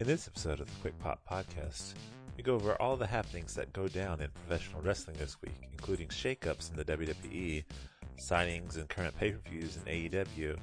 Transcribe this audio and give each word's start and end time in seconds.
In 0.00 0.06
this 0.06 0.26
episode 0.26 0.60
of 0.60 0.66
the 0.66 0.80
Quick 0.80 0.98
Pop 0.98 1.20
Podcast, 1.30 1.92
we 2.34 2.42
go 2.42 2.54
over 2.54 2.74
all 2.80 2.96
the 2.96 3.06
happenings 3.06 3.54
that 3.54 3.70
go 3.74 3.86
down 3.86 4.22
in 4.22 4.30
professional 4.30 4.80
wrestling 4.80 5.16
this 5.18 5.36
week, 5.42 5.52
including 5.72 6.08
shakeups 6.08 6.70
in 6.70 6.76
the 6.76 6.86
WWE, 6.86 7.62
signings 8.18 8.76
and 8.76 8.88
current 8.88 9.14
pay 9.18 9.32
per 9.32 9.50
views 9.50 9.76
in 9.76 9.82
AEW, 9.92 10.56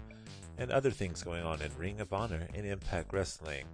and 0.57 0.71
other 0.71 0.89
things 0.89 1.21
going 1.21 1.43
on 1.43 1.61
in 1.61 1.71
Ring 1.77 2.01
of 2.01 2.13
Honor 2.13 2.47
and 2.55 2.65
Impact 2.65 3.13
Wrestling. 3.13 3.65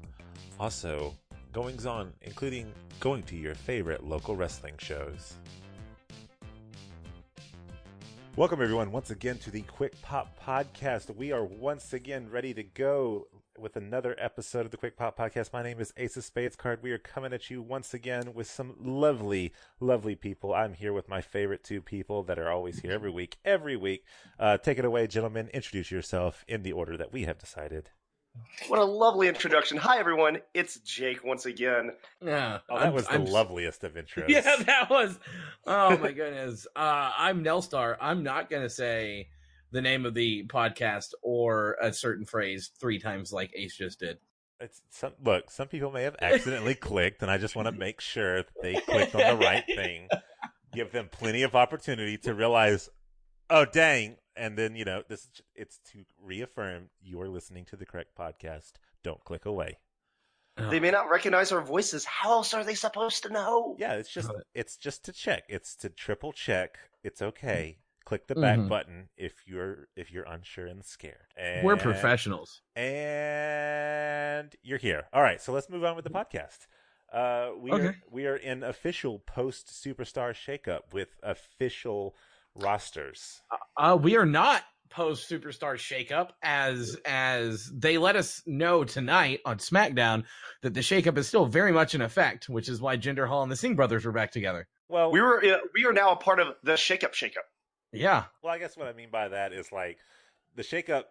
Also, 0.59 1.15
goings 1.53 1.85
on, 1.85 2.11
including 2.23 2.69
going 2.99 3.23
to 3.23 3.37
your 3.37 3.55
favorite 3.55 4.03
local 4.03 4.35
wrestling 4.35 4.75
shows. 4.79 5.37
Welcome, 8.35 8.61
everyone, 8.61 8.91
once 8.91 9.11
again 9.11 9.37
to 9.37 9.49
the 9.49 9.61
Quick 9.61 9.93
Pop 10.01 10.37
Podcast. 10.45 11.15
We 11.15 11.31
are 11.31 11.45
once 11.45 11.93
again 11.93 12.27
ready 12.29 12.53
to 12.53 12.63
go 12.63 13.27
with 13.59 13.75
another 13.75 14.15
episode 14.19 14.65
of 14.65 14.71
the 14.71 14.77
Quick 14.77 14.97
Pop 14.97 15.17
Podcast. 15.17 15.53
My 15.53 15.61
name 15.61 15.79
is 15.79 15.93
Ace 15.97 16.17
of 16.17 16.23
Spades 16.23 16.55
Card. 16.55 16.79
We 16.81 16.91
are 16.91 16.97
coming 16.97 17.33
at 17.33 17.49
you 17.49 17.61
once 17.61 17.93
again 17.93 18.33
with 18.33 18.49
some 18.49 18.75
lovely, 18.79 19.53
lovely 19.79 20.15
people. 20.15 20.53
I'm 20.53 20.73
here 20.73 20.91
with 20.93 21.07
my 21.07 21.21
favorite 21.21 21.63
two 21.63 21.81
people 21.81 22.23
that 22.23 22.39
are 22.39 22.49
always 22.49 22.79
here 22.79 22.91
every 22.91 23.11
week. 23.11 23.37
Every 23.45 23.75
week. 23.77 24.05
Uh, 24.39 24.57
take 24.57 24.79
it 24.79 24.85
away, 24.85 25.05
gentlemen. 25.07 25.49
Introduce 25.53 25.91
yourself 25.91 26.43
in 26.47 26.63
the 26.63 26.71
order 26.71 26.97
that 26.97 27.13
we 27.13 27.23
have 27.25 27.37
decided. 27.37 27.91
What 28.67 28.79
a 28.79 28.83
lovely 28.83 29.27
introduction. 29.27 29.77
Hi, 29.77 29.99
everyone. 29.99 30.39
It's 30.55 30.79
Jake 30.79 31.23
once 31.23 31.45
again. 31.45 31.91
Yeah. 32.25 32.59
Oh, 32.67 32.77
that 32.79 32.85
I'm- 32.85 32.93
was 32.93 33.05
the 33.05 33.13
I'm- 33.13 33.25
loveliest 33.25 33.83
of 33.83 33.93
intros. 33.93 34.25
Yeah, 34.29 34.55
that 34.63 34.89
was. 34.89 35.19
Oh 35.67 35.95
my 35.97 36.11
goodness. 36.11 36.65
Uh, 36.75 37.11
I'm 37.15 37.43
Nelstar. 37.43 37.97
I'm 38.01 38.23
not 38.23 38.49
gonna 38.49 38.71
say 38.71 39.27
the 39.73 39.81
name 39.81 40.05
of 40.05 40.13
the 40.13 40.45
podcast 40.45 41.13
or 41.21 41.75
a 41.81 41.91
certain 41.91 42.25
phrase 42.25 42.71
three 42.79 42.99
times 42.99 43.33
like 43.33 43.51
Ace 43.55 43.75
just 43.75 43.99
did. 43.99 44.19
It's 44.59 44.81
some, 44.91 45.13
look, 45.21 45.51
some 45.51 45.67
people 45.67 45.91
may 45.91 46.03
have 46.03 46.15
accidentally 46.21 46.75
clicked, 46.89 47.21
and 47.23 47.29
I 47.29 47.37
just 47.37 47.55
want 47.55 47.65
to 47.65 47.73
make 47.73 47.99
sure 47.99 48.43
that 48.43 48.61
they 48.61 48.73
clicked 48.87 49.15
on 49.15 49.39
the 49.39 49.45
right 49.45 49.65
thing. 49.65 50.07
Give 50.71 50.91
them 50.91 51.09
plenty 51.11 51.41
of 51.41 51.55
opportunity 51.55 52.17
to 52.19 52.33
realize, 52.33 52.87
oh 53.49 53.65
dang, 53.65 54.17
and 54.35 54.57
then 54.57 54.75
you 54.75 54.85
know 54.85 55.03
this 55.09 55.21
is 55.21 55.41
it's 55.55 55.79
to 55.91 56.05
reaffirm 56.23 56.89
you 57.01 57.19
are 57.19 57.27
listening 57.27 57.65
to 57.65 57.75
the 57.75 57.85
correct 57.85 58.15
podcast. 58.17 58.73
Don't 59.03 59.23
click 59.23 59.45
away. 59.45 59.79
They 60.55 60.79
may 60.79 60.91
not 60.91 61.09
recognize 61.09 61.51
our 61.51 61.61
voices. 61.61 62.05
How 62.05 62.33
else 62.33 62.53
are 62.53 62.63
they 62.63 62.75
supposed 62.75 63.23
to 63.23 63.29
know? 63.29 63.75
Yeah, 63.79 63.93
it's 63.93 64.09
just 64.09 64.31
it's 64.53 64.77
just 64.77 65.03
to 65.05 65.11
check. 65.11 65.43
It's 65.49 65.75
to 65.77 65.89
triple 65.89 66.31
check. 66.31 66.77
It's 67.03 67.21
okay. 67.21 67.79
Click 68.05 68.27
the 68.27 68.35
back 68.35 68.59
Mhm. 68.59 68.67
button 68.69 69.09
if 69.17 69.47
you're 69.47 69.87
if 69.95 70.11
you're 70.11 70.25
unsure 70.25 70.65
and 70.67 70.83
scared. 70.83 71.33
And, 71.37 71.65
We're 71.65 71.77
professionals. 71.77 72.61
and 72.75 74.55
you're 74.61 74.77
here. 74.77 75.07
All 75.13 75.21
right, 75.21 75.41
so 75.41 75.53
let's 75.53 75.69
move 75.69 75.83
on 75.83 75.95
with 75.95 76.03
the 76.03 76.11
podcast. 76.11 76.67
Uh, 77.11 77.51
we 77.57 77.71
are 77.71 77.95
we 78.09 78.25
are 78.25 78.35
in 78.35 78.63
official 78.63 79.19
post 79.19 79.67
superstar 79.67 80.33
shakeup 80.33 80.91
with 80.93 81.09
official 81.23 82.15
rosters. 82.55 83.41
Uh, 83.77 83.97
we 83.99 84.17
are 84.17 84.25
not 84.25 84.63
post 84.89 85.29
superstar 85.29 85.75
shakeup 85.75 86.31
as 86.43 86.97
as 87.05 87.71
they 87.73 87.97
let 87.97 88.15
us 88.15 88.41
know 88.45 88.83
tonight 88.83 89.39
on 89.45 89.57
SmackDown 89.57 90.23
that 90.61 90.73
the 90.73 90.81
shakeup 90.81 91.17
is 91.17 91.27
still 91.27 91.45
very 91.45 91.71
much 91.71 91.95
in 91.95 92.01
effect, 92.01 92.49
which 92.49 92.67
is 92.67 92.81
why 92.81 92.97
Jinder 92.97 93.23
Mahal 93.23 93.43
and 93.43 93.51
the 93.51 93.55
Singh 93.55 93.75
brothers 93.75 94.05
were 94.05 94.11
back 94.11 94.31
together. 94.31 94.67
Well, 94.89 95.11
We 95.11 95.21
were 95.21 95.43
uh, 95.43 95.59
we 95.73 95.85
are 95.85 95.93
now 95.93 96.11
a 96.11 96.15
part 96.15 96.39
of 96.39 96.55
the 96.63 96.73
shakeup 96.73 97.13
shakeup. 97.13 97.45
Yeah. 97.93 98.25
well, 98.41 98.53
I 98.53 98.59
guess 98.59 98.75
what 98.75 98.87
I 98.87 98.93
mean 98.93 99.09
by 99.11 99.29
that 99.29 99.53
is 99.53 99.71
like 99.71 99.99
the 100.55 100.63
shakeup 100.63 101.03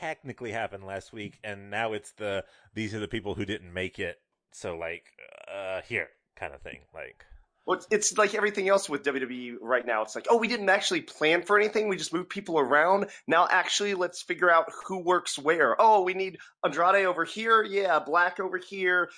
technically 0.00 0.52
happened 0.52 0.84
last 0.84 1.12
week, 1.12 1.38
and 1.44 1.70
now 1.70 1.92
it's 1.92 2.12
the 2.12 2.44
these 2.74 2.94
are 2.94 3.00
the 3.00 3.08
people 3.08 3.34
who 3.34 3.44
didn't 3.44 3.72
make 3.72 3.98
it. 3.98 4.16
So 4.52 4.76
like, 4.76 5.04
uh, 5.52 5.80
here 5.82 6.08
kind 6.36 6.54
of 6.54 6.60
thing. 6.60 6.80
Like, 6.94 7.24
Well, 7.64 7.78
it's, 7.78 7.86
it's 7.90 8.18
like 8.18 8.34
everything 8.34 8.68
else 8.68 8.88
with 8.88 9.02
WWE 9.04 9.54
right 9.60 9.86
now. 9.86 10.02
It's 10.02 10.14
like, 10.14 10.26
oh, 10.28 10.36
we 10.36 10.48
didn't 10.48 10.68
actually 10.68 11.02
plan 11.02 11.42
for 11.42 11.58
anything. 11.58 11.88
We 11.88 11.96
just 11.96 12.12
moved 12.12 12.28
people 12.28 12.58
around. 12.58 13.06
Now, 13.26 13.46
actually, 13.50 13.94
let's 13.94 14.22
figure 14.22 14.50
out 14.50 14.66
who 14.86 14.98
works 14.98 15.38
where. 15.38 15.76
Oh, 15.80 16.02
we 16.02 16.14
need 16.14 16.38
Andrade 16.64 17.06
over 17.06 17.24
here. 17.24 17.62
Yeah, 17.62 17.98
Black 18.00 18.40
over 18.40 18.58
here. 18.58 19.08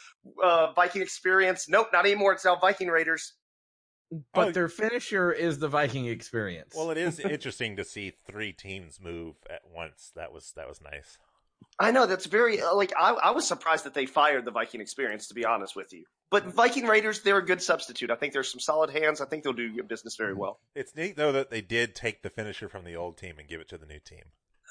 Uh, 0.43 0.73
Viking 0.73 1.03
Experience. 1.03 1.69
Nope, 1.69 1.89
not 1.93 2.05
anymore. 2.07 2.33
It's 2.35 2.45
now 2.45 2.57
Viking 2.57 2.89
Raiders. 2.89 3.33
But 4.33 4.49
Oh. 4.49 4.53
their 4.53 4.69
finisher 4.69 5.33
is 5.33 5.59
the 5.59 5.69
Viking 5.69 6.07
experience. 6.07 6.75
well, 6.77 6.91
it 6.91 6.99
is 6.99 7.19
interesting 7.21 7.77
to 7.77 7.85
see 7.85 8.13
three 8.27 8.53
teams 8.53 9.01
move 9.01 9.37
at 9.51 9.63
once. 9.75 10.13
That 10.17 10.33
was 10.33 10.53
that 10.57 10.69
was 10.69 10.81
nice. 10.81 11.19
I 11.79 11.91
know 11.91 12.07
that's 12.07 12.27
very 12.27 12.61
uh, 12.61 12.75
like 12.75 12.93
I, 12.99 13.13
I 13.13 13.31
was 13.33 13.47
surprised 13.47 13.85
that 13.85 13.95
they 13.95 14.07
fired 14.07 14.45
the 14.45 14.51
Viking 14.51 14.81
Experience. 14.81 15.29
To 15.29 15.35
be 15.35 15.45
honest 15.45 15.75
with 15.75 15.93
you, 15.93 16.05
but 16.31 16.45
Viking 16.47 16.87
Raiders 16.87 17.23
they're 17.23 17.39
a 17.39 17.45
good 17.45 17.63
substitute. 17.63 18.11
I 18.11 18.15
think 18.17 18.33
there's 18.33 18.51
some 18.51 18.61
solid 18.61 18.91
hands. 18.91 19.21
I 19.21 19.25
think 19.27 19.43
they'll 19.43 19.53
do 19.53 19.63
your 19.67 19.85
business 19.85 20.17
very 20.17 20.35
well. 20.35 20.61
It's 20.75 20.95
neat 20.95 21.17
though 21.17 21.33
that 21.33 21.51
they 21.51 21.61
did 21.63 21.95
take 21.95 22.23
the 22.23 22.31
finisher 22.31 22.69
from 22.69 22.85
the 22.85 22.95
old 22.95 23.17
team 23.17 23.37
and 23.39 23.49
give 23.49 23.61
it 23.61 23.69
to 23.71 23.79
the 23.79 23.87
new 23.87 23.99
team. 23.99 24.25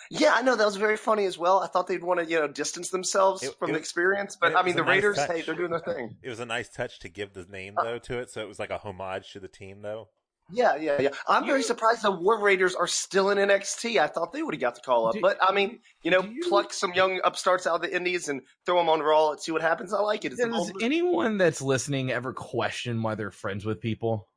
Yeah, 0.10 0.34
I 0.36 0.42
know 0.42 0.56
that 0.56 0.66
was 0.66 0.76
very 0.78 0.98
funny 0.98 1.26
as 1.26 1.38
well. 1.38 1.60
I 1.60 1.68
thought 1.68 1.88
they'd 1.88 2.04
want 2.04 2.20
to 2.20 2.26
you 2.26 2.40
know 2.40 2.48
distance 2.48 2.90
themselves 2.90 3.44
It- 3.44 3.56
from 3.58 3.70
it 3.70 3.74
the 3.74 3.80
was- 3.80 3.82
experience, 3.82 4.38
but 4.40 4.56
I 4.56 4.64
mean 4.64 4.76
the 4.76 4.82
nice 4.84 4.90
Raiders, 4.90 5.18
touch. 5.18 5.32
hey, 5.32 5.42
they're 5.42 5.56
doing 5.56 5.72
their 5.72 5.80
thing. 5.96 6.18
It 6.22 6.30
was 6.30 6.40
a 6.40 6.46
nice 6.46 6.70
touch 6.70 7.00
to 7.00 7.10
give 7.10 7.34
the 7.34 7.46
name 7.46 7.76
Uh, 7.78 7.84
though 7.84 8.00
to 8.00 8.20
it, 8.20 8.30
so 8.32 8.42
it 8.42 8.48
was 8.48 8.60
like 8.60 8.70
a 8.72 8.78
homage 8.78 9.32
to 9.34 9.40
the 9.40 9.48
team 9.48 9.82
though. 9.82 10.10
Yeah, 10.52 10.76
yeah, 10.76 11.02
yeah. 11.02 11.10
I'm 11.26 11.46
very 11.46 11.64
surprised 11.64 12.02
the 12.02 12.12
War 12.12 12.38
Raiders 12.42 12.76
are 12.76 12.86
still 12.86 13.30
in 13.30 13.38
NXT. 13.38 13.98
I 13.98 14.08
thought 14.08 14.34
they 14.34 14.44
would 14.44 14.54
have 14.54 14.60
got 14.62 14.76
the 14.76 14.82
call 14.82 15.08
up, 15.08 15.14
Do- 15.14 15.22
but 15.22 15.38
I 15.42 15.54
mean, 15.54 15.80
you 16.02 16.12
know, 16.12 16.22
you- 16.22 16.42
pluck 16.50 16.74
some 16.74 16.94
young 16.94 17.22
upstarts 17.24 17.66
out 17.66 17.76
of 17.76 17.82
the 17.82 17.96
Indies 17.96 18.28
and 18.28 18.42
throw 18.66 18.76
them 18.78 18.90
on 18.90 19.00
Raw 19.00 19.32
and 19.32 19.40
see 19.42 19.54
what 19.54 19.62
happens. 19.62 19.94
I 19.94 20.02
like 20.02 20.26
it. 20.26 20.34
It's 20.34 20.42
Does 20.42 20.52
bold- 20.52 20.84
anyone 20.84 21.38
that's 21.38 21.62
listening 21.62 22.12
ever 22.12 22.34
question 22.34 23.02
why 23.02 23.16
they're 23.16 23.32
friends 23.32 23.66
with 23.66 23.80
people? 23.80 24.28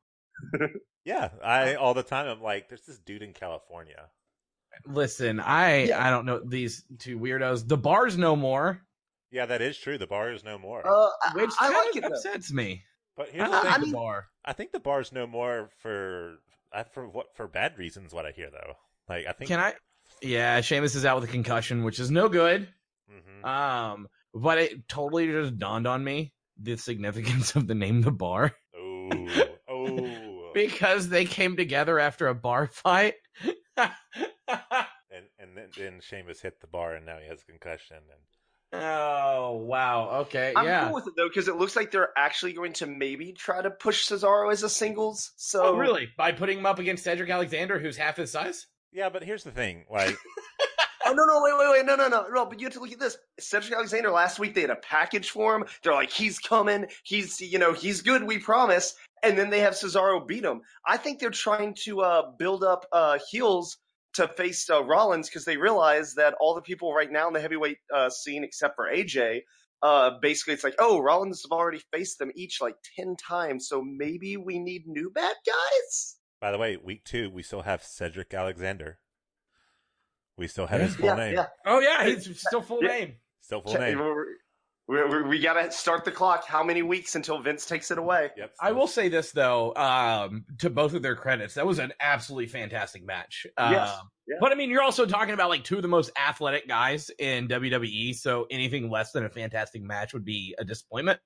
Yeah, 1.04 1.28
I 1.44 1.75
all 1.77 1.94
the 1.94 2.03
time 2.03 2.27
I'm 2.27 2.43
like, 2.43 2.69
there's 2.69 2.84
this 2.84 2.98
dude 2.98 3.22
in 3.22 3.33
California. 3.33 4.09
Listen, 4.84 5.41
I 5.41 5.84
Yeah. 5.84 6.06
I 6.06 6.10
don't 6.10 6.26
know 6.26 6.41
these 6.44 6.84
two 6.98 7.19
weirdos. 7.19 7.66
The 7.66 7.76
bar's 7.76 8.16
no 8.19 8.37
more, 8.37 8.82
Yeah, 9.31 9.47
that 9.47 9.62
is 9.62 9.76
true. 9.78 9.98
The 9.98 10.06
bar 10.06 10.31
is 10.32 10.44
no 10.44 10.59
more. 10.59 10.87
uh, 10.87 11.09
I, 11.25 11.32
which 11.34 11.50
I 11.60 11.69
kind 11.72 11.75
like 11.75 11.91
of 11.91 11.97
it. 11.97 12.03
though. 12.03 12.14
upsets 12.16 12.53
me. 12.53 12.84
but 13.16 13.28
here's 13.31 13.48
the 13.50 13.56
I- 13.56 13.60
thing: 13.62 13.70
like 13.70 13.81
mean- 13.81 13.91
the 13.91 13.97
bar. 13.97 14.26
I 14.44 14.53
think 14.53 14.72
the 14.72 14.81
bar's 14.81 15.12
no 15.12 15.26
more 15.26 15.70
for 15.78 16.36
for 16.92 17.09
what 17.09 17.34
for 17.34 17.48
bad 17.48 17.78
reasons. 17.78 18.12
What 18.12 18.26
I 18.26 18.31
hear 18.32 18.50
though, 18.50 18.75
like 19.09 19.26
I 19.26 19.32
think. 19.32 19.48
Can 19.48 19.59
I? 19.60 19.75
Yeah, 20.22 20.60
Sheamus 20.60 20.94
is 20.94 21.04
out 21.04 21.20
with 21.20 21.28
a 21.28 21.32
concussion, 21.32 21.82
which 21.84 21.98
is 21.98 22.10
no 22.10 22.28
good. 22.28 22.69
Mhm. 23.10 23.44
Um, 23.44 24.09
but 24.34 24.59
it 24.59 24.86
totally 24.88 25.26
just 25.28 25.59
dawned 25.59 25.86
on 25.86 26.03
me 26.04 26.32
the 26.60 26.76
significance 26.76 27.54
of 27.56 27.66
the 27.66 27.75
name 27.75 28.03
the 28.03 28.10
bar 28.12 28.54
Oh, 28.76 29.10
oh, 29.69 30.50
because 30.54 31.09
they 31.09 31.25
came 31.25 31.56
together 31.56 31.98
after 31.98 32.28
a 32.28 32.34
bar 32.34 32.66
fight. 32.66 33.15
and 33.78 35.26
and 35.38 35.56
then, 35.56 35.69
then 35.76 36.00
Sheamus 36.00 36.41
hit 36.41 36.60
the 36.60 36.66
bar, 36.66 36.94
and 36.94 37.06
now 37.06 37.19
he 37.22 37.28
has 37.28 37.42
a 37.42 37.44
concussion. 37.44 37.97
And 37.97 38.82
oh 38.82 39.56
wow! 39.66 40.20
Okay, 40.22 40.53
I'm 40.56 40.64
yeah. 40.64 40.87
cool 40.87 40.94
with 40.94 41.06
it 41.06 41.14
though 41.16 41.28
because 41.28 41.48
it 41.48 41.56
looks 41.56 41.76
like 41.76 41.91
they're 41.91 42.10
actually 42.16 42.53
going 42.53 42.72
to 42.75 42.86
maybe 42.86 43.32
try 43.32 43.62
to 43.62 43.70
push 43.70 44.09
Cesaro 44.09 44.53
as 44.53 44.62
a 44.62 44.69
singles. 44.69 45.32
So 45.36 45.62
Oh, 45.65 45.76
really? 45.76 46.09
By 46.16 46.32
putting 46.32 46.59
him 46.59 46.66
up 46.66 46.78
against 46.78 47.04
Cedric 47.04 47.31
Alexander, 47.31 47.78
who's 47.78 47.97
half 47.97 48.16
his 48.16 48.31
size? 48.31 48.66
yeah, 48.92 49.09
but 49.09 49.22
here's 49.22 49.44
the 49.44 49.50
thing: 49.50 49.84
like, 49.91 50.16
Oh 51.06 51.12
no 51.12 51.25
no 51.25 51.41
wait 51.41 51.54
wait 51.56 51.70
wait 51.70 51.86
no 51.86 51.94
no 51.94 52.09
no 52.09 52.26
no! 52.32 52.47
But 52.47 52.59
you 52.59 52.66
have 52.66 52.75
to 52.75 52.81
look 52.81 52.91
at 52.91 52.98
this. 52.98 53.16
Cedric 53.38 53.75
Alexander 53.75 54.10
last 54.10 54.41
week 54.41 54.54
they 54.54 54.62
had 54.62 54.70
a 54.70 54.76
package 54.76 55.31
for 55.31 55.54
him. 55.54 55.65
They're 55.82 55.94
like 55.94 56.10
he's 56.10 56.38
coming. 56.41 56.86
He's 57.04 57.41
you 57.41 57.60
know 57.60 57.72
he's 57.72 58.03
good. 58.03 58.25
We 58.25 58.38
promise. 58.38 58.97
And 59.22 59.37
then 59.38 59.50
they 59.50 59.60
have 59.60 59.75
Cesaro 59.75 60.27
beat 60.27 60.44
him. 60.44 60.60
I 60.87 60.97
think 60.97 61.19
they're 61.19 61.31
trying 61.31 61.75
to 61.84 62.00
uh, 62.03 62.22
build 62.38 62.62
up 62.62 62.84
uh, 62.93 63.19
heels 63.31 63.78
to 64.15 64.28
face 64.28 64.69
uh, 64.71 64.82
Rollins 64.84 65.28
because 65.28 65.44
they 65.44 65.56
realize 65.56 66.15
that 66.15 66.34
all 66.41 66.54
the 66.54 66.63
people 66.63 66.92
right 66.95 67.10
now 67.10 67.27
in 67.28 67.34
the 67.34 67.41
heavyweight 67.41 67.78
uh, 67.95 68.09
scene, 68.10 68.45
except 68.45 68.74
for 68.77 68.86
AJ, 68.91 69.41
uh, 69.83 70.13
basically 70.22 70.54
it's 70.54 70.65
like, 70.65 70.74
oh, 70.78 71.01
Rollins 71.01 71.42
have 71.45 71.57
already 71.57 71.83
faced 71.92 72.18
them 72.18 72.30
each 72.34 72.60
like 72.60 72.77
ten 72.97 73.15
times, 73.16 73.68
so 73.68 73.83
maybe 73.83 74.36
we 74.36 74.59
need 74.59 74.86
new 74.86 75.10
bad 75.10 75.34
guys. 75.47 76.16
by 76.41 76.51
the 76.51 76.59
way, 76.59 76.77
week 76.77 77.04
two 77.04 77.30
we 77.30 77.42
still 77.42 77.62
have 77.62 77.83
Cedric 77.83 78.33
Alexander. 78.33 78.98
We 80.39 80.47
still 80.48 80.66
have 80.66 80.80
his 80.83 80.97
full 80.97 81.07
yeah, 81.07 81.15
name. 81.15 81.34
yeah. 81.34 81.47
Oh 81.66 81.80
yeah, 81.80 82.04
he's 82.07 82.41
still 82.41 82.62
full 82.62 82.83
Yeah. 82.83 82.89
name. 82.89 83.15
Still 83.41 83.60
full 83.62 83.72
Check- 83.72 83.80
name. 83.80 83.98
We, 84.88 85.04
we, 85.04 85.22
we 85.22 85.38
gotta 85.41 85.72
start 85.72 86.04
the 86.04 86.12
clock. 86.12 86.47
How 86.47 86.62
many 86.62 86.83
weeks 86.83 87.16
until 87.16 87.41
Vince 87.41 87.66
takes 87.66 87.91
it 87.91 87.98
away? 87.98 88.30
Yep. 88.36 88.53
I 88.60 88.71
will 88.71 88.86
say 88.86 89.09
this 89.09 89.33
though, 89.33 89.74
um, 89.74 90.44
to 90.59 90.71
both 90.71 90.94
of 90.94 91.03
their 91.03 91.16
credits, 91.16 91.54
that 91.54 91.66
was 91.66 91.80
an 91.80 91.92
absolutely 92.00 92.47
fantastic 92.47 93.04
match. 93.04 93.47
Um, 93.56 93.72
Yes. 93.72 93.98
Yeah. 94.28 94.36
But 94.41 94.53
I 94.53 94.54
mean, 94.56 94.71
you're 94.71 94.83
also 94.83 95.06
talking 95.06 95.34
about 95.34 95.50
like 95.50 95.65
two 95.65 95.77
of 95.77 95.83
the 95.83 95.88
most 95.88 96.10
athletic 96.16 96.66
guys 96.66 97.10
in 97.18 97.47
WWE, 97.48 98.15
so 98.15 98.47
anything 98.50 98.91
less 98.91 99.12
than 99.12 99.24
a 99.24 99.28
fantastic 99.28 99.83
match 99.83 100.12
would 100.15 100.24
be 100.24 100.54
a 100.59 100.65
disappointment. 100.65 101.21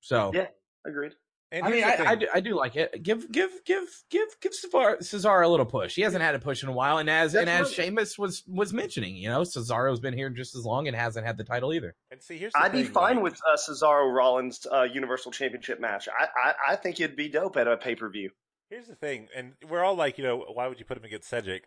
So 0.00 0.30
Yeah. 0.34 0.46
Agreed. 0.86 1.12
And 1.50 1.64
I 1.64 1.70
mean, 1.70 1.82
I, 1.82 1.96
I, 2.06 2.14
do, 2.14 2.26
I 2.34 2.40
do 2.40 2.54
like 2.54 2.76
it. 2.76 3.02
Give, 3.02 3.30
give, 3.32 3.50
give, 3.64 3.84
give, 4.10 4.28
give 4.40 4.52
Cesaro, 4.52 4.98
Cesaro 4.98 5.44
a 5.44 5.48
little 5.48 5.64
push. 5.64 5.94
He 5.94 6.02
hasn't 6.02 6.22
had 6.22 6.34
a 6.34 6.38
push 6.38 6.62
in 6.62 6.68
a 6.68 6.72
while, 6.72 6.98
and 6.98 7.08
as 7.08 7.34
and 7.34 7.48
as 7.48 7.68
That's 7.68 7.72
Sheamus 7.72 8.18
was 8.18 8.42
was 8.46 8.74
mentioning, 8.74 9.16
you 9.16 9.30
know, 9.30 9.40
Cesaro's 9.40 9.98
been 9.98 10.12
here 10.12 10.28
just 10.28 10.54
as 10.54 10.66
long 10.66 10.88
and 10.88 10.94
hasn't 10.96 11.24
had 11.24 11.38
the 11.38 11.44
title 11.44 11.72
either. 11.72 11.94
and 12.10 12.22
see, 12.22 12.36
here's 12.36 12.52
the 12.52 12.60
I'd 12.60 12.72
be 12.72 12.84
fine 12.84 13.16
like- 13.16 13.24
with 13.24 13.40
uh, 13.50 13.56
Cesaro 13.56 14.12
Rollins 14.14 14.66
uh, 14.70 14.82
Universal 14.82 15.32
Championship 15.32 15.80
match. 15.80 16.06
I, 16.08 16.26
I 16.50 16.72
I 16.72 16.76
think 16.76 17.00
it'd 17.00 17.16
be 17.16 17.28
dope 17.30 17.56
at 17.56 17.66
a 17.66 17.78
pay 17.78 17.94
per 17.94 18.10
view. 18.10 18.30
Here's 18.68 18.86
the 18.86 18.96
thing, 18.96 19.28
and 19.34 19.54
we're 19.66 19.82
all 19.82 19.94
like, 19.94 20.18
you 20.18 20.24
know, 20.24 20.44
why 20.52 20.68
would 20.68 20.78
you 20.78 20.84
put 20.84 20.98
him 20.98 21.04
against 21.04 21.30
Cedric? 21.30 21.64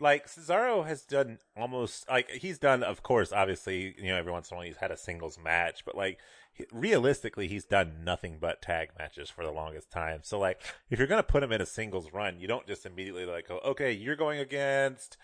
Like 0.00 0.28
Cesaro 0.28 0.86
has 0.86 1.02
done 1.02 1.38
almost 1.56 2.08
like 2.08 2.30
he's 2.30 2.58
done, 2.58 2.82
of 2.82 3.02
course, 3.02 3.32
obviously, 3.32 3.94
you 3.98 4.08
know, 4.08 4.16
every 4.16 4.32
once 4.32 4.50
in 4.50 4.54
a 4.54 4.58
while 4.58 4.66
he's 4.66 4.76
had 4.76 4.90
a 4.90 4.96
singles 4.96 5.38
match, 5.42 5.84
but 5.84 5.96
like 5.96 6.18
he- 6.52 6.66
realistically, 6.72 7.48
he's 7.48 7.64
done 7.64 8.04
nothing 8.04 8.38
but 8.40 8.62
tag 8.62 8.90
matches 8.98 9.28
for 9.30 9.44
the 9.44 9.50
longest 9.50 9.90
time. 9.90 10.20
So 10.22 10.38
like, 10.38 10.60
if 10.90 10.98
you're 10.98 11.08
gonna 11.08 11.22
put 11.22 11.42
him 11.42 11.52
in 11.52 11.60
a 11.60 11.66
singles 11.66 12.12
run, 12.12 12.38
you 12.38 12.46
don't 12.46 12.66
just 12.66 12.86
immediately 12.86 13.24
like 13.24 13.48
go, 13.48 13.58
okay, 13.64 13.92
you're 13.92 14.16
going 14.16 14.38
against 14.38 15.16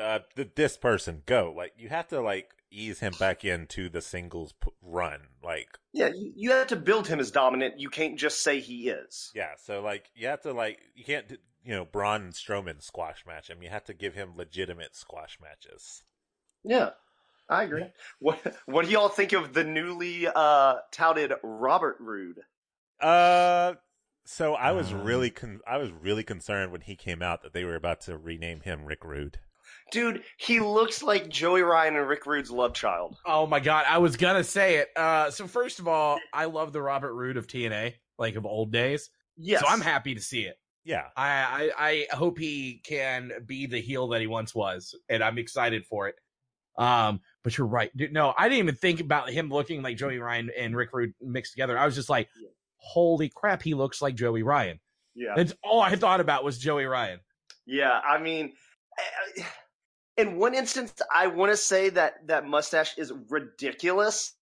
uh, 0.00 0.20
th- 0.34 0.50
this 0.54 0.76
person, 0.76 1.22
go. 1.26 1.52
Like 1.56 1.72
you 1.76 1.88
have 1.88 2.08
to 2.08 2.20
like 2.20 2.50
ease 2.70 3.00
him 3.00 3.12
back 3.18 3.44
into 3.44 3.88
the 3.88 4.00
singles 4.00 4.52
p- 4.52 4.70
run, 4.82 5.20
like 5.42 5.68
Yeah, 5.92 6.08
you, 6.08 6.32
you 6.34 6.50
have 6.52 6.66
to 6.68 6.76
build 6.76 7.06
him 7.06 7.20
as 7.20 7.30
dominant. 7.30 7.78
You 7.78 7.88
can't 7.90 8.18
just 8.18 8.42
say 8.42 8.60
he 8.60 8.88
is. 8.88 9.30
Yeah, 9.34 9.52
so 9.62 9.80
like 9.80 10.10
you 10.14 10.26
have 10.26 10.42
to 10.42 10.52
like 10.52 10.78
you 10.94 11.04
can't 11.04 11.38
you 11.66 11.74
know 11.74 11.84
Braun 11.84 12.22
and 12.22 12.32
Strowman 12.32 12.82
squash 12.82 13.24
match 13.26 13.50
him. 13.50 13.62
You 13.62 13.68
have 13.70 13.84
to 13.84 13.94
give 13.94 14.14
him 14.14 14.32
legitimate 14.36 14.94
squash 14.94 15.38
matches. 15.42 16.02
Yeah, 16.64 16.90
I 17.48 17.64
agree. 17.64 17.84
What 18.20 18.38
What 18.66 18.84
do 18.86 18.90
y'all 18.92 19.08
think 19.08 19.32
of 19.32 19.52
the 19.52 19.64
newly 19.64 20.26
uh, 20.28 20.76
touted 20.92 21.32
Robert 21.42 21.96
Roode? 22.00 22.40
Uh, 23.00 23.74
so 24.24 24.54
I 24.54 24.72
was 24.72 24.92
Um. 24.92 25.02
really 25.02 25.30
con- 25.30 25.60
I 25.66 25.76
was 25.78 25.90
really 25.92 26.24
concerned 26.24 26.72
when 26.72 26.80
he 26.82 26.96
came 26.96 27.22
out 27.22 27.42
that 27.42 27.52
they 27.52 27.64
were 27.64 27.76
about 27.76 28.00
to 28.02 28.16
rename 28.16 28.60
him 28.60 28.84
Rick 28.84 29.04
Rude. 29.04 29.38
Dude, 29.92 30.24
he 30.36 30.58
looks 30.60 31.02
like 31.02 31.28
Joey 31.28 31.62
Ryan 31.62 31.96
and 31.96 32.08
Rick 32.08 32.26
Rude's 32.26 32.50
love 32.50 32.74
child. 32.74 33.16
Oh 33.24 33.46
my 33.46 33.60
god, 33.60 33.84
I 33.88 33.98
was 33.98 34.16
gonna 34.16 34.42
say 34.44 34.76
it. 34.76 34.88
Uh, 34.96 35.30
so 35.30 35.46
first 35.46 35.78
of 35.78 35.86
all, 35.86 36.18
I 36.32 36.46
love 36.46 36.72
the 36.72 36.82
Robert 36.82 37.14
Roode 37.14 37.36
of 37.36 37.46
TNA, 37.46 37.94
like 38.18 38.34
of 38.36 38.46
old 38.46 38.72
days. 38.72 39.10
Yes. 39.36 39.60
So 39.60 39.66
I'm 39.68 39.80
happy 39.80 40.14
to 40.14 40.20
see 40.20 40.42
it. 40.42 40.56
Yeah, 40.86 41.06
I, 41.16 41.72
I 41.76 42.06
I 42.10 42.16
hope 42.16 42.38
he 42.38 42.80
can 42.84 43.32
be 43.44 43.66
the 43.66 43.80
heel 43.80 44.06
that 44.08 44.20
he 44.20 44.28
once 44.28 44.54
was, 44.54 44.94
and 45.08 45.22
I'm 45.22 45.36
excited 45.36 45.84
for 45.84 46.06
it. 46.06 46.14
Um, 46.78 47.20
but 47.42 47.58
you're 47.58 47.66
right, 47.66 47.90
dude. 47.96 48.12
No, 48.12 48.32
I 48.38 48.48
didn't 48.48 48.60
even 48.60 48.74
think 48.76 49.00
about 49.00 49.28
him 49.30 49.48
looking 49.48 49.82
like 49.82 49.96
Joey 49.96 50.18
Ryan 50.18 50.48
and 50.56 50.76
Rick 50.76 50.90
Rude 50.92 51.12
mixed 51.20 51.54
together. 51.54 51.76
I 51.76 51.86
was 51.86 51.96
just 51.96 52.08
like, 52.08 52.28
holy 52.76 53.28
crap, 53.34 53.62
he 53.62 53.74
looks 53.74 54.00
like 54.00 54.14
Joey 54.14 54.44
Ryan. 54.44 54.78
Yeah. 55.16 55.32
That's 55.34 55.54
all 55.64 55.80
I 55.80 55.96
thought 55.96 56.20
about 56.20 56.44
was 56.44 56.56
Joey 56.56 56.84
Ryan. 56.84 57.18
Yeah, 57.66 57.98
I 57.98 58.18
mean, 58.20 58.52
eh, 59.38 59.42
in 60.18 60.36
one 60.36 60.54
instance, 60.54 60.94
I 61.12 61.26
want 61.26 61.50
to 61.50 61.56
say 61.56 61.88
that 61.88 62.28
that 62.28 62.46
mustache 62.46 62.96
is 62.96 63.12
ridiculous. 63.28 64.34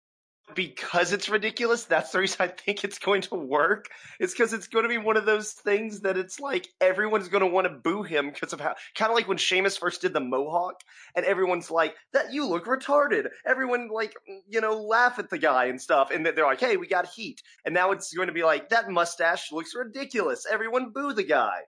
Because 0.54 1.12
it's 1.12 1.30
ridiculous, 1.30 1.84
that's 1.84 2.10
the 2.10 2.18
reason 2.18 2.36
I 2.40 2.48
think 2.48 2.84
it's 2.84 2.98
going 2.98 3.22
to 3.22 3.34
work. 3.34 3.88
It's 4.20 4.34
because 4.34 4.52
it's 4.52 4.68
going 4.68 4.82
to 4.82 4.90
be 4.90 4.98
one 4.98 5.16
of 5.16 5.24
those 5.24 5.52
things 5.52 6.00
that 6.00 6.18
it's 6.18 6.38
like 6.38 6.68
everyone's 6.82 7.28
going 7.28 7.40
to 7.40 7.46
want 7.46 7.66
to 7.66 7.72
boo 7.72 8.02
him 8.02 8.30
because 8.30 8.52
of 8.52 8.60
how, 8.60 8.74
kind 8.94 9.10
of 9.10 9.16
like 9.16 9.26
when 9.26 9.38
Sheamus 9.38 9.78
first 9.78 10.02
did 10.02 10.12
the 10.12 10.20
mohawk, 10.20 10.80
and 11.16 11.24
everyone's 11.24 11.70
like, 11.70 11.94
"That 12.12 12.34
you 12.34 12.46
look 12.46 12.66
retarded." 12.66 13.30
Everyone 13.46 13.88
like, 13.88 14.14
you 14.46 14.60
know, 14.60 14.74
laugh 14.74 15.18
at 15.18 15.30
the 15.30 15.38
guy 15.38 15.64
and 15.64 15.80
stuff, 15.80 16.10
and 16.10 16.26
they're 16.26 16.44
like, 16.44 16.60
"Hey, 16.60 16.76
we 16.76 16.88
got 16.88 17.06
heat." 17.06 17.42
And 17.64 17.72
now 17.72 17.92
it's 17.92 18.12
going 18.12 18.28
to 18.28 18.34
be 18.34 18.44
like, 18.44 18.68
"That 18.68 18.90
mustache 18.90 19.50
looks 19.50 19.74
ridiculous." 19.74 20.44
Everyone 20.50 20.90
boo 20.90 21.14
the 21.14 21.24
guy. 21.24 21.60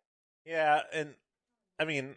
yeah, 0.44 0.82
and 0.92 1.14
I 1.78 1.86
mean, 1.86 2.16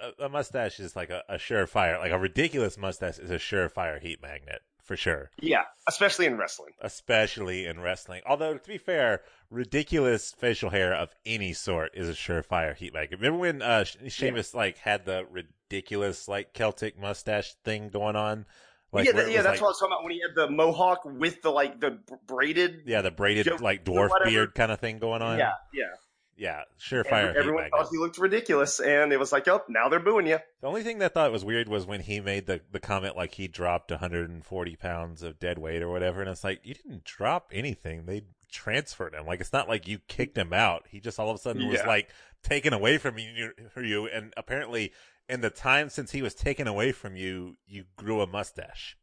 a, 0.00 0.26
a 0.26 0.28
mustache 0.28 0.78
is 0.78 0.94
like 0.94 1.10
a, 1.10 1.24
a 1.28 1.34
surefire, 1.34 1.98
like 1.98 2.12
a 2.12 2.18
ridiculous 2.18 2.78
mustache 2.78 3.18
is 3.18 3.30
a 3.30 3.38
surefire 3.38 4.00
heat 4.00 4.22
magnet 4.22 4.62
for 4.86 4.96
sure. 4.96 5.30
Yeah, 5.40 5.64
especially 5.88 6.26
in 6.26 6.38
wrestling. 6.38 6.72
especially 6.80 7.66
in 7.66 7.80
wrestling. 7.80 8.22
Although 8.24 8.56
to 8.56 8.68
be 8.68 8.78
fair, 8.78 9.20
ridiculous 9.50 10.32
facial 10.32 10.70
hair 10.70 10.94
of 10.94 11.14
any 11.26 11.52
sort 11.52 11.90
is 11.94 12.08
a 12.08 12.12
surefire 12.12 12.74
heat 12.74 12.94
magnet. 12.94 13.20
Remember 13.20 13.38
when 13.38 13.62
uh 13.62 13.84
Sh- 13.84 13.96
Sheamus 14.08 14.54
like 14.54 14.78
had 14.78 15.04
the 15.04 15.26
ridiculous 15.30 16.28
like 16.28 16.52
Celtic 16.54 16.98
mustache 16.98 17.54
thing 17.64 17.88
going 17.88 18.16
on? 18.16 18.46
Like 18.92 19.06
yeah, 19.06 19.12
that- 19.12 19.30
yeah, 19.30 19.42
that's 19.42 19.60
like, 19.60 19.60
what 19.60 19.66
I 19.66 19.70
was 19.70 19.78
talking 19.78 19.92
about 19.92 20.04
when 20.04 20.12
he 20.12 20.20
had 20.20 20.34
the 20.36 20.48
mohawk 20.50 21.00
with 21.04 21.42
the 21.42 21.50
like 21.50 21.80
the 21.80 21.98
braided. 22.26 22.82
yeah, 22.86 23.02
the 23.02 23.10
braided 23.10 23.60
like 23.60 23.84
dwarf 23.84 24.10
beard 24.24 24.54
kind 24.54 24.70
of 24.70 24.78
thing 24.80 24.98
going 24.98 25.22
on. 25.22 25.38
yeah, 25.38 25.52
yeah. 25.74 25.84
Yeah, 26.36 26.62
surefire 26.78 27.28
heat 27.28 27.38
everyone 27.38 27.70
thought 27.70 27.88
he 27.90 27.98
looked 27.98 28.18
ridiculous, 28.18 28.78
and 28.80 29.12
it 29.12 29.18
was 29.18 29.32
like, 29.32 29.48
oh, 29.48 29.62
now 29.68 29.88
they're 29.88 30.00
booing 30.00 30.26
you. 30.26 30.38
The 30.60 30.66
only 30.66 30.82
thing 30.82 30.98
that 30.98 31.12
I 31.12 31.14
thought 31.14 31.32
was 31.32 31.44
weird 31.44 31.68
was 31.68 31.86
when 31.86 32.00
he 32.00 32.20
made 32.20 32.46
the, 32.46 32.60
the 32.70 32.80
comment 32.80 33.16
like 33.16 33.34
he 33.34 33.48
dropped 33.48 33.90
140 33.90 34.76
pounds 34.76 35.22
of 35.22 35.38
dead 35.38 35.58
weight 35.58 35.82
or 35.82 35.88
whatever, 35.88 36.20
and 36.20 36.30
it's 36.30 36.44
like 36.44 36.60
you 36.62 36.74
didn't 36.74 37.04
drop 37.04 37.50
anything. 37.52 38.04
They 38.04 38.22
transferred 38.50 39.14
him. 39.14 39.26
Like 39.26 39.40
it's 39.40 39.52
not 39.52 39.68
like 39.68 39.88
you 39.88 39.98
kicked 40.08 40.36
him 40.36 40.52
out. 40.52 40.84
He 40.88 41.00
just 41.00 41.18
all 41.18 41.30
of 41.30 41.36
a 41.36 41.38
sudden 41.38 41.68
was 41.68 41.84
like 41.86 42.10
taken 42.42 42.72
away 42.72 42.98
from 42.98 43.18
you, 43.18 43.52
for 43.70 43.82
you, 43.82 44.06
and 44.06 44.34
apparently 44.36 44.92
in 45.28 45.40
the 45.40 45.50
time 45.50 45.88
since 45.88 46.12
he 46.12 46.22
was 46.22 46.34
taken 46.34 46.66
away 46.66 46.92
from 46.92 47.16
you, 47.16 47.56
you 47.66 47.84
grew 47.96 48.20
a 48.20 48.26
mustache. 48.26 48.96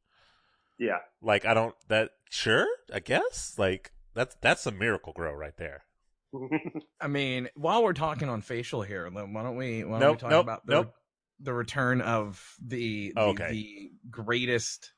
Yeah, 0.78 1.00
Like 1.22 1.46
I 1.46 1.54
don't 1.54 1.76
that 1.88 2.12
sure 2.30 2.68
I 2.94 3.00
guess 3.00 3.56
like 3.58 3.92
that's 4.14 4.36
that's 4.42 4.66
a 4.66 4.72
miracle 4.72 5.14
grow 5.14 5.34
right 5.34 5.56
there. 5.58 5.86
I 7.02 7.08
mean, 7.08 7.50
while 7.56 7.84
we're 7.84 7.94
talking 7.94 8.30
on 8.30 8.42
facial 8.42 8.82
hair, 8.82 9.10
why 9.10 9.22
don't 9.44 9.56
we 9.56 9.84
why 9.84 10.00
don't 10.00 10.00
Nope, 10.00 10.18
we 10.18 10.22
talk 10.22 10.30
nope, 10.32 10.44
about 10.46 10.66
the 10.66 10.74
nope. 10.74 10.94
the 11.40 11.54
return 11.54 12.02
of 12.02 12.44
the 12.66 13.12
the, 13.16 13.22
Okay. 13.22 13.52
the 13.52 13.92
greatest 14.10 14.92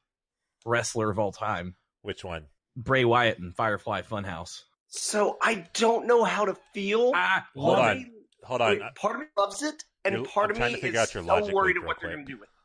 wrestler 0.66 1.10
of 1.10 1.20
all 1.20 1.32
time, 1.32 1.76
Which 2.02 2.24
one? 2.24 2.46
Bray 2.78 3.06
Wyatt 3.06 3.40
and 3.40 3.54
Firefly 3.56 4.02
Funhouse. 4.02 4.64
so 4.88 5.38
I 5.42 5.68
don't 5.74 6.08
know 6.08 6.24
how 6.24 6.46
to 6.46 6.56
feel. 6.74 7.12
Ah, 7.16 7.48
Hold 7.56 7.80
on. 7.80 7.98
it. 7.98 8.08
Hold 8.44 8.62
on. 8.62 8.70
Wait, 8.72 8.82
part 8.96 9.16
of 9.16 9.22
me 9.22 9.28
loves 9.38 9.62
it, 9.64 9.84
and 10.04 10.16
You're- 10.16 10.28
part 10.28 10.46
I'm 10.46 10.52
of 10.52 10.58
trying 10.58 10.74
me 10.74 10.80
to 10.80 10.82
figure 10.86 11.00
is 11.02 11.10
out 11.10 11.14
your 11.14 11.24
so 11.24 11.28
logic 11.34 11.54
worried 11.56 11.76
loop 11.76 11.84
of 11.84 11.88
what 11.88 11.98
real 12.02 12.10
they're 12.10 12.18
going 12.18 12.26
to 12.28 12.32
do 12.34 12.40
with 12.40 12.50
it. 12.50 12.56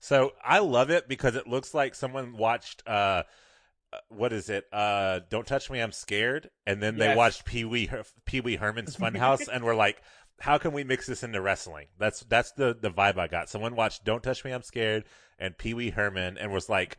So 0.00 0.32
I 0.44 0.58
love 0.60 0.90
it 0.90 1.08
because 1.08 1.34
it 1.36 1.46
looks 1.46 1.74
like 1.74 1.94
someone 1.94 2.36
watched 2.36 2.86
uh, 2.86 3.24
what 4.08 4.32
is 4.32 4.48
it? 4.50 4.64
Uh 4.72 5.20
Don't 5.30 5.46
Touch 5.46 5.70
Me 5.70 5.80
I'm 5.80 5.92
Scared 5.92 6.50
and 6.66 6.82
then 6.82 6.96
they 6.96 7.14
watched 7.14 7.44
Pee 7.44 7.64
Wee 7.64 7.90
Pee 8.24 8.40
Wee 8.40 8.56
Herman's 8.56 8.96
Funhouse 8.96 9.48
and 9.52 9.64
were 9.64 9.74
like 9.74 10.02
how 10.40 10.58
can 10.58 10.72
we 10.72 10.84
mix 10.84 11.06
this 11.06 11.22
into 11.22 11.40
wrestling? 11.40 11.86
That's 11.98 12.20
that's 12.20 12.52
the 12.52 12.76
the 12.78 12.90
vibe 12.90 13.18
I 13.18 13.26
got. 13.26 13.48
Someone 13.48 13.74
watched 13.74 14.04
Don't 14.04 14.22
Touch 14.22 14.44
Me 14.44 14.52
I'm 14.52 14.62
Scared 14.62 15.04
and 15.38 15.56
Pee 15.56 15.74
Wee 15.74 15.90
Herman 15.90 16.36
and 16.38 16.52
was 16.52 16.68
like 16.68 16.98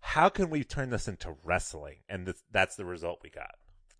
how 0.00 0.28
can 0.28 0.50
we 0.50 0.64
turn 0.64 0.90
this 0.90 1.06
into 1.06 1.36
wrestling? 1.44 1.98
And 2.08 2.26
th- 2.26 2.36
that's 2.50 2.76
the 2.76 2.84
result 2.84 3.20
we 3.22 3.30
got. 3.30 3.54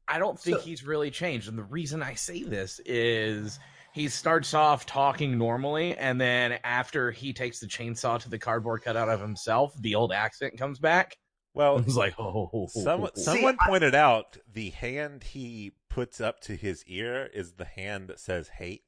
I 0.08 0.18
don't 0.18 0.38
think 0.38 0.58
So- 0.58 0.62
he's 0.64 0.84
really 0.84 1.10
changed. 1.10 1.48
And 1.48 1.56
the 1.56 1.62
reason 1.62 2.02
I 2.02 2.14
say 2.14 2.42
this 2.42 2.80
is 2.84 3.58
he 3.92 4.08
starts 4.08 4.52
off 4.52 4.84
talking 4.84 5.38
normally, 5.38 5.96
and 5.96 6.20
then 6.20 6.58
after 6.64 7.10
he 7.12 7.32
takes 7.32 7.60
the 7.60 7.66
chainsaw 7.66 8.18
to 8.20 8.28
the 8.28 8.38
cardboard 8.38 8.82
cutout 8.82 9.08
of 9.08 9.20
himself, 9.20 9.74
the 9.80 9.94
old 9.94 10.12
accent 10.12 10.58
comes 10.58 10.78
back. 10.78 11.16
I 11.54 11.58
Well, 11.58 11.80
was 11.82 11.96
like, 11.96 12.14
oh, 12.18 12.66
Someone, 12.70 13.14
See, 13.14 13.22
someone 13.22 13.56
I- 13.60 13.66
pointed 13.68 13.94
out 13.94 14.38
the 14.50 14.70
hand 14.70 15.22
he 15.24 15.72
puts 15.88 16.20
up 16.20 16.40
to 16.42 16.56
his 16.56 16.84
ear 16.86 17.26
is 17.34 17.52
the 17.54 17.64
hand 17.66 18.08
that 18.08 18.18
says 18.20 18.48
hate. 18.48 18.84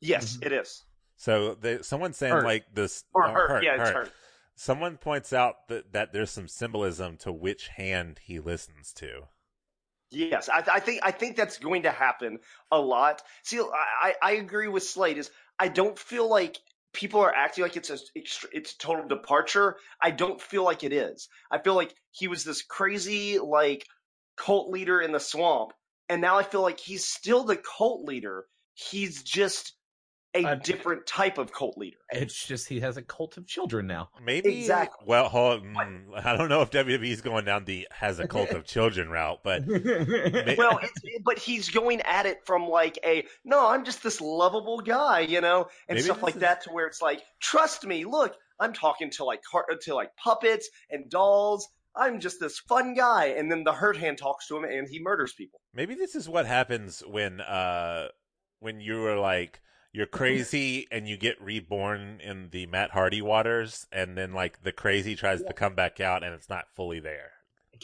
Yes, 0.00 0.36
Mhm. 0.36 0.46
it 0.46 0.52
is. 0.52 0.84
So 1.16 1.54
the, 1.54 1.82
someone's 1.84 2.16
saying 2.16 2.32
Hurt. 2.34 2.44
like 2.44 2.74
this 2.74 3.04
Or 3.14 3.26
oh, 3.26 3.32
hurt, 3.32 3.64
yeah, 3.64 3.80
it's 3.80 3.90
hurt. 3.90 4.12
Someone 4.54 4.98
points 4.98 5.32
out 5.32 5.68
that, 5.68 5.92
that 5.92 6.12
there's 6.12 6.30
some 6.30 6.48
symbolism 6.48 7.16
to 7.18 7.32
which 7.32 7.68
hand 7.68 8.18
he 8.24 8.38
listens 8.38 8.92
to. 8.94 9.28
Yes, 10.10 10.50
I, 10.50 10.62
I 10.70 10.80
think 10.80 11.00
I 11.02 11.10
think 11.10 11.36
that's 11.36 11.58
going 11.58 11.84
to 11.84 11.90
happen 11.90 12.40
a 12.70 12.78
lot. 12.78 13.22
See, 13.44 13.58
I, 13.60 13.64
I 14.02 14.14
I 14.20 14.32
agree 14.32 14.68
with 14.68 14.82
Slade. 14.82 15.16
Is 15.16 15.30
I 15.58 15.68
don't 15.68 15.98
feel 15.98 16.28
like 16.28 16.58
people 16.92 17.20
are 17.20 17.34
acting 17.34 17.62
like 17.62 17.76
it's 17.76 17.90
a 17.90 17.98
it's, 18.14 18.44
a 18.54 18.78
total 18.78 19.06
departure. 19.06 19.76
I 20.02 20.10
don't 20.10 20.40
feel 20.40 20.64
like 20.64 20.84
it 20.84 20.92
is. 20.92 21.28
I 21.50 21.58
feel 21.58 21.74
like 21.74 21.94
he 22.10 22.28
was 22.28 22.44
this 22.44 22.62
crazy 22.62 23.38
like 23.38 23.86
cult 24.36 24.70
leader 24.70 25.00
in 25.00 25.12
the 25.12 25.20
swamp, 25.20 25.72
and 26.08 26.20
now 26.20 26.38
I 26.38 26.42
feel 26.42 26.62
like 26.62 26.80
he's 26.80 27.06
still 27.06 27.44
the 27.44 27.56
cult 27.56 28.04
leader. 28.04 28.46
He's 28.74 29.22
just 29.22 29.74
a 30.34 30.44
Uh, 30.44 30.54
different 30.54 31.06
type 31.06 31.36
of 31.36 31.52
cult 31.52 31.76
leader. 31.76 31.98
It's 32.10 32.46
just 32.46 32.68
he 32.68 32.80
has 32.80 32.96
a 32.96 33.02
cult 33.02 33.36
of 33.36 33.46
children 33.46 33.86
now. 33.86 34.08
Maybe 34.22 34.60
Exactly. 34.60 35.04
Well, 35.06 35.28
hold, 35.28 35.62
mm, 35.62 36.24
I 36.24 36.36
don't 36.36 36.48
know 36.48 36.62
if 36.62 36.70
WWE's 36.70 37.20
going 37.20 37.44
down 37.44 37.64
the 37.66 37.86
has 37.90 38.18
a 38.18 38.26
cult 38.26 38.50
of 38.50 38.64
children 38.64 39.10
route, 39.10 39.40
but 39.44 39.66
may- 39.66 40.56
well, 40.56 40.78
it's, 40.82 41.00
but 41.24 41.38
he's 41.38 41.68
going 41.70 42.00
at 42.02 42.26
it 42.26 42.38
from 42.46 42.66
like 42.66 42.98
a 43.04 43.26
no, 43.44 43.68
I'm 43.68 43.84
just 43.84 44.02
this 44.02 44.20
lovable 44.20 44.80
guy, 44.80 45.20
you 45.20 45.40
know, 45.40 45.68
and 45.88 45.96
Maybe 45.96 46.02
stuff 46.02 46.22
like 46.22 46.34
is- 46.36 46.40
that, 46.40 46.62
to 46.62 46.70
where 46.70 46.86
it's 46.86 47.02
like, 47.02 47.22
trust 47.40 47.84
me, 47.86 48.04
look, 48.04 48.34
I'm 48.58 48.72
talking 48.72 49.10
to 49.12 49.24
like 49.24 49.42
car- 49.42 49.66
to 49.82 49.94
like 49.94 50.16
puppets 50.16 50.68
and 50.90 51.10
dolls. 51.10 51.68
I'm 51.94 52.20
just 52.20 52.40
this 52.40 52.58
fun 52.58 52.94
guy, 52.94 53.26
and 53.36 53.50
then 53.52 53.64
the 53.64 53.72
hurt 53.72 53.98
hand 53.98 54.16
talks 54.16 54.46
to 54.48 54.56
him, 54.56 54.64
and 54.64 54.88
he 54.88 54.98
murders 55.02 55.34
people. 55.34 55.60
Maybe 55.74 55.94
this 55.94 56.14
is 56.14 56.26
what 56.26 56.46
happens 56.46 57.02
when 57.06 57.40
uh 57.42 58.08
when 58.60 58.80
you 58.80 59.00
were 59.00 59.16
like 59.16 59.60
you're 59.92 60.06
crazy 60.06 60.86
and 60.90 61.06
you 61.08 61.16
get 61.16 61.40
reborn 61.40 62.20
in 62.22 62.48
the 62.50 62.66
Matt 62.66 62.90
Hardy 62.90 63.22
waters, 63.22 63.86
and 63.92 64.16
then 64.16 64.32
like 64.32 64.62
the 64.62 64.72
crazy 64.72 65.14
tries 65.14 65.42
to 65.42 65.52
come 65.52 65.74
back 65.74 66.00
out 66.00 66.22
and 66.24 66.34
it's 66.34 66.48
not 66.48 66.64
fully 66.74 67.00
there. 67.00 67.30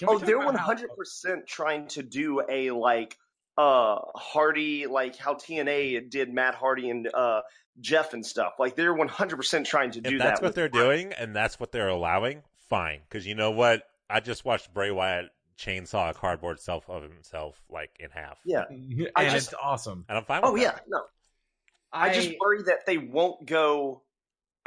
Oh, 0.07 0.19
they're 0.19 0.37
about 0.37 0.47
one 0.47 0.55
how- 0.55 0.65
hundred 0.67 0.91
percent 0.97 1.47
trying 1.47 1.89
to 1.89 2.03
do 2.03 2.43
a 2.49 2.71
like 2.71 3.17
uh 3.57 3.99
Hardy, 4.15 4.87
like 4.87 5.17
how 5.17 5.35
TNA 5.35 6.09
did 6.11 6.33
Matt 6.33 6.55
Hardy 6.55 6.91
and 6.91 7.09
uh 7.13 7.43
Jeff 7.81 8.13
and 8.15 8.25
stuff. 8.25 8.55
Like 8.59 8.77
they're 8.77 8.95
one 8.95 9.09
hundred 9.09 9.37
percent 9.37 9.67
trying 9.67 9.91
to 9.93 10.01
do 10.01 10.11
If 10.15 10.19
that. 10.19 10.25
that's 10.25 10.41
what 10.43 10.55
they're 10.55 10.69
Bray. 10.69 10.81
doing 10.81 11.13
and 11.13 11.35
that's 11.35 11.59
what 11.61 11.73
they're 11.73 11.89
allowing, 11.89 12.43
fine. 12.69 13.01
Because 13.09 13.27
you 13.27 13.35
know 13.35 13.51
what? 13.51 13.83
I 14.09 14.21
just 14.21 14.45
watched 14.45 14.73
Bray 14.73 14.91
Wyatt 14.91 15.27
chainsaw 15.59 16.11
a 16.11 16.15
cardboard 16.15 16.61
self 16.61 16.89
of 16.89 17.03
himself 17.03 17.61
like 17.69 17.91
in 17.99 18.11
half. 18.11 18.39
Yeah. 18.45 18.65
and 18.71 19.09
I 19.17 19.25
just- 19.29 19.53
it's 19.53 19.55
awesome. 19.61 20.05
And 20.09 20.17
I'm 20.17 20.25
fine 20.25 20.43
with 20.43 20.51
Oh 20.53 20.57
that. 20.57 20.63
yeah, 20.63 20.79
no. 20.89 21.03
I, 21.93 22.13
just 22.13 22.33
worry 22.41 22.63
that 22.65 22.87
they 22.87 22.99
won't 22.99 23.47
go 23.47 24.03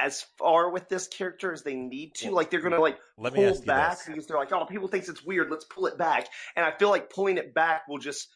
as 0.00 0.24
far 0.36 0.70
with 0.70 0.88
this 0.88 1.06
character 1.06 1.52
as 1.52 1.62
they 1.62 1.74
need 1.74 2.14
to. 2.16 2.30
Like 2.32 2.50
they're 2.50 2.60
gonna 2.60 2.80
like 2.80 2.98
Let 3.16 3.34
pull 3.34 3.60
back 3.62 3.98
because 4.06 4.26
they're 4.26 4.36
like, 4.36 4.52
oh, 4.52 4.64
people 4.64 4.88
thinks 4.88 5.08
it's 5.08 5.24
weird. 5.24 5.50
Let's 5.50 5.64
pull 5.64 5.86
it 5.86 5.96
back. 5.96 6.28
And 6.56 6.66
I 6.66 6.72
feel 6.72 6.90
like 6.90 7.10
pulling 7.10 7.38
it 7.38 7.54
back 7.54 7.86
will 7.88 7.98
just 7.98 8.28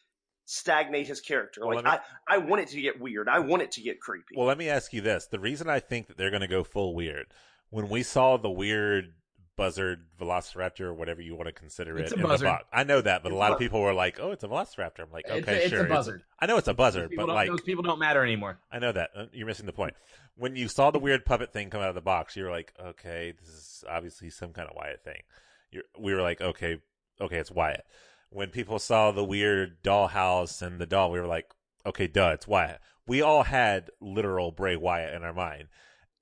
stagnate 0.45 1.07
his 1.07 1.19
character. 1.19 1.61
Well, 1.65 1.75
like 1.75 1.85
me- 1.85 1.91
I, 1.91 1.99
I 2.27 2.37
want 2.37 2.61
it 2.61 2.69
to 2.69 2.81
get 2.81 2.99
weird. 2.99 3.27
I 3.27 3.39
want 3.39 3.61
it 3.61 3.71
to 3.73 3.81
get 3.81 3.99
creepy. 3.99 4.35
Well, 4.35 4.47
let 4.47 4.57
me 4.57 4.69
ask 4.69 4.93
you 4.93 5.01
this. 5.01 5.27
The 5.27 5.39
reason 5.39 5.69
I 5.69 5.79
think 5.79 6.07
that 6.07 6.17
they're 6.17 6.29
going 6.29 6.41
to 6.41 6.47
go 6.47 6.63
full 6.63 6.95
weird, 6.95 7.27
when 7.69 7.89
we 7.89 8.01
saw 8.01 8.37
the 8.37 8.49
weird 8.49 9.13
buzzard 9.57 10.05
velociraptor 10.19 10.81
or 10.81 10.93
whatever 10.93 11.21
you 11.21 11.35
want 11.35 11.47
to 11.47 11.51
consider 11.51 11.97
it. 11.97 12.03
It's 12.03 12.11
it 12.13 12.19
a 12.19 12.21
in 12.21 12.27
buzzard. 12.27 12.45
the 12.47 12.51
box. 12.51 12.65
I 12.71 12.83
know 12.83 13.01
that, 13.01 13.23
but 13.23 13.29
It's 13.31 13.35
a 13.35 13.39
lot 13.39 13.51
of 13.51 13.59
people 13.59 13.81
were 13.81 13.93
like, 13.93 14.19
"Oh, 14.19 14.31
it's 14.31 14.43
a 14.43 14.47
velociraptor." 14.47 14.99
I'm 14.99 15.11
like, 15.11 15.25
It's 15.27 15.45
"Okay, 15.47 15.57
a- 15.57 15.61
it's 15.63 15.69
sure." 15.69 15.85
a 15.85 15.89
buzzard. 15.89 16.23
I 16.39 16.45
know 16.45 16.57
it's 16.57 16.67
a 16.67 16.73
buzzard, 16.73 17.11
but 17.15 17.27
like 17.27 17.49
those 17.49 17.61
people 17.61 17.83
don't 17.83 17.99
matter 17.99 18.23
anymore. 18.23 18.59
I 18.71 18.79
know 18.79 18.91
that. 18.91 19.09
Uh, 19.15 19.25
You're 19.33 19.47
missing 19.47 19.65
the 19.65 19.73
point. 19.73 19.95
When 20.35 20.55
you 20.55 20.67
saw 20.67 20.91
the 20.91 20.99
weird 20.99 21.25
puppet 21.25 21.51
thing 21.51 21.69
come 21.71 21.81
out 21.81 21.89
of 21.89 21.95
the 21.95 22.01
box, 22.01 22.35
you 22.37 22.43
were 22.43 22.51
like, 22.51 22.71
"Okay, 22.79 23.33
this 23.39 23.49
is 23.49 23.83
obviously 23.89 24.29
some 24.29 24.53
kind 24.53 24.69
of 24.69 24.75
Wyatt 24.75 25.03
thing." 25.03 25.23
You're, 25.71 25.83
we 25.99 26.13
were 26.13 26.21
like, 26.21 26.39
"Okay, 26.39 26.77
okay, 27.19 27.37
it's 27.37 27.51
Wyatt." 27.51 27.85
When 28.29 28.49
people 28.49 28.77
saw 28.79 29.11
the 29.11 29.23
weird 29.23 29.81
dollhouse 29.83 30.61
and 30.61 30.79
the 30.79 30.85
doll, 30.85 31.11
we 31.11 31.19
were 31.19 31.27
like, 31.27 31.51
"Okay, 31.85 32.07
duh, 32.07 32.29
it's 32.33 32.47
Wyatt." 32.47 32.79
We 33.07 33.21
all 33.21 33.43
had 33.43 33.89
literal 34.01 34.51
Bray 34.51 34.75
Wyatt 34.75 35.13
in 35.15 35.23
our 35.23 35.33
mind, 35.33 35.69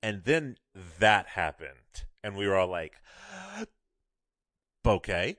and 0.02 0.22
then 0.24 0.56
that 1.00 1.26
happened, 1.26 2.04
and 2.26 2.36
we 2.36 2.46
were 2.46 2.56
all 2.56 2.68
like, 2.68 2.94
"Okay." 4.84 5.36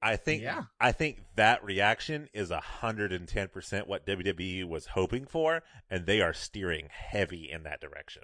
I 0.00 0.14
think 0.14 0.42
Yeah. 0.42 0.64
I 0.80 0.92
think 0.92 1.24
that 1.34 1.64
reaction 1.64 2.28
is 2.32 2.50
hundred 2.52 3.12
and 3.12 3.26
ten 3.26 3.48
percent 3.48 3.88
what 3.88 4.06
WWE 4.06 4.64
was 4.64 4.86
hoping 4.86 5.26
for, 5.26 5.62
and 5.90 6.06
they 6.06 6.20
are 6.20 6.32
steering 6.32 6.88
heavy 6.90 7.50
in 7.50 7.64
that 7.64 7.80
direction. 7.80 8.22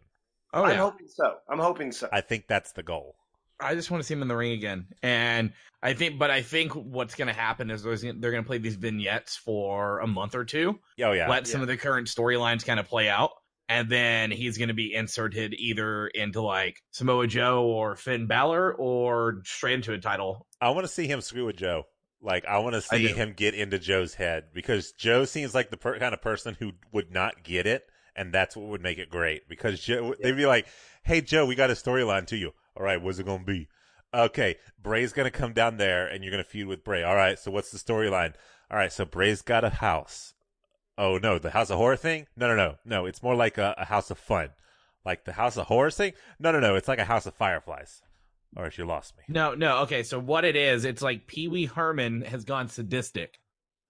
Oh 0.52 0.62
I'm 0.64 0.70
yeah. 0.70 0.76
hoping 0.76 1.08
so. 1.08 1.38
I'm 1.48 1.58
hoping 1.58 1.90
so. 1.90 2.08
I 2.12 2.20
think 2.20 2.46
that's 2.46 2.72
the 2.72 2.84
goal. 2.84 3.16
I 3.58 3.74
just 3.74 3.90
want 3.90 4.02
to 4.02 4.06
see 4.06 4.14
him 4.14 4.22
in 4.22 4.28
the 4.28 4.36
ring 4.36 4.52
again. 4.52 4.86
And 5.02 5.52
I 5.82 5.94
think, 5.94 6.18
but 6.18 6.30
I 6.30 6.42
think 6.42 6.72
what's 6.72 7.14
going 7.14 7.28
to 7.28 7.34
happen 7.34 7.70
is 7.70 7.82
they're 7.82 8.00
going 8.12 8.42
to 8.42 8.42
play 8.42 8.58
these 8.58 8.74
vignettes 8.74 9.36
for 9.36 10.00
a 10.00 10.06
month 10.06 10.34
or 10.34 10.44
two, 10.44 10.78
Oh 11.00 11.12
yeah, 11.12 11.28
let 11.28 11.46
some 11.46 11.60
of 11.60 11.68
the 11.68 11.76
current 11.76 12.08
storylines 12.08 12.64
kind 12.64 12.78
of 12.78 12.88
play 12.88 13.08
out. 13.08 13.30
And 13.68 13.88
then 13.88 14.30
he's 14.30 14.59
going 14.59 14.68
to 14.68 14.75
be 14.75 14.92
inserted 14.92 15.54
either 15.54 16.09
into 16.09 16.42
like 16.42 16.83
Samoa 16.90 17.26
Joe 17.26 17.64
or 17.64 17.97
Finn 17.97 18.26
Balor 18.26 18.75
or 18.75 19.40
straight 19.44 19.75
into 19.75 19.92
a 19.92 19.99
title. 19.99 20.47
I 20.61 20.71
want 20.71 20.85
to 20.85 20.92
see 20.92 21.06
him 21.06 21.23
screw 21.23 21.47
with 21.47 21.56
Joe. 21.56 21.85
Like 22.25 22.47
I 22.47 22.59
want 22.59 22.75
to 22.75 22.80
see 22.80 23.09
him 23.09 23.35
get 23.37 23.54
into 23.54 23.78
Joe's 23.78 24.14
head 24.14 24.44
because 24.54 24.92
Joe 24.92 25.26
seems 25.26 25.54
like 25.54 25.71
the 25.71 25.76
per- 25.76 25.99
kind 25.99 26.14
of 26.14 26.23
person 26.23 26.56
who 26.59 26.73
would 26.90 27.12
not 27.12 27.42
get 27.42 27.66
it, 27.66 27.85
and 28.16 28.33
that's 28.33 28.56
what 28.56 28.68
would 28.68 28.80
make 28.80 28.97
it 28.97 29.11
great. 29.11 29.47
Because 29.47 29.78
Joe, 29.78 30.14
they'd 30.23 30.37
be 30.37 30.47
like, 30.47 30.66
"Hey 31.02 31.21
Joe, 31.21 31.44
we 31.44 31.54
got 31.54 31.71
a 31.71 31.75
storyline 31.75 32.26
to 32.28 32.37
you. 32.37 32.52
All 32.76 32.83
right, 32.83 33.00
what's 33.00 33.18
it 33.18 33.26
gonna 33.26 33.44
be? 33.44 33.68
Okay, 34.14 34.56
Bray's 34.83 35.12
gonna 35.12 35.30
come 35.30 35.52
down 35.52 35.76
there, 35.76 36.06
and 36.06 36.25
you're 36.25 36.30
gonna 36.30 36.44
feud 36.44 36.66
with 36.66 36.83
Bray. 36.83 37.02
All 37.02 37.14
right, 37.14 37.38
so 37.38 37.50
what's 37.50 37.71
the 37.71 37.78
storyline? 37.78 38.35
All 38.71 38.78
right, 38.78 38.92
so 38.92 39.04
Bray's 39.04 39.42
got 39.42 39.64
a 39.64 39.71
house. 39.71 40.33
Oh 40.96 41.18
no, 41.18 41.38
the 41.38 41.50
House 41.50 41.70
of 41.70 41.78
Horror 41.78 41.96
thing? 41.96 42.26
No, 42.36 42.48
no, 42.48 42.56
no, 42.56 42.76
no. 42.84 43.06
It's 43.06 43.22
more 43.22 43.34
like 43.34 43.58
a, 43.58 43.74
a 43.78 43.84
House 43.84 44.10
of 44.10 44.18
Fun, 44.18 44.50
like 45.04 45.24
the 45.24 45.32
House 45.32 45.56
of 45.56 45.66
Horror 45.66 45.90
thing. 45.90 46.12
No, 46.38 46.52
no, 46.52 46.60
no. 46.60 46.76
It's 46.76 46.88
like 46.88 46.98
a 46.98 47.04
House 47.04 47.26
of 47.26 47.34
Fireflies. 47.34 48.02
All 48.56 48.62
right, 48.62 48.78
you 48.78 48.84
lost 48.84 49.16
me. 49.16 49.24
No, 49.28 49.54
no. 49.54 49.78
Okay. 49.78 50.02
So 50.04 50.18
what 50.18 50.44
it 50.44 50.54
is, 50.54 50.84
it's 50.84 51.02
like 51.02 51.26
Pee 51.26 51.48
Wee 51.48 51.66
Herman 51.66 52.22
has 52.22 52.44
gone 52.44 52.68
sadistic 52.68 53.40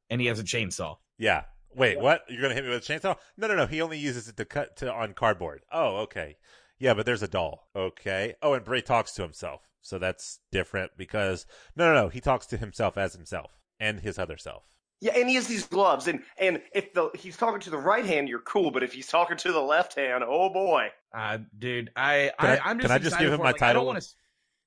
and 0.08 0.20
he 0.20 0.26
has 0.28 0.38
a 0.38 0.44
chainsaw. 0.44 0.96
Yeah. 1.18 1.44
Wait, 1.74 2.00
what? 2.00 2.22
You're 2.28 2.40
gonna 2.40 2.54
hit 2.54 2.64
me 2.64 2.70
with 2.70 2.88
a 2.88 2.92
chainsaw? 2.92 3.16
No, 3.36 3.48
no, 3.48 3.56
no. 3.56 3.66
He 3.66 3.82
only 3.82 3.98
uses 3.98 4.28
it 4.28 4.36
to 4.36 4.44
cut 4.44 4.76
to 4.76 4.92
on 4.92 5.12
cardboard. 5.12 5.62
Oh, 5.72 5.96
okay. 6.02 6.36
Yeah, 6.78 6.94
but 6.94 7.04
there's 7.04 7.22
a 7.22 7.28
doll. 7.28 7.68
Okay. 7.76 8.34
Oh, 8.42 8.54
and 8.54 8.64
Bray 8.64 8.80
talks 8.80 9.12
to 9.14 9.22
himself, 9.22 9.62
so 9.80 9.98
that's 9.98 10.38
different 10.50 10.92
because 10.96 11.46
no, 11.76 11.92
no, 11.92 12.02
no. 12.04 12.08
He 12.08 12.20
talks 12.20 12.46
to 12.46 12.56
himself 12.56 12.96
as 12.96 13.14
himself 13.14 13.50
and 13.78 14.00
his 14.00 14.18
other 14.18 14.38
self. 14.38 14.73
Yeah, 15.04 15.12
and 15.18 15.28
he 15.28 15.34
has 15.34 15.46
these 15.46 15.66
gloves, 15.66 16.08
and 16.08 16.22
and 16.38 16.62
if 16.74 16.94
the 16.94 17.10
he's 17.14 17.36
talking 17.36 17.60
to 17.60 17.68
the 17.70 17.76
right 17.76 18.06
hand, 18.06 18.26
you're 18.28 18.40
cool, 18.40 18.70
but 18.70 18.82
if 18.82 18.94
he's 18.94 19.06
talking 19.06 19.36
to 19.36 19.52
the 19.52 19.60
left 19.60 19.96
hand, 19.96 20.24
oh 20.26 20.48
boy. 20.48 20.88
Uh, 21.14 21.38
dude, 21.58 21.90
I, 21.94 22.32
Can 22.40 22.48
I, 22.50 22.56
I- 22.56 22.60
I'm 22.70 22.78
can 22.78 22.80
just 22.80 22.92
I 22.94 22.98
just 22.98 23.06
excited 23.08 23.24
give 23.24 23.32
him 23.34 23.38
for 23.38 23.44
my 23.44 23.50
it. 23.50 23.52
Like, 23.52 23.62
I 23.62 23.72
don't 23.74 23.80
title? 23.82 23.86
want 23.86 24.00
to. 24.02 24.08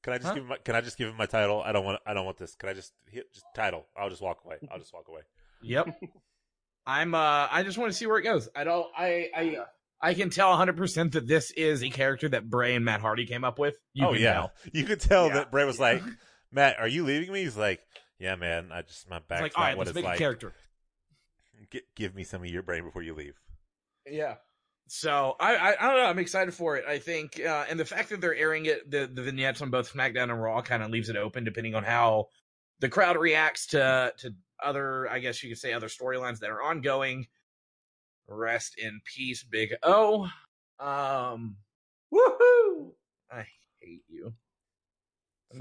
Can 0.04 0.14
I 0.14 0.18
just 0.18 0.28
Huh? 0.28 0.34
give 0.36 0.44
him? 0.44 0.50
My, 0.50 0.58
can 0.64 0.76
I 0.76 0.82
just 0.82 0.98
give 0.98 1.10
him 1.10 1.18
my 1.18 1.26
title? 1.26 1.62
I 1.66 1.72
don't 1.72 1.84
want. 1.84 2.00
I 2.06 2.14
don't 2.14 2.24
want 2.26 2.38
this. 2.38 2.54
Can 2.56 2.70
I 2.70 2.74
just 2.74 2.94
hit 3.08 3.34
just 3.34 3.46
title? 3.56 3.88
I'll 3.98 4.10
just 4.12 4.22
walk 4.22 4.38
away. 4.46 4.58
I'll 4.72 4.78
just 4.80 4.94
walk 4.94 5.08
away. 5.10 5.22
Yep. 5.64 5.88
I'm. 6.86 7.16
Uh, 7.16 7.48
I 7.52 7.64
just 7.64 7.78
want 7.80 7.92
to 7.92 7.98
see 7.98 8.06
where 8.06 8.18
it 8.20 8.24
goes. 8.24 8.48
I 8.56 8.64
don't. 8.64 8.86
I. 8.96 9.30
I. 9.36 9.58
I 10.00 10.14
can 10.14 10.30
tell 10.30 10.50
100 10.50 10.78
percent 10.78 11.14
that 11.14 11.28
this 11.28 11.50
is 11.50 11.82
a 11.84 11.90
character 11.90 12.30
that 12.30 12.48
Bray 12.48 12.76
and 12.76 12.86
Matt 12.86 13.02
Hardy 13.02 13.26
came 13.26 13.44
up 13.44 13.58
with. 13.58 13.76
You 13.94 14.06
oh 14.06 14.14
can 14.14 14.22
yeah, 14.22 14.34
tell. 14.34 14.52
you 14.72 14.84
could 14.84 15.00
tell 15.02 15.28
Yeah. 15.30 15.34
that 15.34 15.52
Bray 15.52 15.66
was 15.66 15.80
like, 15.80 16.04
Matt, 16.52 16.78
are 16.80 16.88
you 16.88 17.04
leaving 17.04 17.34
me? 17.34 17.42
He's 17.42 17.58
like, 17.58 17.80
Yeah, 18.20 18.36
man. 18.36 18.70
I 18.72 18.82
just 18.82 19.10
my 19.10 19.20
back. 19.20 19.28
back's 19.28 19.42
like, 19.42 19.54
not 19.54 19.60
all 19.60 19.68
right, 19.68 19.78
what 19.78 19.88
let's 19.88 19.96
make 19.96 20.06
like. 20.06 20.16
a 20.16 20.20
character. 20.20 20.54
Gi- 21.72 21.82
give 21.96 22.16
me 22.16 22.24
some 22.24 22.42
of 22.42 22.48
your 22.48 22.64
brain 22.64 22.84
before 22.84 23.02
you 23.02 23.14
leave. 23.14 23.40
Yeah. 24.06 24.36
So 24.88 25.36
I, 25.40 25.56
I 25.56 25.70
I 25.80 25.88
don't 25.88 25.98
know. 25.98 26.06
I'm 26.06 26.20
excited 26.20 26.54
for 26.54 26.78
it. 26.78 26.86
I 26.88 27.00
think, 27.00 27.42
uh, 27.42 27.66
and 27.70 27.80
the 27.80 27.86
fact 27.86 28.10
that 28.10 28.22
they're 28.22 28.36
airing 28.36 28.66
it, 28.66 28.90
the 28.90 29.10
the 29.12 29.22
vignettes 29.22 29.62
on 29.62 29.70
both 29.70 29.94
SmackDown 29.94 30.32
and 30.32 30.42
Raw, 30.42 30.62
kind 30.62 30.82
of 30.82 30.90
leaves 30.90 31.10
it 31.10 31.18
open 31.18 31.44
depending 31.44 31.76
on 31.76 31.84
how 31.84 32.28
the 32.80 32.90
crowd 32.90 33.18
reacts 33.18 33.68
to 33.68 34.14
to 34.20 34.34
other, 34.64 35.10
I 35.10 35.20
guess 35.20 35.44
you 35.44 35.50
could 35.50 35.58
say, 35.60 35.74
other 35.74 35.88
storylines 35.88 36.40
that 36.40 36.50
are 36.50 36.62
ongoing. 36.62 37.28
Rest 38.28 38.76
in 38.78 39.00
peace, 39.06 39.44
Big 39.44 39.74
O. 39.84 40.30
Um, 40.80 41.58
Woohoo! 42.14 42.92
I 43.32 43.46
hate 43.80 44.04
you. 44.10 44.34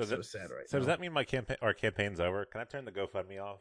I'm 0.00 0.06
So 0.06 0.10
so, 0.10 0.16
that- 0.16 0.24
sad 0.24 0.50
right 0.50 0.68
So 0.68 0.76
now. 0.76 0.80
does 0.80 0.86
that 0.88 1.00
mean 1.00 1.12
my 1.12 1.24
campaign 1.24 1.56
our 1.62 1.74
campaign's 1.74 2.20
over? 2.20 2.44
Can 2.44 2.60
I 2.60 2.64
turn 2.64 2.84
the 2.84 2.92
GoFundMe 2.92 3.42
off? 3.42 3.60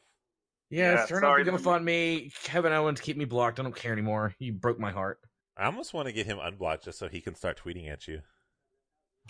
Yes, 0.70 1.02
Yeah, 1.10 1.16
turn 1.18 1.24
off 1.24 1.38
the. 1.46 1.52
GoFundMe. 1.52 2.34
Kevin 2.44 2.74
Owens, 2.74 3.00
keep 3.02 3.18
me 3.18 3.26
blocked. 3.26 3.60
I 3.60 3.64
don't 3.64 3.76
care 3.76 3.94
anymore. 3.94 4.34
You 4.40 4.54
broke 4.54 4.80
my 4.80 4.92
heart. 4.92 5.20
I 5.58 5.66
almost 5.66 5.94
want 5.94 6.08
to 6.08 6.12
get 6.12 6.26
him 6.26 6.40
unblocked 6.42 6.86
just 6.86 6.98
so 7.00 7.08
he 7.08 7.22
can 7.22 7.36
start 7.36 7.60
tweeting 7.64 7.90
at 7.92 8.08
you. 8.08 8.22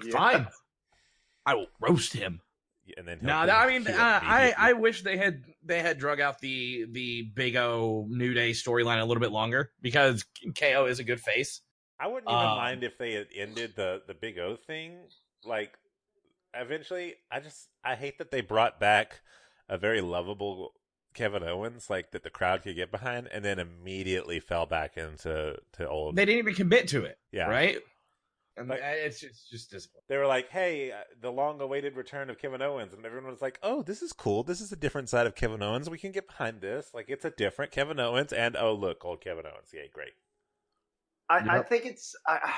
Yeah. 0.04 0.12
Fine. 0.12 0.48
I 1.46 1.56
will 1.56 1.68
roast 1.80 2.14
him. 2.14 2.42
And 2.98 3.08
then 3.08 3.20
he'll- 3.20 3.28
No, 3.28 3.36
I 3.36 3.68
mean, 3.68 3.88
uh, 3.88 3.94
I 3.98 4.54
I 4.58 4.74
wish 4.74 5.02
they 5.02 5.18
had 5.18 5.44
they 5.64 5.82
had 5.82 5.98
drug 5.98 6.20
out 6.22 6.40
the 6.40 6.86
the 6.92 7.24
Big 7.34 7.56
O 7.56 8.06
New 8.10 8.34
Day 8.34 8.52
storyline 8.52 9.02
a 9.02 9.06
little 9.06 9.22
bit 9.22 9.32
longer 9.32 9.72
because 9.82 10.24
KO 10.60 10.86
is 10.86 11.00
a 11.00 11.04
good 11.04 11.20
face. 11.20 11.62
I 12.00 12.08
wouldn't 12.08 12.30
even 12.30 12.36
Um, 12.40 12.58
mind 12.58 12.84
if 12.84 12.98
they 12.98 13.14
had 13.14 13.28
ended 13.34 13.76
the 13.76 14.04
the 14.08 14.14
Big 14.14 14.38
O 14.38 14.56
thing. 14.56 15.00
Like, 15.44 15.74
eventually, 16.56 17.16
I 17.32 17.40
just 17.40 17.70
I 17.84 17.96
hate 17.96 18.18
that 18.18 18.32
they 18.32 18.42
brought 18.42 18.80
back 18.80 19.22
a 19.70 19.78
very 19.78 20.02
lovable 20.02 20.74
Kevin 21.14 21.44
Owens, 21.44 21.90
like 21.90 22.12
that 22.12 22.24
the 22.24 22.30
crowd 22.30 22.64
could 22.64 22.76
get 22.76 22.92
behind, 22.92 23.28
and 23.32 23.44
then 23.44 23.60
immediately 23.60 24.40
fell 24.40 24.66
back 24.66 24.98
into 24.98 25.58
to 25.74 25.88
old. 25.88 26.16
They 26.16 26.26
didn't 26.26 26.40
even 26.40 26.56
commit 26.56 26.88
to 26.90 27.06
it, 27.06 27.18
yeah, 27.32 27.48
right? 27.48 27.80
And 28.58 28.70
Like- 28.70 28.82
I- 28.82 28.94
it's 28.94 29.20
just 29.20 29.50
just 29.50 29.70
disappointing. 29.72 30.06
They 30.08 30.18
were 30.18 30.28
like, 30.28 30.50
"Hey, 30.50 30.92
uh, 30.92 31.04
the 31.20 31.32
long-awaited 31.32 31.96
return 31.98 32.30
of 32.30 32.38
Kevin 32.38 32.62
Owens," 32.62 32.94
and 32.94 33.06
everyone 33.06 33.30
was 33.32 33.42
like, 33.42 33.60
"Oh, 33.62 33.82
this 33.82 34.02
is 34.02 34.14
cool. 34.14 34.44
This 34.44 34.62
is 34.62 34.72
a 34.72 34.78
different 34.78 35.10
side 35.10 35.28
of 35.28 35.36
Kevin 35.36 35.62
Owens. 35.62 35.90
We 35.90 35.98
can 35.98 36.14
get 36.14 36.28
behind 36.28 36.62
this. 36.62 36.94
Like, 36.94 37.10
it's 37.10 37.26
a 37.26 37.32
different 37.32 37.72
Kevin 37.74 38.00
Owens." 38.00 38.32
And 38.32 38.56
oh, 38.56 38.74
look, 38.74 39.04
old 39.04 39.20
Kevin 39.22 39.46
Owens. 39.46 39.72
Yeah, 39.74 39.88
great. 39.92 40.14
I, 41.30 41.58
I 41.60 41.64
think 41.64 41.86
it's. 41.86 42.16
I, 42.28 42.54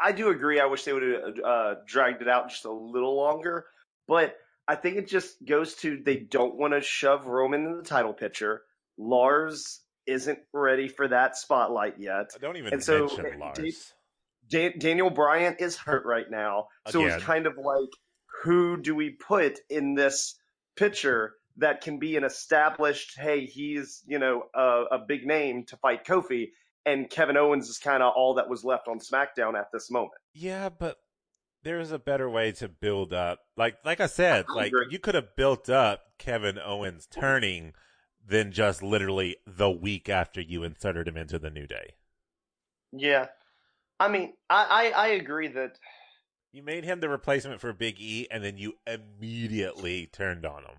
I 0.00 0.12
do 0.12 0.28
agree. 0.30 0.60
I 0.60 0.66
wish 0.66 0.84
they 0.84 0.92
would 0.92 1.02
have 1.02 1.38
uh, 1.44 1.74
dragged 1.86 2.22
it 2.22 2.28
out 2.28 2.50
just 2.50 2.64
a 2.64 2.72
little 2.72 3.16
longer, 3.16 3.66
but 4.06 4.36
I 4.66 4.74
think 4.76 4.96
it 4.96 5.08
just 5.08 5.44
goes 5.44 5.74
to 5.76 6.00
they 6.04 6.16
don't 6.16 6.56
want 6.56 6.74
to 6.74 6.80
shove 6.80 7.26
Roman 7.26 7.64
in 7.66 7.76
the 7.78 7.82
title 7.82 8.12
picture. 8.12 8.62
Lars 8.96 9.80
isn't 10.06 10.38
ready 10.52 10.88
for 10.88 11.08
that 11.08 11.36
spotlight 11.36 11.94
yet. 11.98 12.30
I 12.34 12.38
don't 12.38 12.56
even 12.56 12.72
And 12.72 12.82
so, 12.82 13.06
mention 13.06 13.26
uh, 13.26 13.38
Lars. 13.38 13.58
Dave- 13.58 13.92
Dan- 14.50 14.78
Daniel 14.78 15.10
Bryan 15.10 15.56
is 15.58 15.76
hurt 15.76 16.06
right 16.06 16.30
now, 16.30 16.68
so 16.88 17.00
Again. 17.02 17.16
it's 17.16 17.24
kind 17.24 17.46
of 17.46 17.58
like 17.58 17.90
who 18.44 18.80
do 18.80 18.94
we 18.94 19.10
put 19.10 19.58
in 19.68 19.94
this 19.94 20.36
picture 20.76 21.34
that 21.58 21.80
can 21.82 21.98
be 21.98 22.16
an 22.16 22.24
established, 22.24 23.18
hey, 23.18 23.44
he's 23.44 24.02
you 24.06 24.18
know 24.18 24.44
a, 24.54 24.84
a 24.92 24.98
big 25.06 25.26
name 25.26 25.64
to 25.66 25.76
fight 25.76 26.04
Kofi, 26.06 26.48
and 26.92 27.10
Kevin 27.10 27.36
Owens 27.36 27.68
is 27.68 27.78
kind 27.78 28.02
of 28.02 28.12
all 28.16 28.34
that 28.34 28.48
was 28.48 28.64
left 28.64 28.88
on 28.88 28.98
SmackDown 28.98 29.58
at 29.58 29.70
this 29.72 29.90
moment. 29.90 30.12
Yeah, 30.32 30.68
but 30.68 30.96
there's 31.62 31.92
a 31.92 31.98
better 31.98 32.28
way 32.30 32.52
to 32.52 32.68
build 32.68 33.12
up. 33.12 33.40
Like 33.56 33.76
like 33.84 34.00
I 34.00 34.06
said, 34.06 34.46
I 34.48 34.52
like 34.54 34.78
you 34.88 34.98
could 34.98 35.14
have 35.14 35.36
built 35.36 35.68
up 35.68 36.02
Kevin 36.18 36.58
Owens 36.58 37.06
turning 37.06 37.74
than 38.26 38.52
just 38.52 38.82
literally 38.82 39.36
the 39.46 39.70
week 39.70 40.08
after 40.08 40.40
you 40.40 40.62
inserted 40.64 41.08
him 41.08 41.16
into 41.16 41.38
the 41.38 41.50
New 41.50 41.66
Day. 41.66 41.94
Yeah, 42.92 43.28
I 44.00 44.08
mean, 44.08 44.34
I 44.50 44.92
I, 44.94 45.06
I 45.06 45.08
agree 45.08 45.48
that 45.48 45.78
You 46.52 46.62
made 46.62 46.84
him 46.84 47.00
the 47.00 47.08
replacement 47.08 47.58
for 47.62 47.72
Big 47.72 47.98
E, 47.98 48.26
and 48.30 48.44
then 48.44 48.58
you 48.58 48.74
immediately 48.86 50.06
turned 50.08 50.44
on 50.44 50.64
him. 50.64 50.76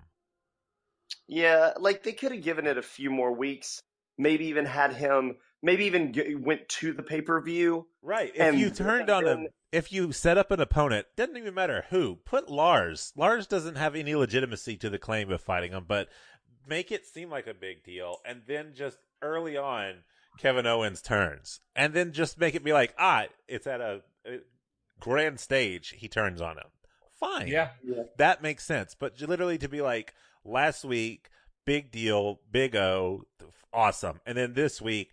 Yeah, 1.27 1.73
like 1.79 2.03
they 2.03 2.11
could 2.11 2.33
have 2.33 2.43
given 2.43 2.67
it 2.67 2.77
a 2.77 2.81
few 2.81 3.09
more 3.09 3.31
weeks. 3.33 3.81
Maybe 4.19 4.45
even 4.47 4.65
had 4.65 4.93
him. 4.93 5.37
Maybe 5.63 5.85
even 5.85 6.13
g- 6.13 6.35
went 6.35 6.69
to 6.69 6.93
the 6.93 7.01
pay 7.03 7.21
per 7.21 7.41
view. 7.41 7.87
Right. 8.03 8.31
If 8.35 8.41
And 8.41 8.59
you 8.59 8.69
turned 8.69 9.09
on 9.09 9.25
him, 9.25 9.43
then- 9.43 9.47
if 9.71 9.91
you 9.91 10.11
set 10.11 10.37
up 10.37 10.51
an 10.51 10.59
opponent, 10.59 11.07
doesn't 11.15 11.37
even 11.37 11.53
matter 11.53 11.85
who. 11.89 12.17
Put 12.17 12.49
Lars. 12.49 13.13
Lars 13.15 13.47
doesn't 13.47 13.75
have 13.75 13.95
any 13.95 14.13
legitimacy 14.15 14.77
to 14.77 14.89
the 14.89 14.99
claim 14.99 15.31
of 15.31 15.41
fighting 15.41 15.71
him, 15.71 15.85
but 15.87 16.09
make 16.67 16.91
it 16.91 17.05
seem 17.05 17.29
like 17.29 17.47
a 17.47 17.53
big 17.53 17.83
deal, 17.83 18.17
and 18.25 18.41
then 18.47 18.73
just 18.75 18.97
early 19.21 19.57
on, 19.57 20.03
Kevin 20.37 20.65
Owens 20.67 21.01
turns, 21.01 21.59
and 21.75 21.93
then 21.93 22.11
just 22.13 22.39
make 22.39 22.55
it 22.55 22.63
be 22.63 22.73
like, 22.73 22.93
ah, 22.97 23.25
it's 23.47 23.67
at 23.67 23.79
a, 23.81 24.01
a 24.25 24.39
grand 24.99 25.39
stage. 25.39 25.93
He 25.97 26.07
turns 26.07 26.41
on 26.41 26.57
him. 26.57 26.67
Fine. 27.19 27.47
Yeah. 27.49 27.69
that 28.17 28.41
makes 28.41 28.63
sense. 28.65 28.95
But 28.95 29.19
literally 29.21 29.57
to 29.57 29.67
be 29.69 29.81
like 29.81 30.13
last 30.45 30.83
week, 30.85 31.29
big 31.65 31.91
deal, 31.91 32.39
Big 32.49 32.75
O, 32.75 33.23
awesome, 33.73 34.19
and 34.25 34.37
then 34.37 34.53
this 34.53 34.81
week, 34.81 35.11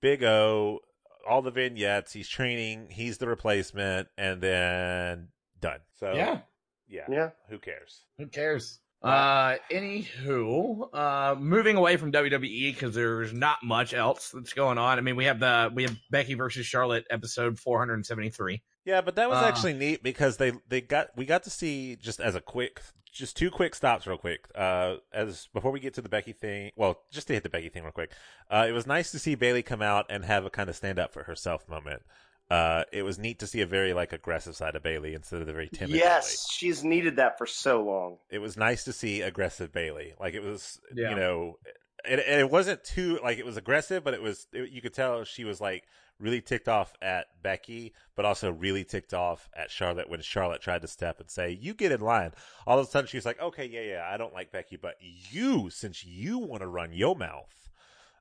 Big 0.00 0.22
O, 0.24 0.80
all 1.28 1.42
the 1.42 1.50
vignettes, 1.50 2.12
he's 2.12 2.28
training, 2.28 2.88
he's 2.90 3.18
the 3.18 3.28
replacement, 3.28 4.08
and 4.16 4.40
then 4.40 5.28
done. 5.60 5.80
So 5.98 6.14
Yeah. 6.14 6.40
yeah, 6.88 7.06
Yeah. 7.08 7.30
who 7.48 7.58
cares? 7.58 8.04
Who 8.18 8.26
cares? 8.26 8.80
Uh, 9.02 9.56
anywho, 9.70 10.88
uh, 10.94 11.34
moving 11.38 11.76
away 11.76 11.96
from 11.96 12.12
WWE 12.12 12.72
because 12.74 12.94
there's 12.94 13.32
not 13.32 13.58
much 13.62 13.94
else 13.94 14.30
that's 14.30 14.52
going 14.52 14.76
on. 14.78 14.98
I 14.98 15.00
mean, 15.00 15.16
we 15.16 15.24
have 15.24 15.40
the 15.40 15.70
we 15.74 15.84
have 15.84 15.96
Becky 16.10 16.34
versus 16.34 16.66
Charlotte 16.66 17.06
episode 17.10 17.58
473. 17.58 18.62
Yeah, 18.84 19.00
but 19.00 19.16
that 19.16 19.28
was 19.30 19.42
Uh, 19.42 19.46
actually 19.46 19.74
neat 19.74 20.02
because 20.02 20.36
they 20.36 20.52
they 20.68 20.80
got 20.82 21.08
we 21.16 21.24
got 21.24 21.44
to 21.44 21.50
see 21.50 21.96
just 21.96 22.20
as 22.20 22.34
a 22.34 22.40
quick 22.40 22.80
just 23.12 23.36
two 23.36 23.50
quick 23.50 23.74
stops 23.74 24.06
real 24.06 24.18
quick. 24.18 24.46
Uh 24.54 24.96
as 25.12 25.48
before 25.52 25.70
we 25.72 25.80
get 25.80 25.94
to 25.94 26.02
the 26.02 26.08
Becky 26.08 26.32
thing, 26.32 26.70
well, 26.76 27.00
just 27.10 27.26
to 27.28 27.34
hit 27.34 27.42
the 27.42 27.48
Becky 27.50 27.68
thing 27.68 27.82
real 27.82 27.92
quick. 27.92 28.12
Uh 28.50 28.66
it 28.68 28.72
was 28.72 28.86
nice 28.86 29.10
to 29.12 29.18
see 29.18 29.34
Bayley 29.34 29.62
come 29.62 29.82
out 29.82 30.06
and 30.08 30.24
have 30.24 30.44
a 30.44 30.50
kind 30.50 30.68
of 30.70 30.76
stand 30.76 30.98
up 30.98 31.12
for 31.12 31.24
herself 31.24 31.68
moment. 31.68 32.02
Uh 32.50 32.84
it 32.92 33.02
was 33.02 33.18
neat 33.18 33.38
to 33.40 33.46
see 33.46 33.60
a 33.60 33.66
very 33.66 33.92
like 33.94 34.12
aggressive 34.12 34.56
side 34.56 34.74
of 34.74 34.82
Bayley 34.82 35.14
instead 35.14 35.40
of 35.40 35.46
the 35.46 35.52
very 35.52 35.68
timid 35.68 35.96
yes, 35.96 36.46
she's 36.50 36.82
needed 36.82 37.16
that 37.16 37.38
for 37.38 37.46
so 37.46 37.82
long. 37.84 38.18
It 38.30 38.38
was 38.40 38.56
nice 38.56 38.84
to 38.84 38.92
see 38.92 39.22
aggressive 39.22 39.72
Bayley. 39.72 40.14
Like 40.18 40.34
it 40.34 40.42
was 40.42 40.80
Yeah. 40.94 41.10
you 41.10 41.16
know 41.16 41.58
it, 42.04 42.18
it 42.18 42.50
wasn't 42.50 42.82
too 42.82 43.20
like 43.22 43.38
it 43.38 43.44
was 43.46 43.56
aggressive, 43.56 44.02
but 44.02 44.14
it 44.14 44.22
was 44.22 44.46
it, 44.52 44.70
you 44.70 44.80
could 44.80 44.94
tell 44.94 45.22
she 45.24 45.44
was 45.44 45.60
like 45.60 45.84
really 46.20 46.40
ticked 46.40 46.68
off 46.68 46.92
at 47.02 47.26
Becky, 47.42 47.94
but 48.14 48.24
also 48.24 48.52
really 48.52 48.84
ticked 48.84 49.14
off 49.14 49.48
at 49.56 49.70
Charlotte 49.70 50.08
when 50.08 50.20
Charlotte 50.20 50.60
tried 50.60 50.82
to 50.82 50.88
step 50.88 51.20
and 51.20 51.30
say, 51.30 51.50
"You 51.50 51.74
get 51.74 51.92
in 51.92 52.00
line." 52.00 52.32
All 52.66 52.78
of 52.78 52.86
a 52.86 52.90
sudden, 52.90 53.08
she 53.08 53.16
was 53.16 53.26
like, 53.26 53.40
"Okay, 53.40 53.66
yeah, 53.66 53.80
yeah, 53.80 54.08
I 54.08 54.16
don't 54.16 54.34
like 54.34 54.52
Becky, 54.52 54.76
but 54.76 54.96
you, 55.00 55.70
since 55.70 56.04
you 56.04 56.38
want 56.38 56.60
to 56.62 56.68
run 56.68 56.92
your 56.92 57.16
mouth." 57.16 57.70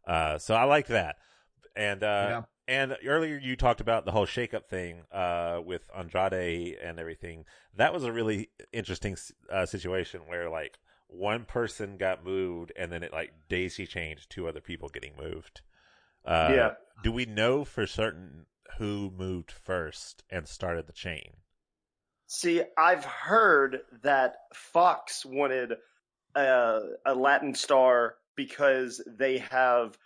Uh, 0.08 0.38
so 0.38 0.56
I 0.56 0.63
like 0.63 0.88
that, 0.88 1.18
and 1.75 2.03
uh, 2.03 2.27
Yeah. 2.29 2.41
and 2.68 2.98
earlier 3.06 3.38
you 3.38 3.56
talked 3.56 3.82
about 3.82 4.06
the 4.06 4.12
whole 4.12 4.25
shakeup 4.25 4.68
thing 4.68 5.03
uh, 5.12 5.62
with 5.63 5.89
Andrade 5.96 6.77
and 6.82 7.00
everything. 7.00 7.46
That 7.75 7.94
was 7.94 8.03
a 8.03 8.12
really 8.12 8.50
interesting 8.72 9.18
uh, 9.51 9.65
situation 9.65 10.21
where 10.26 10.50
like 10.50 10.80
one 11.08 11.45
person 11.45 11.97
got 11.97 12.24
moved, 12.24 12.71
and 12.76 12.91
then 12.91 13.04
it 13.04 13.12
like 13.12 13.34
daisy 13.50 13.86
changed 13.86 14.30
two 14.30 14.47
other 14.47 14.62
people 14.62 14.89
getting 14.89 15.13
moved. 15.17 15.62
Uh, 16.25 16.51
Yeah. 16.55 16.69
Do 17.01 17.12
we 17.12 17.25
know 17.25 17.63
for 17.63 17.88
certain 17.88 18.45
who 18.77 19.12
moved 19.12 19.51
first 19.51 20.23
and 20.29 20.47
started 20.47 20.88
the 20.88 20.93
chain? 20.93 21.38
See, 22.27 22.62
I've 22.77 23.05
heard 23.05 23.79
that 24.03 24.36
Fox 24.53 25.25
wanted 25.25 25.73
a, 26.36 26.82
a 27.05 27.15
Latin 27.15 27.55
star 27.55 28.15
because 28.36 29.01
they 29.08 29.39
have 29.39 29.97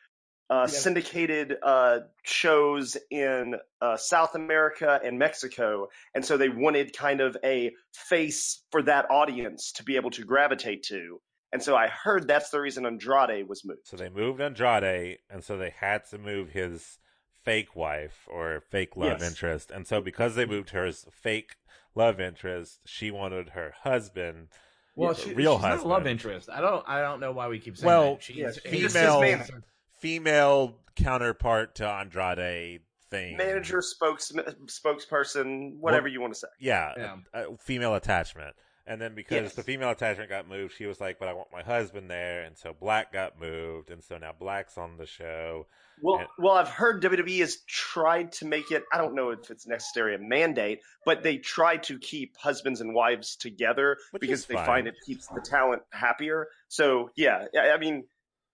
uh, 0.50 0.62
Yeah. 0.62 0.68
syndicated 0.68 1.58
uh, 1.64 2.00
shows 2.24 2.96
in 3.10 3.56
uh, 3.82 3.98
South 3.98 4.36
America 4.36 5.00
and 5.04 5.18
Mexico, 5.18 5.88
and 6.14 6.24
so 6.24 6.38
they 6.38 6.50
wanted 6.50 6.96
kind 6.96 7.22
of 7.22 7.36
a 7.44 7.72
face 7.94 8.62
for 8.72 8.82
that 8.84 9.10
audience 9.10 9.72
to 9.74 9.84
be 9.84 9.96
able 9.96 10.12
to 10.12 10.24
gravitate 10.24 10.84
to. 10.84 11.20
And 11.54 11.62
so 11.64 11.76
I 11.76 11.88
heard 11.88 12.28
that's 12.28 12.50
the 12.50 12.60
reason 12.60 12.86
Andrade 12.86 13.48
was 13.48 13.64
moved. 13.64 13.82
So 13.88 13.96
they 13.96 14.10
moved 14.10 14.42
Andrade, 14.42 15.20
and 15.30 15.44
so 15.44 15.56
they 15.58 15.70
had 15.70 16.04
to 16.10 16.18
move 16.18 16.50
his 16.50 16.98
fake 17.44 17.76
wife 17.76 18.28
or 18.28 18.62
fake 18.72 18.98
love 18.98 19.20
Yes. 19.22 19.30
interest. 19.30 19.70
And 19.72 19.86
so 19.88 20.02
because 20.02 20.34
they 20.36 20.46
moved 20.46 20.72
her 20.72 20.86
as 20.86 21.06
fake 21.12 21.56
love 21.94 22.20
interest, 22.20 22.80
she 22.86 23.12
wanted 23.12 23.50
her 23.50 23.74
husband. 23.84 24.48
Well, 24.96 25.14
she, 25.14 25.34
real 25.34 25.56
she's 25.58 25.62
not 25.62 25.68
a 25.68 25.72
husband. 25.76 25.90
love 25.92 26.08
interest. 26.08 26.50
I 26.50 26.60
don't. 26.62 26.84
I 26.88 27.02
don't 27.02 27.20
know 27.20 27.32
why 27.32 27.48
we 27.48 27.60
keep 27.60 27.78
saying 27.78 27.86
Well, 27.88 28.14
that. 28.16 28.24
She's 28.24 28.38
yeah, 28.38 28.52
a- 28.66 28.70
he 28.70 28.82
just 28.82 28.96
female- 28.96 29.22
says 29.22 29.52
Female 30.00 30.80
counterpart 30.96 31.76
to 31.76 31.88
Andrade 31.88 32.82
thing. 33.10 33.38
manager, 33.38 33.82
spokes, 33.82 34.32
spokesperson, 34.66 35.78
whatever 35.80 36.08
you 36.08 36.20
want 36.22 36.34
to 36.34 36.40
say. 36.40 36.48
Yeah, 36.60 36.94
Yeah. 36.98 37.16
a- 37.34 37.50
a 37.54 37.58
female 37.58 37.96
attachment. 37.96 38.56
And 38.86 39.00
then 39.02 39.16
because 39.16 39.44
Yes. 39.44 39.54
the 39.56 39.64
female 39.64 39.92
attachment 39.92 40.30
got 40.30 40.48
moved, 40.48 40.74
she 40.76 40.86
was 40.86 41.00
like, 41.00 41.18
"But 41.18 41.30
I 41.30 41.34
want 41.34 41.52
my 41.54 41.64
husband 41.64 42.12
there," 42.12 42.44
and 42.44 42.58
so 42.58 42.74
Black 42.74 43.14
got 43.14 43.40
moved, 43.40 43.90
and 43.90 44.04
so 44.04 44.18
now 44.18 44.34
Black's 44.38 44.78
on 44.78 44.98
the 44.98 45.06
show. 45.06 45.68
Well, 46.02 46.20
Yeah. 46.20 46.28
well, 46.38 46.54
I've 46.56 46.68
heard 46.68 47.02
WWE 47.02 47.40
has 47.40 47.62
tried 47.66 48.34
to 48.34 48.46
make 48.46 48.72
it. 48.72 48.84
I 48.92 48.98
don't 48.98 49.16
know 49.16 49.30
if 49.30 49.50
it's 49.50 49.66
necessarily 49.66 50.16
a 50.16 50.20
mandate, 50.20 50.82
but 51.06 51.24
they 51.24 51.38
try 51.38 51.78
to 51.78 51.98
keep 51.98 52.36
husbands 52.36 52.82
and 52.82 52.94
wives 52.94 53.38
together 53.38 53.98
Which 54.12 54.20
because 54.20 54.48
they 54.48 54.56
fine. 54.56 54.66
find 54.66 54.88
it 54.88 54.96
keeps 55.06 55.28
the 55.28 55.40
talent 55.40 55.84
happier. 55.94 56.50
So 56.68 57.10
yeah, 57.16 57.46
I 57.58 57.72
I 57.72 57.78
mean, 57.78 58.04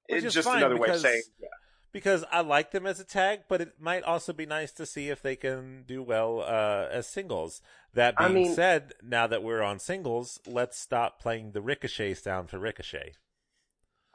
Which 0.10 0.26
it's 0.26 0.34
just 0.36 0.48
another 0.48 0.78
way 0.78 0.90
of 0.90 1.00
saying 1.00 1.24
yeah. 1.40 1.48
Because 1.92 2.24
I 2.32 2.42
like 2.42 2.72
them 2.72 2.86
as 2.86 3.00
a 3.00 3.04
tag, 3.04 3.42
but 3.48 3.62
it 3.62 3.74
might 3.80 4.04
also 4.04 4.34
be 4.34 4.46
nice 4.46 4.72
to 4.74 4.86
see 4.86 5.10
if 5.10 5.22
they 5.22 5.36
can 5.36 5.84
do 5.88 6.02
well 6.04 6.42
uh, 6.42 6.88
as 6.92 7.08
singles. 7.08 7.62
That 7.94 8.14
I 8.18 8.28
being 8.28 8.44
mean- 8.48 8.54
said, 8.56 8.94
now 9.04 9.28
that 9.28 9.44
we're 9.44 9.64
on 9.64 9.80
singles, 9.80 10.40
let's 10.46 10.78
stop 10.80 11.20
playing 11.22 11.52
the 11.52 11.62
Ricochet 11.62 12.14
sound 12.16 12.50
for 12.50 12.60
Ricochet. 12.60 13.14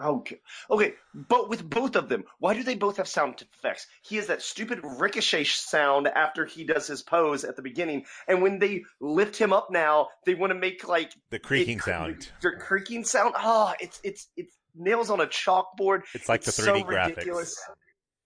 Okay, 0.02 0.40
okay, 0.68 0.94
but 1.14 1.48
with 1.48 1.70
both 1.70 1.94
of 1.94 2.08
them, 2.08 2.24
why 2.40 2.52
do 2.54 2.64
they 2.64 2.74
both 2.74 2.96
have 2.96 3.06
sound 3.06 3.40
effects? 3.40 3.86
He 4.02 4.16
has 4.16 4.26
that 4.26 4.42
stupid 4.42 4.80
ricochet 4.82 5.44
sound 5.44 6.08
after 6.08 6.46
he 6.46 6.64
does 6.64 6.88
his 6.88 7.00
pose 7.02 7.44
at 7.44 7.54
the 7.54 7.62
beginning, 7.62 8.04
and 8.26 8.42
when 8.42 8.58
they 8.58 8.82
lift 9.00 9.36
him 9.36 9.52
up 9.52 9.68
now, 9.70 10.08
they 10.26 10.34
want 10.34 10.50
to 10.50 10.58
make 10.58 10.88
like 10.88 11.12
The 11.30 11.38
creaking 11.38 11.78
it- 11.78 11.84
sound. 11.84 12.28
The 12.42 12.50
creaking 12.58 13.04
sound. 13.04 13.34
Oh, 13.38 13.72
it's 13.78 14.00
it's 14.02 14.26
it's 14.36 14.56
nails 14.74 15.10
on 15.10 15.20
a 15.20 15.26
chalkboard. 15.26 16.02
It's 16.14 16.28
like 16.28 16.42
the 16.42 16.50
3D 16.50 16.64
so 16.64 16.72
graphics. 16.82 17.08
ridiculous. 17.08 17.60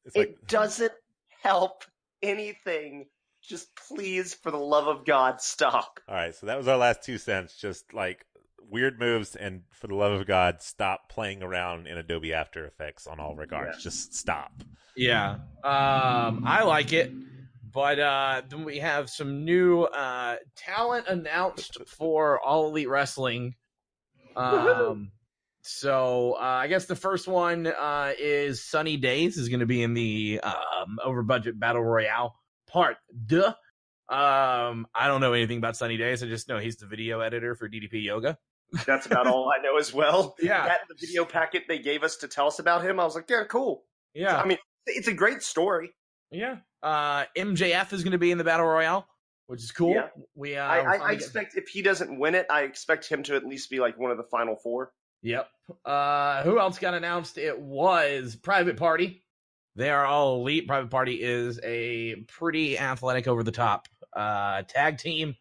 It's 0.05 0.17
like 0.17 0.29
it 0.29 0.47
doesn't 0.49 0.93
help 1.43 1.85
anything. 2.23 3.07
Just 3.43 3.69
please, 3.77 4.35
for 4.35 4.51
the 4.51 4.59
love 4.59 4.89
of 4.89 5.07
God, 5.07 5.41
stop. 5.41 6.01
all 6.09 6.15
right. 6.15 6.35
So 6.35 6.47
that 6.47 6.59
was 6.59 6.69
our 6.69 6.77
last 6.77 7.03
two 7.03 7.19
cents. 7.19 7.57
Just 7.57 7.95
like 7.95 8.25
weird 8.71 8.99
moves, 8.99 9.37
and 9.37 9.63
for 9.71 9.87
the 9.87 9.95
love 9.95 10.21
of 10.21 10.27
God, 10.27 10.61
stop 10.61 11.09
playing 11.09 11.43
around 11.43 11.87
in 11.87 11.97
Adobe 11.97 12.35
After 12.35 12.67
Effects 12.67 13.07
on 13.07 13.21
all 13.21 13.35
regards. 13.37 13.83
Just 13.83 14.15
stop. 14.15 14.53
Yeah. 14.97 15.37
Um, 15.65 16.43
I 16.45 16.65
like 16.65 16.93
it. 16.93 17.13
But 17.73 18.01
uh, 18.01 18.43
then 18.49 18.65
we 18.65 18.79
have 18.79 19.11
some 19.11 19.45
new 19.45 19.83
uh, 19.85 20.37
talent 20.57 21.07
announced 21.07 21.79
for 21.87 22.41
All 22.41 22.69
Elite 22.69 22.89
Wrestling. 22.89 23.55
Um, 24.35 25.13
so 25.63 26.35
uh, 26.39 26.43
I 26.43 26.69
guess 26.69 26.87
the 26.87 26.97
first 26.97 27.29
one 27.29 27.67
uh, 27.67 28.13
is 28.19 28.65
Sunny 28.65 28.97
Days 28.97 29.37
is 29.37 29.49
going 29.49 29.61
to 29.61 29.67
be 29.67 29.83
in 29.83 29.95
the 29.95 30.41
um, 30.43 30.99
over 31.05 31.23
budget 31.23 31.59
battle 31.59 31.83
royale 31.83 32.37
part. 32.69 32.97
Duh. 33.27 33.55
Um, 34.11 34.87
I 34.95 35.07
don't 35.07 35.21
know 35.21 35.35
anything 35.35 35.59
about 35.59 35.77
Sunny 35.77 35.97
Days. 35.97 36.23
I 36.23 36.27
just 36.27 36.49
know 36.49 36.59
he's 36.59 36.77
the 36.77 36.87
video 36.87 37.21
editor 37.21 37.55
for 37.55 37.69
DDP 37.69 38.03
Yoga. 38.05 38.39
That's 38.87 39.07
about 39.07 39.27
all 39.27 39.51
I 39.51 39.63
know 39.63 39.79
as 39.79 39.93
well. 39.93 40.35
Yeah. 40.43 40.67
That 40.67 40.81
the 40.89 40.95
video 40.99 41.25
packet 41.25 41.65
they 41.69 41.79
gave 41.79 42.03
us 42.03 42.19
to 42.19 42.29
tell 42.29 42.47
us 42.47 42.59
about 42.59 42.85
him, 42.85 43.01
I 43.01 43.05
was 43.05 43.15
like, 43.15 43.29
yeah, 43.29 43.45
cool. 43.45 43.85
Yeah. 44.15 44.37
I 44.37 44.47
mean, 44.47 44.59
it's 44.87 45.09
a 45.09 45.15
great 45.15 45.43
story. 45.43 45.91
Yeah. 46.31 46.57
Uh, 46.83 47.25
MJF 47.37 47.93
is 47.93 48.03
going 48.03 48.13
to 48.13 48.19
be 48.19 48.31
in 48.31 48.39
the 48.39 48.45
battle 48.45 48.67
royale, 48.67 49.07
which 49.47 49.63
is 49.63 49.73
cool. 49.73 49.95
Yeah. 49.95 50.09
We 50.35 50.57
uh, 50.57 50.65
I, 50.65 50.79
I, 50.79 50.97
I 50.97 51.13
expect 51.13 51.57
if 51.57 51.69
he 51.69 51.83
doesn't 51.83 52.19
win 52.19 52.35
it, 52.35 52.47
I 52.51 52.63
expect 52.63 53.09
him 53.09 53.23
to 53.25 53.37
at 53.37 53.45
least 53.45 53.69
be 53.71 53.81
like 53.81 53.99
one 53.99 54.11
of 54.11 54.17
the 54.17 54.25
final 54.31 54.57
four. 54.57 54.93
Yep. 55.23 55.49
Uh, 55.85 56.43
who 56.43 56.59
else 56.59 56.79
got 56.79 56.95
announced? 56.95 57.39
It 57.39 57.59
was 57.59 58.37
Private 58.37 58.77
Party. 58.77 59.23
They 59.77 59.91
are 59.91 60.05
all 60.07 60.41
elite. 60.41 60.67
Private 60.67 60.91
Party 60.91 61.15
is 61.23 61.61
a 61.63 62.17
pretty 62.27 62.79
athletic, 62.79 63.29
over 63.29 63.43
the 63.43 63.53
top 63.53 63.87
uh, 64.15 64.63
tag 64.63 64.99
team. 64.99 65.37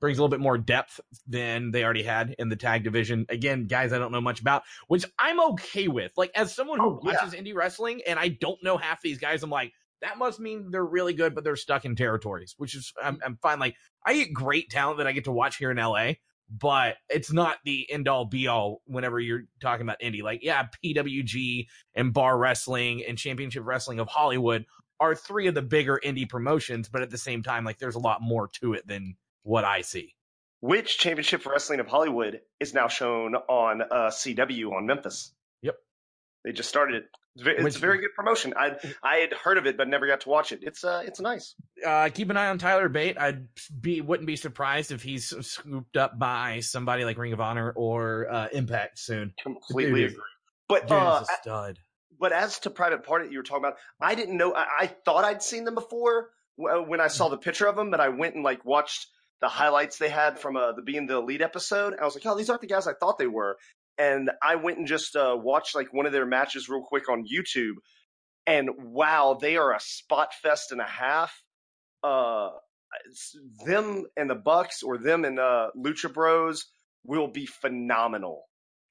Brings 0.00 0.18
a 0.18 0.22
little 0.22 0.30
bit 0.30 0.40
more 0.40 0.58
depth 0.58 1.00
than 1.26 1.70
they 1.70 1.82
already 1.82 2.02
had 2.02 2.34
in 2.38 2.48
the 2.50 2.56
tag 2.56 2.84
division. 2.84 3.24
Again, 3.30 3.66
guys, 3.66 3.92
I 3.92 3.98
don't 3.98 4.12
know 4.12 4.20
much 4.20 4.40
about, 4.40 4.62
which 4.88 5.06
I'm 5.18 5.40
okay 5.52 5.88
with. 5.88 6.12
Like, 6.16 6.32
as 6.34 6.54
someone 6.54 6.78
who 6.78 6.86
Oh, 6.86 7.00
yeah. 7.02 7.12
watches 7.14 7.32
indie 7.32 7.54
wrestling 7.54 8.02
and 8.06 8.18
I 8.18 8.28
don't 8.28 8.62
know 8.62 8.76
half 8.76 9.00
these 9.00 9.18
guys, 9.18 9.42
I'm 9.42 9.48
like, 9.50 9.72
that 10.02 10.18
must 10.18 10.38
mean 10.38 10.70
they're 10.70 10.84
really 10.84 11.14
good, 11.14 11.34
but 11.34 11.44
they're 11.44 11.56
stuck 11.56 11.86
in 11.86 11.96
territories, 11.96 12.54
which 12.58 12.74
is 12.74 12.92
I'm, 13.02 13.18
I'm 13.24 13.36
fine. 13.40 13.58
Like, 13.58 13.76
I 14.04 14.12
get 14.14 14.34
great 14.34 14.68
talent 14.68 14.98
that 14.98 15.06
I 15.06 15.12
get 15.12 15.24
to 15.24 15.32
watch 15.32 15.56
here 15.56 15.70
in 15.70 15.78
LA, 15.78 16.12
but 16.50 16.96
it's 17.08 17.32
not 17.32 17.58
the 17.64 17.90
end 17.90 18.08
all 18.08 18.24
be 18.24 18.46
all 18.46 18.82
whenever 18.86 19.18
you're 19.18 19.44
talking 19.60 19.86
about 19.86 20.00
indie. 20.00 20.22
Like, 20.22 20.42
yeah, 20.42 20.66
PWG 20.84 21.66
and 21.94 22.12
Bar 22.12 22.38
Wrestling 22.38 23.04
and 23.06 23.18
Championship 23.18 23.64
Wrestling 23.66 23.98
of 23.98 24.08
Hollywood 24.08 24.64
are 25.00 25.14
three 25.14 25.46
of 25.46 25.54
the 25.54 25.62
bigger 25.62 26.00
indie 26.04 26.28
promotions, 26.28 26.88
but 26.88 27.02
at 27.02 27.10
the 27.10 27.18
same 27.18 27.42
time, 27.42 27.64
like, 27.64 27.78
there's 27.78 27.96
a 27.96 28.00
lot 28.00 28.22
more 28.22 28.48
to 28.60 28.74
it 28.74 28.86
than 28.86 29.16
what 29.42 29.64
I 29.64 29.82
see. 29.82 30.14
Which 30.60 30.98
Championship 30.98 31.44
Wrestling 31.44 31.80
of 31.80 31.86
Hollywood 31.86 32.40
is 32.60 32.72
now 32.72 32.88
shown 32.88 33.34
on 33.34 33.82
uh, 33.82 34.10
CW 34.10 34.72
on 34.72 34.86
Memphis. 34.86 35.32
They 36.44 36.52
just 36.52 36.68
started 36.68 36.96
it. 36.96 37.04
It's 37.34 37.42
ve- 37.44 37.50
It's 37.52 37.62
Which- 37.64 37.76
a 37.76 37.78
very 37.80 37.98
good 37.98 38.14
promotion. 38.16 38.54
I 38.56 38.76
I 39.02 39.16
had 39.16 39.32
heard 39.32 39.58
of 39.58 39.66
it 39.66 39.76
but 39.76 39.88
never 39.88 40.06
got 40.06 40.20
to 40.22 40.28
watch 40.28 40.52
it. 40.52 40.60
It's 40.62 40.84
uh 40.84 41.02
it's 41.04 41.20
nice. 41.20 41.54
Uh, 41.84 42.08
keep 42.12 42.30
an 42.30 42.36
eye 42.36 42.48
on 42.48 42.58
Tyler 42.58 42.88
Bate. 42.88 43.18
I'd 43.18 43.46
be 43.80 44.00
wouldn't 44.00 44.26
be 44.26 44.36
surprised 44.36 44.92
if 44.92 45.02
he's 45.02 45.34
scooped 45.46 45.96
up 45.96 46.18
by 46.18 46.60
somebody 46.60 47.04
like 47.04 47.18
Ring 47.18 47.32
of 47.32 47.40
Honor 47.40 47.72
or 47.76 48.28
uh, 48.30 48.48
Impact 48.52 48.98
soon. 48.98 49.34
Completely 49.42 50.04
agree. 50.04 50.16
But 50.68 50.82
Dude 50.88 50.92
uh, 50.96 51.22
a 51.22 51.34
stud. 51.42 51.78
but 52.18 52.32
as 52.32 52.58
to 52.60 52.70
Private 52.70 53.04
Party 53.04 53.26
that 53.26 53.32
you 53.32 53.38
were 53.38 53.44
talking 53.44 53.64
about, 53.64 53.76
I 54.00 54.14
didn't 54.14 54.36
know. 54.36 54.54
I, 54.54 54.66
I 54.80 54.86
thought 54.86 55.24
I'd 55.24 55.42
seen 55.42 55.64
them 55.64 55.74
before 55.74 56.30
when 56.56 57.00
I 57.00 57.08
saw 57.08 57.28
the 57.28 57.36
picture 57.36 57.66
of 57.66 57.76
them, 57.76 57.90
but 57.90 58.00
I 58.00 58.08
went 58.08 58.34
and 58.34 58.42
like 58.42 58.64
watched 58.64 59.08
the 59.42 59.48
highlights 59.48 59.98
they 59.98 60.08
had 60.08 60.38
from 60.38 60.56
uh, 60.56 60.72
the 60.72 60.80
being 60.80 61.06
the 61.06 61.16
elite 61.18 61.42
episode. 61.42 61.94
I 62.00 62.04
was 62.06 62.14
like, 62.14 62.24
oh, 62.24 62.34
these 62.34 62.48
aren't 62.48 62.62
the 62.62 62.66
guys 62.66 62.86
I 62.86 62.94
thought 62.94 63.18
they 63.18 63.26
were. 63.26 63.58
And 63.98 64.30
I 64.42 64.56
went 64.56 64.78
and 64.78 64.86
just 64.86 65.16
uh, 65.16 65.36
watched 65.38 65.74
like 65.74 65.92
one 65.92 66.06
of 66.06 66.12
their 66.12 66.26
matches 66.26 66.68
real 66.68 66.82
quick 66.82 67.08
on 67.08 67.24
YouTube, 67.24 67.74
and 68.46 68.70
wow, 68.78 69.38
they 69.40 69.56
are 69.56 69.74
a 69.74 69.80
spot 69.80 70.34
fest 70.42 70.72
and 70.72 70.80
a 70.80 70.86
half. 70.86 71.32
Uh, 72.02 72.50
them 73.66 74.04
and 74.16 74.30
the 74.30 74.34
Bucks 74.34 74.82
or 74.82 74.98
them 74.98 75.24
and 75.24 75.38
uh, 75.38 75.68
Lucha 75.76 76.12
Bros 76.12 76.64
will 77.04 77.28
be 77.28 77.46
phenomenal. 77.46 78.44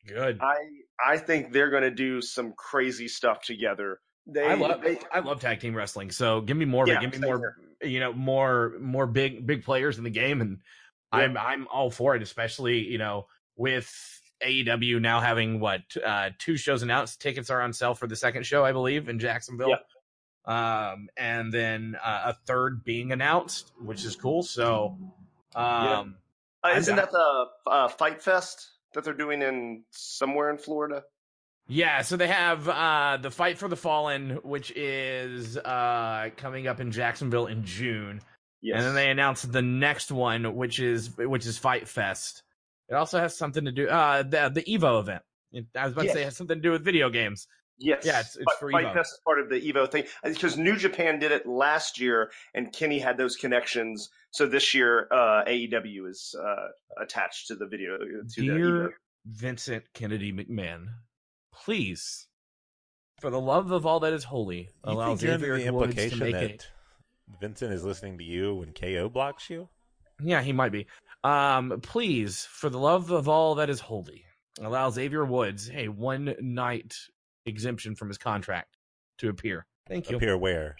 Good. 0.07 0.39
I 0.41 0.55
I 1.03 1.17
think 1.17 1.51
they're 1.51 1.69
going 1.69 1.83
to 1.83 1.91
do 1.91 2.21
some 2.21 2.53
crazy 2.57 3.07
stuff 3.07 3.41
together. 3.41 3.99
They, 4.27 4.45
I 4.45 4.55
love 4.55 4.81
they- 4.81 4.99
I 5.11 5.19
love 5.19 5.39
tag 5.39 5.59
team 5.59 5.75
wrestling. 5.75 6.11
So 6.11 6.41
give 6.41 6.57
me 6.57 6.65
more 6.65 6.83
of 6.83 6.89
Yeah, 6.89 6.97
it. 6.97 7.11
Give 7.11 7.19
me 7.21 7.27
more 7.27 7.55
you 7.81 7.99
know, 7.99 8.13
more 8.13 8.73
more 8.79 9.07
big 9.07 9.45
big 9.45 9.63
players 9.63 9.97
in 9.97 10.03
the 10.03 10.09
game 10.09 10.41
and 10.41 10.59
Yeah. 11.13 11.19
I'm 11.19 11.37
I'm 11.37 11.67
all 11.67 11.89
for 11.89 12.15
it, 12.15 12.21
especially, 12.21 12.79
you 12.79 12.97
know, 12.97 13.27
with 13.55 13.91
AEW 14.43 15.01
now 15.01 15.19
having 15.19 15.59
what 15.59 15.81
uh 16.05 16.29
two 16.37 16.57
shows 16.57 16.83
announced. 16.83 17.21
Tickets 17.21 17.49
are 17.49 17.61
on 17.61 17.73
sale 17.73 17.93
for 17.93 18.07
the 18.07 18.15
second 18.15 18.45
show, 18.45 18.65
I 18.65 18.71
believe, 18.71 19.09
in 19.09 19.19
Jacksonville. 19.19 19.77
Um 20.45 21.09
and 21.17 21.51
then 21.51 21.95
uh, 22.03 22.23
a 22.27 22.33
third 22.45 22.83
being 22.83 23.11
announced, 23.11 23.71
which 23.79 24.03
is 24.05 24.15
cool. 24.15 24.43
So 24.43 24.97
um 25.55 26.15
uh, 26.63 26.73
isn't 26.75 26.95
that 26.95 27.11
the 27.11 27.45
uh, 27.67 27.87
Fight 27.87 28.21
Fest 28.21 28.71
that 28.93 29.03
they're 29.03 29.13
doing 29.13 29.41
in 29.41 29.83
somewhere 29.91 30.49
in 30.49 30.57
Florida? 30.57 31.03
Yeah, 31.67 32.01
so 32.01 32.17
they 32.17 32.27
have 32.27 32.67
uh 32.69 33.17
the 33.21 33.31
Fight 33.31 33.57
for 33.57 33.67
the 33.67 33.75
Fallen, 33.75 34.39
which 34.43 34.71
is 34.75 35.57
uh 35.57 36.29
coming 36.37 36.67
up 36.67 36.79
in 36.79 36.91
Jacksonville 36.91 37.47
in 37.47 37.63
June. 37.63 38.21
Yes. 38.61 38.77
And 38.77 38.85
then 38.87 38.95
they 38.95 39.11
announced 39.11 39.51
the 39.51 39.61
next 39.61 40.11
one, 40.11 40.55
which 40.55 40.79
is 40.79 41.15
which 41.17 41.45
is 41.45 41.57
Fight 41.57 41.87
Fest. 41.87 42.41
It 42.89 42.93
also 42.93 43.19
has 43.19 43.35
something 43.37 43.65
to 43.65 43.71
do 43.71 43.87
uh 43.87 44.23
the 44.23 44.49
the 44.53 44.63
Evo 44.63 44.99
event. 44.99 45.23
I 45.75 45.83
was 45.85 45.93
about 45.93 46.03
to 46.03 46.11
say 46.13 46.21
it 46.21 46.25
has 46.25 46.37
something 46.37 46.57
to 46.57 46.61
do 46.61 46.71
with 46.71 46.83
video 46.83 47.09
games. 47.09 47.47
yes. 47.77 48.05
yeah, 48.05 48.19
it's- 48.19 48.35
it's 48.35 48.43
Fight- 48.45 48.59
for 48.59 48.71
Fight 48.71 48.85
Evo. 48.87 48.93
Fest 48.93 49.13
is 49.13 49.19
part 49.25 49.39
of 49.39 49.49
the 49.49 49.59
Evo 49.61 49.89
thing 49.89 50.03
because 50.23 50.57
New 50.57 50.75
Japan 50.77 51.17
did 51.19 51.31
it 51.31 51.45
last 51.45 51.99
year, 51.99 52.31
and 52.53 52.71
Kenny 52.73 52.99
had 52.99 53.17
those 53.17 53.35
connections. 53.35 54.09
So 54.31 54.45
this 54.47 54.73
year, 54.73 55.07
uh, 55.11 55.43
AEW 55.47 56.09
is 56.09 56.35
uh, 56.39 56.67
attached 57.01 57.47
to 57.47 57.55
the 57.55 57.65
video 57.67 57.97
to 57.97 58.23
the 58.41 58.47
Evo. 58.47 58.57
Dear 58.57 58.97
Vincent 59.25 59.83
Kennedy 59.93 60.31
McMahon, 60.31 60.85
please, 61.53 62.27
for 63.19 63.29
the 63.29 63.39
love 63.39 63.71
of 63.71 63.85
all 63.85 63.99
that 64.01 64.13
is 64.13 64.23
holy, 64.25 64.57
You 64.59 64.69
allow 64.83 65.07
think 65.15 65.21
you're 65.23 65.31
Xavier 65.39 65.57
the 65.63 65.71
Woods 65.73 65.95
to 65.95 66.01
implication 66.01 66.19
make 66.19 66.33
that 66.33 66.43
it. 66.51 66.67
Vincent 67.41 67.73
is 67.73 67.83
listening 67.83 68.17
to 68.19 68.23
you 68.23 68.53
when 68.55 68.71
KO 68.73 69.09
blocks 69.09 69.49
you? 69.49 69.69
Yeah, 70.21 70.41
he 70.41 70.53
might 70.53 70.71
be. 70.71 70.85
Um, 71.25 71.79
please, 71.81 72.45
for 72.51 72.69
the 72.69 72.77
love 72.77 73.09
of 73.11 73.27
all 73.27 73.55
that 73.55 73.69
is 73.69 73.79
holy, 73.79 74.25
allow 74.61 74.89
Xavier 74.91 75.25
Woods 75.25 75.71
a 75.73 75.87
one 75.87 76.35
night 76.39 76.95
exemption 77.45 77.95
from 77.95 78.09
his 78.09 78.17
contract 78.17 78.77
to 79.17 79.29
appear. 79.29 79.65
Thank 79.87 80.09
you. 80.09 80.17
Appear 80.17 80.37
where? 80.37 80.75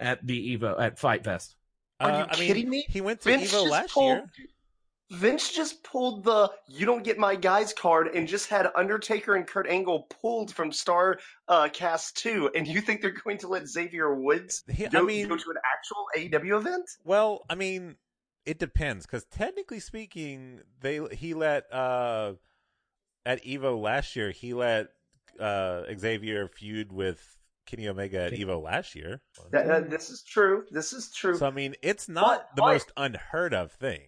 At 0.00 0.26
the 0.26 0.56
Evo 0.56 0.80
at 0.80 0.98
Fight 0.98 1.24
Fest. 1.24 1.56
Are 2.00 2.08
you 2.10 2.16
Uh, 2.16 2.26
I 2.30 2.38
mean, 2.38 2.46
kidding 2.46 2.70
me? 2.70 2.86
He 2.88 3.00
went 3.00 3.20
to 3.22 3.28
Vince 3.30 3.48
Evo 3.48 3.62
just 3.62 3.70
last 3.70 3.92
pulled, 3.92 4.16
year. 4.16 4.30
Vince 5.10 5.52
just 5.52 5.82
pulled 5.82 6.24
the 6.24 6.50
"you 6.68 6.86
don't 6.86 7.02
get 7.02 7.18
my 7.18 7.34
guys" 7.34 7.72
card 7.72 8.08
and 8.14 8.28
just 8.28 8.48
had 8.48 8.68
Undertaker 8.74 9.34
and 9.34 9.46
Kurt 9.46 9.66
Angle 9.66 10.06
pulled 10.20 10.54
from 10.54 10.70
Star 10.70 11.18
uh, 11.48 11.68
Cast 11.72 12.16
Two, 12.16 12.50
and 12.54 12.66
you 12.66 12.80
think 12.80 13.00
they're 13.02 13.10
going 13.24 13.38
to 13.38 13.48
let 13.48 13.66
Xavier 13.66 14.14
Woods 14.14 14.64
He- 14.68 14.86
I 14.86 15.00
mean- 15.02 15.28
go 15.28 15.36
to 15.36 15.50
an 15.50 15.56
actual 15.74 16.06
AEW 16.16 16.58
event? 16.58 16.88
Well, 17.04 17.44
I 17.50 17.54
mean, 17.54 17.96
it 18.48 18.58
depends 18.58 19.04
because 19.06 19.24
technically 19.24 19.80
speaking, 19.80 20.60
they 20.80 21.00
he 21.12 21.34
let 21.34 21.72
uh 21.72 22.32
at 23.26 23.44
Evo 23.44 23.80
last 23.80 24.16
year 24.16 24.30
he 24.30 24.54
let 24.54 24.88
uh 25.38 25.82
Xavier 25.98 26.48
feud 26.48 26.92
with 26.92 27.36
Kenny 27.66 27.86
Omega 27.88 28.22
at 28.22 28.32
Evo 28.32 28.62
last 28.62 28.94
year. 28.94 29.20
That, 29.50 29.66
that- 29.66 29.90
this 29.90 30.08
is 30.08 30.22
true. 30.22 30.64
This 30.70 30.92
is 30.94 31.12
true. 31.12 31.36
So 31.36 31.46
I 31.46 31.50
mean, 31.50 31.74
it's 31.82 32.08
not 32.08 32.24
But- 32.26 32.56
the 32.56 32.62
but- 32.62 32.72
most 32.72 32.92
unheard 32.96 33.52
of 33.54 33.72
thing. 33.72 34.06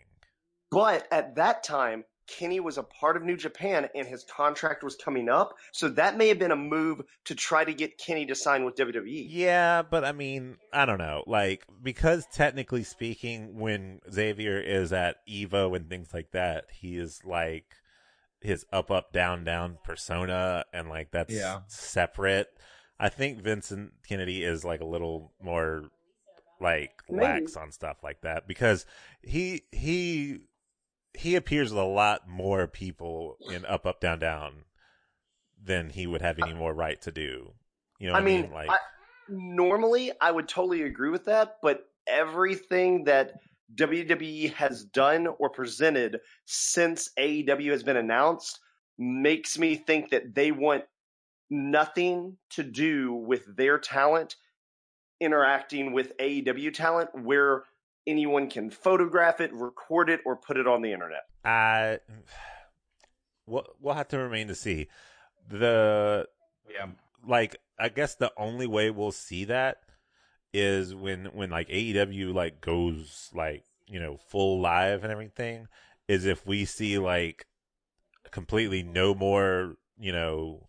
But 0.71 1.07
at 1.13 1.35
that 1.35 1.63
time, 1.65 2.05
Kenny 2.39 2.61
was 2.61 2.79
a 2.79 2.83
part 2.83 3.17
of 3.17 3.23
New 3.23 3.37
Japan 3.37 3.89
and 3.95 4.07
his 4.07 4.25
contract 4.25 4.83
was 4.85 4.95
coming 4.97 5.29
up. 5.29 5.55
So 5.73 5.89
that 5.91 6.17
may 6.17 6.29
have 6.29 6.39
been 6.39 6.53
a 6.53 6.57
move 6.57 7.03
to 7.25 7.35
try 7.35 7.65
to 7.65 7.75
get 7.75 7.99
Kenny 7.99 8.25
to 8.27 8.35
sign 8.35 8.65
with. 8.65 8.77
WWE. 8.77 9.27
Yeah, 9.29 9.83
but 9.83 10.05
I 10.05 10.13
mean, 10.13 10.57
I 10.73 10.87
don't 10.87 10.99
know. 10.99 11.25
Like 11.27 11.65
because 11.83 12.27
technically 12.33 12.85
speaking, 12.85 13.59
when 13.59 14.01
Xavier 14.11 14.59
is 14.61 14.93
at 14.93 15.17
Evo 15.29 15.77
and 15.77 15.89
things 15.89 16.15
like 16.15 16.31
that, 16.33 16.67
he 16.73 16.97
is 16.97 17.21
like 17.25 17.65
his 18.41 18.65
up 18.73 18.91
up 18.91 19.13
down 19.13 19.45
down 19.45 19.79
persona 19.85 20.65
and 20.73 20.89
like 20.89 21.11
that's 21.11 21.35
Yeah. 21.35 21.61
separate. 21.67 22.49
I 22.99 23.09
think 23.09 23.43
Vincent 23.43 23.93
Kennedy 24.09 24.45
is 24.45 24.65
like 24.65 24.81
a 24.81 24.87
little 24.87 25.33
more 25.43 25.85
like 26.61 26.93
Maybe. 27.09 27.25
lax 27.25 27.57
on 27.57 27.73
stuff 27.73 27.99
like 28.03 28.21
that 28.23 28.47
because 28.47 28.85
he 29.23 29.63
he 29.73 30.41
he 31.15 31.35
appears 31.35 31.71
with 31.71 31.83
a 31.83 31.87
lot 31.87 32.29
more 32.29 32.67
people 32.67 33.37
in 33.51 33.65
up 33.67 33.87
up 33.87 34.01
down 34.01 34.19
down 34.19 34.65
than 35.63 35.91
he 35.91 36.07
would 36.07 36.23
have 36.23 36.39
any 36.39 36.55
more 36.55 36.73
right 36.73 37.01
to 37.03 37.13
do. 37.13 37.53
You 37.99 38.09
know, 38.09 38.15
what 38.15 38.23
I 38.23 38.25
mean, 38.25 38.51
like 38.53 38.71
I, 38.71 38.79
normally 39.29 40.13
I 40.21 40.31
would 40.31 40.49
totally 40.49 40.83
agree 40.83 41.11
with 41.11 41.27
that, 41.27 41.57
but 41.63 41.85
everything 42.07 43.05
that 43.05 43.35
WWE 43.75 44.53
has 44.55 44.85
done 44.85 45.29
or 45.39 45.51
presented 45.51 46.21
since 46.47 47.11
AEW 47.19 47.71
has 47.71 47.83
been 47.83 47.97
announced 47.97 48.59
makes 48.99 49.59
me 49.59 49.77
think 49.77 50.11
that 50.11 50.35
they 50.35 50.51
want 50.51 50.85
nothing 51.51 52.37
to 52.51 52.63
do 52.63 53.13
with 53.13 53.57
their 53.57 53.79
talent 53.79 54.37
interacting 55.21 55.93
with 55.93 56.17
AEW 56.19 56.73
talent 56.73 57.11
where 57.15 57.65
anyone 58.07 58.49
can 58.49 58.71
photograph 58.71 59.41
it, 59.41 59.53
record 59.53 60.11
it, 60.11 60.21
or 60.25 60.37
put 60.37 60.57
it 60.57 60.67
on 60.67 60.83
the 60.83 60.93
internet. 60.93 61.23
I 61.45 62.01
we'll, 63.47 63.67
we'll 63.81 63.95
have 63.95 64.09
to 64.09 64.19
remain 64.19 64.49
to 64.49 64.55
see. 64.55 64.89
The 65.49 66.29
Yeah. 66.73 66.87
like 67.27 67.57
I 67.79 67.89
guess 67.89 68.15
the 68.15 68.33
only 68.37 68.67
way 68.67 68.91
we'll 68.91 69.13
see 69.13 69.45
that 69.47 69.79
is 70.53 70.95
when 70.95 71.27
when 71.27 71.51
like 71.51 71.69
AEW 71.69 72.35
like 72.35 72.61
goes 72.61 73.31
like, 73.35 73.65
you 73.87 74.01
know, 74.01 74.17
full 74.17 74.61
live 74.61 75.03
and 75.03 75.13
everything 75.13 75.69
is 76.09 76.27
if 76.27 76.47
we 76.47 76.65
see 76.65 76.99
like 76.99 77.47
completely 78.31 78.83
no 78.83 79.15
more, 79.15 79.77
you 79.99 80.13
know, 80.13 80.69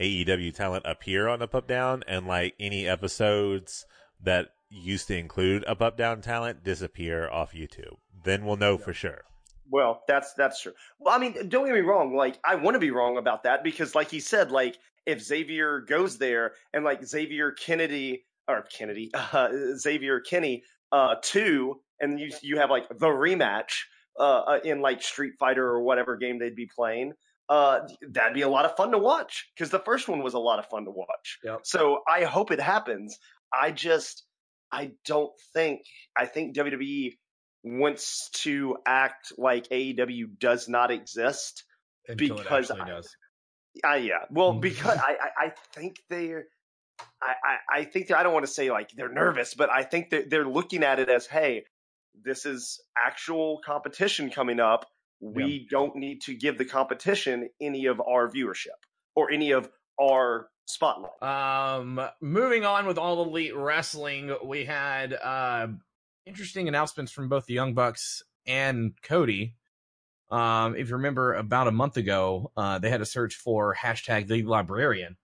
AEW 0.00 0.54
talent 0.54 0.84
appear 0.86 1.28
on 1.28 1.42
Up 1.42 1.54
Up 1.54 1.66
Down 1.66 2.02
and 2.06 2.26
like 2.26 2.54
any 2.58 2.86
episodes 2.86 3.84
that 4.20 4.48
used 4.72 5.08
to 5.08 5.16
include 5.16 5.64
Up 5.66 5.82
Up 5.82 5.96
Down 5.96 6.20
talent 6.20 6.64
disappear 6.64 7.28
off 7.28 7.52
YouTube. 7.52 7.96
Then 8.24 8.44
we'll 8.44 8.56
know 8.56 8.78
for 8.78 8.92
sure. 8.92 9.22
Well, 9.70 10.02
that's 10.06 10.34
that's 10.34 10.60
true. 10.60 10.72
Well, 10.98 11.14
I 11.14 11.18
mean, 11.18 11.48
don't 11.48 11.64
get 11.66 11.74
me 11.74 11.80
wrong. 11.80 12.14
Like, 12.14 12.38
I 12.44 12.56
want 12.56 12.74
to 12.74 12.80
be 12.80 12.90
wrong 12.90 13.16
about 13.16 13.44
that 13.44 13.64
because, 13.64 13.94
like 13.94 14.10
he 14.10 14.20
said, 14.20 14.50
like 14.50 14.78
if 15.06 15.22
Xavier 15.22 15.80
goes 15.80 16.18
there 16.18 16.52
and 16.72 16.84
like 16.84 17.04
Xavier 17.04 17.52
Kennedy 17.52 18.24
or 18.48 18.62
Kennedy, 18.62 19.10
uh, 19.14 19.48
Xavier 19.76 20.20
Kenny, 20.20 20.64
uh, 20.90 21.16
two, 21.22 21.80
and 22.00 22.20
you 22.20 22.30
you 22.42 22.58
have 22.58 22.70
like 22.70 22.88
the 22.88 23.06
rematch 23.06 23.84
uh, 24.18 24.40
uh, 24.40 24.60
in 24.64 24.80
like 24.80 25.02
Street 25.02 25.34
Fighter 25.38 25.66
or 25.66 25.82
whatever 25.82 26.16
game 26.16 26.38
they'd 26.38 26.56
be 26.56 26.68
playing. 26.74 27.12
Uh, 27.48 27.80
that'd 28.10 28.34
be 28.34 28.42
a 28.42 28.48
lot 28.48 28.64
of 28.64 28.76
fun 28.76 28.92
to 28.92 28.98
watch 28.98 29.50
because 29.54 29.70
the 29.70 29.78
first 29.78 30.08
one 30.08 30.22
was 30.22 30.34
a 30.34 30.38
lot 30.38 30.58
of 30.58 30.66
fun 30.66 30.84
to 30.84 30.90
watch. 30.90 31.38
Yep. 31.44 31.60
So 31.64 32.00
I 32.08 32.24
hope 32.24 32.50
it 32.50 32.60
happens. 32.60 33.18
I 33.52 33.70
just 33.70 34.24
I 34.72 34.92
don't 35.06 35.32
think 35.52 35.82
I 36.16 36.26
think 36.26 36.56
WWE 36.56 37.12
wants 37.64 38.30
to 38.42 38.76
act 38.86 39.32
like 39.38 39.68
AEW 39.68 40.38
does 40.38 40.68
not 40.68 40.90
exist. 40.90 41.64
Until 42.08 42.36
Because 42.36 42.70
I- 42.70 42.86
does. 42.88 43.08
Uh, 43.86 43.94
yeah, 43.94 44.24
well, 44.30 44.52
Mhm. 44.54 44.60
because 44.60 44.98
I, 44.98 45.16
I, 45.38 45.44
I 45.46 45.52
think 45.74 45.96
they're, 46.10 46.44
I, 47.22 47.34
I, 47.72 47.78
I 47.80 47.84
think 47.84 48.10
I 48.10 48.22
don't 48.22 48.34
want 48.34 48.44
to 48.44 48.52
say 48.52 48.70
like 48.70 48.90
they're 48.90 49.08
nervous, 49.08 49.54
but 49.54 49.70
I 49.70 49.82
think 49.82 50.10
that 50.10 50.28
they're 50.28 50.44
looking 50.46 50.82
at 50.82 50.98
it 50.98 51.08
as, 51.08 51.26
hey, 51.26 51.64
this 52.22 52.44
is 52.44 52.82
actual 53.02 53.60
competition 53.64 54.28
coming 54.30 54.60
up. 54.60 54.84
We 55.20 55.66
don't 55.70 55.96
need 55.96 56.20
to 56.22 56.34
give 56.34 56.58
the 56.58 56.64
competition 56.66 57.48
any 57.62 57.86
of 57.86 58.00
our 58.00 58.28
viewership 58.28 58.76
or 59.14 59.30
any 59.30 59.52
of 59.52 59.70
our 59.98 60.48
spotlight. 60.66 61.22
Um, 61.22 62.00
moving 62.20 62.64
on 62.64 62.86
with 62.86 62.98
all 62.98 63.22
elite 63.22 63.56
wrestling, 63.56 64.34
we 64.44 64.64
had 64.64 65.12
uh, 65.12 65.68
interesting 66.26 66.68
announcements 66.68 67.12
from 67.12 67.28
both 67.28 67.46
the 67.46 67.54
Young 67.54 67.74
Bucks 67.74 68.22
and 68.46 68.92
Cody. 69.02 69.54
Um, 70.30 70.74
if 70.76 70.88
you 70.88 70.96
remember, 70.96 71.34
about 71.34 71.68
a 71.68 71.72
month 71.72 71.96
ago, 71.96 72.52
uh, 72.56 72.78
they 72.78 72.90
had 72.90 73.02
a 73.02 73.06
search 73.06 73.34
for 73.34 73.74
hashtag 73.74 74.28
the 74.28 74.42
librarian. 74.42 75.16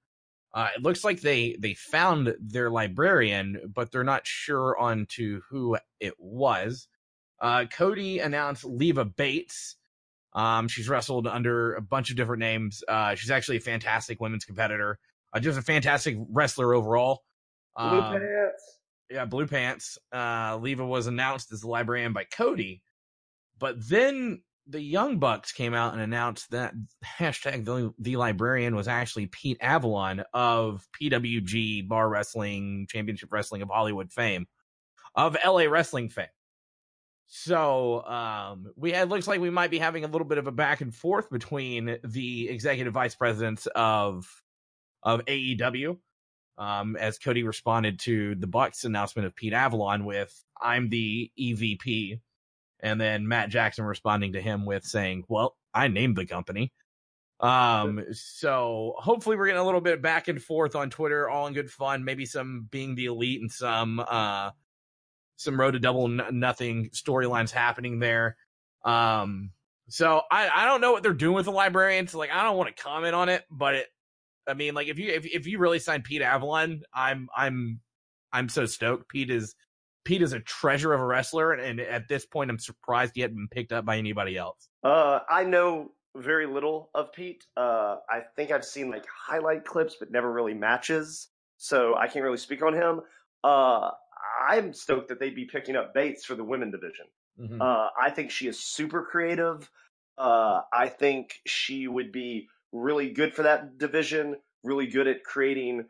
Uh, 0.53 0.68
it 0.77 0.83
looks 0.83 1.05
like 1.05 1.20
they 1.20 1.57
they 1.59 1.74
found 1.74 2.35
their 2.40 2.70
librarian, 2.70 3.72
but 3.74 3.90
they're 3.90 4.05
not 4.05 4.27
sure 4.27 4.77
on 4.79 5.07
to 5.07 5.42
who 5.48 5.79
it 6.01 6.14
was. 6.18 6.88
Uh, 7.40 7.64
Cody 7.66 8.18
announced 8.18 8.64
Leva 8.64 9.05
Bates. 9.05 9.77
Um, 10.33 10.68
she's 10.68 10.88
wrestled 10.88 11.27
under 11.27 11.74
a 11.74 11.83
bunch 11.83 12.11
of 12.11 12.16
different 12.16 12.40
names. 12.40 12.83
Uh, 12.87 13.14
she's 13.14 13.31
actually 13.31 13.59
a 13.59 13.61
fantastic 13.61 14.20
women's 14.20 14.44
competitor 14.44 14.98
uh, 15.32 15.40
just 15.40 15.58
a 15.58 15.62
fantastic 15.62 16.16
wrestler 16.30 16.74
overall. 16.74 17.22
Blue 17.76 17.86
Um, 18.00 18.12
pants. 18.12 18.78
yeah, 19.10 19.24
Blue 19.24 19.46
Pants. 19.46 19.98
Uh, 20.12 20.58
Leva 20.60 20.84
was 20.84 21.06
announced 21.06 21.52
as 21.52 21.60
the 21.60 21.68
librarian 21.68 22.12
by 22.12 22.24
Cody, 22.24 22.82
but 23.58 23.76
then 23.88 24.42
the 24.66 24.80
Young 24.82 25.18
Bucks 25.18 25.52
came 25.52 25.72
out 25.72 25.94
and 25.94 26.02
announced 26.02 26.50
that 26.50 26.74
hashtag 27.18 27.64
the, 27.64 27.92
the 27.98 28.16
librarian 28.16 28.76
was 28.76 28.86
actually 28.88 29.26
Pete 29.26 29.58
Avalon 29.62 30.24
of 30.34 30.86
PWG 31.00 31.88
Bar 31.88 32.08
Wrestling 32.08 32.86
Championship 32.90 33.32
Wrestling 33.32 33.62
of 33.62 33.68
Hollywood 33.70 34.12
fame, 34.12 34.46
of 35.14 35.36
LA 35.44 35.62
Wrestling 35.64 36.08
fame. 36.10 36.26
So 37.30 38.04
um, 38.06 38.72
we 38.76 38.94
it 38.94 39.08
looks 39.08 39.26
like 39.26 39.40
we 39.40 39.50
might 39.50 39.70
be 39.70 39.78
having 39.78 40.04
a 40.04 40.08
little 40.08 40.26
bit 40.26 40.38
of 40.38 40.46
a 40.46 40.52
back 40.52 40.80
and 40.80 40.94
forth 40.94 41.28
between 41.30 41.98
the 42.02 42.48
executive 42.48 42.94
vice 42.94 43.14
presidents 43.14 43.66
of 43.74 44.26
of 45.02 45.24
AEW 45.24 45.98
um, 46.58 46.96
as 46.96 47.18
Cody 47.18 47.44
responded 47.44 48.00
to 48.00 48.34
the 48.34 48.46
Bucks 48.46 48.84
announcement 48.84 49.26
of 49.26 49.37
Pete 49.37 49.52
Avalon 49.52 50.04
with 50.04 50.44
"I'm 50.61 50.88
the 50.88 51.30
EVP," 51.38 52.20
and 52.80 53.00
then 53.00 53.28
Matt 53.28 53.48
Jackson 53.48 53.84
responding 53.84 54.32
to 54.32 54.40
him 54.40 54.66
with 54.66 54.84
saying, 54.84 55.24
"Well, 55.28 55.56
I 55.72 55.88
named 55.88 56.16
the 56.16 56.26
company." 56.26 56.72
Um, 57.40 58.04
so 58.12 58.94
hopefully 58.98 59.37
we're 59.37 59.46
getting 59.46 59.61
a 59.61 59.64
little 59.64 59.80
bit 59.80 60.02
back 60.02 60.26
and 60.26 60.42
forth 60.42 60.74
on 60.74 60.90
Twitter, 60.90 61.30
all 61.30 61.46
in 61.46 61.54
good 61.54 61.70
fun. 61.70 62.04
Maybe 62.04 62.26
some 62.26 62.66
being 62.68 62.96
the 62.96 63.06
elite 63.06 63.40
and 63.40 63.52
some 63.52 64.00
uh, 64.00 64.50
some 65.37 65.61
road 65.61 65.72
to 65.72 65.78
double 65.78 66.06
n- 66.06 66.40
nothing 66.40 66.90
storylines 66.90 67.52
happening 67.52 68.00
there. 68.00 68.37
Um, 68.84 69.50
so 69.88 70.22
I 70.28 70.48
I 70.48 70.64
don't 70.64 70.80
know 70.80 70.90
what 70.90 71.04
they're 71.04 71.12
doing 71.12 71.37
with 71.37 71.44
the 71.44 71.52
librarians. 71.52 72.16
Like 72.16 72.32
I 72.32 72.42
don't 72.42 72.56
want 72.56 72.76
to 72.76 72.82
comment 72.82 73.14
on 73.14 73.28
it, 73.28 73.44
but 73.48 73.76
it 73.76 73.87
I 74.48 74.54
mean, 74.54 74.74
like 74.74 74.88
if 74.88 74.98
you 74.98 75.11
if 75.11 75.26
if 75.26 75.46
you 75.46 75.58
really 75.58 75.78
sign 75.78 76.02
Pete 76.02 76.22
Avalon, 76.22 76.82
I'm 76.92 77.28
I'm 77.37 77.80
I'm 78.32 78.48
so 78.48 78.66
stoked. 78.66 79.08
Pete 79.08 79.30
is 79.30 79.54
Pete 80.04 80.22
is 80.22 80.32
a 80.32 80.40
treasure 80.40 80.92
of 80.92 81.00
a 81.00 81.04
wrestler, 81.04 81.52
and, 81.52 81.61
and 81.61 81.80
at 81.80 82.08
this 82.08 82.24
point, 82.26 82.50
I'm 82.50 82.58
surprised 82.58 83.12
he 83.14 83.20
hadn't 83.20 83.37
been 83.37 83.48
picked 83.48 83.72
up 83.72 83.84
by 83.84 83.98
anybody 83.98 84.37
else. 84.37 84.68
Uh, 84.82 85.20
I 85.28 85.44
know 85.44 85.92
very 86.16 86.46
little 86.46 86.90
of 86.94 87.12
Pete. 87.12 87.44
Uh, 87.56 87.96
I 88.11 88.20
think 88.37 88.50
I've 88.50 88.64
seen 88.64 88.90
like 88.90 89.04
highlight 89.06 89.64
clips, 89.64 89.96
but 89.98 90.11
never 90.11 90.32
really 90.32 90.54
matches. 90.54 91.28
So 91.58 91.96
I 91.96 92.06
can't 92.08 92.24
really 92.24 92.38
speak 92.38 92.62
on 92.62 92.72
him. 92.72 93.00
Uh, 93.44 93.90
I'm 94.48 94.72
stoked 94.72 95.08
that 95.08 95.20
they'd 95.20 95.34
be 95.34 95.44
picking 95.44 95.76
up 95.76 95.92
Bates 95.94 96.24
for 96.24 96.34
the 96.34 96.44
women 96.44 96.70
division. 96.70 97.06
Mhm. 97.40 97.61
Uh, 97.61 97.90
I 98.00 98.11
think 98.11 98.30
she 98.30 98.48
is 98.48 98.58
super 98.58 99.02
creative. 99.04 99.70
Uh, 100.16 100.62
I 100.72 100.88
think 100.88 101.40
she 101.46 101.87
would 101.87 102.11
be 102.11 102.48
really 102.72 103.11
good 103.11 103.35
for 103.35 103.42
that 103.42 103.78
division, 103.78 104.37
really 104.62 104.87
good 104.87 105.07
at 105.07 105.24
creating 105.24 105.85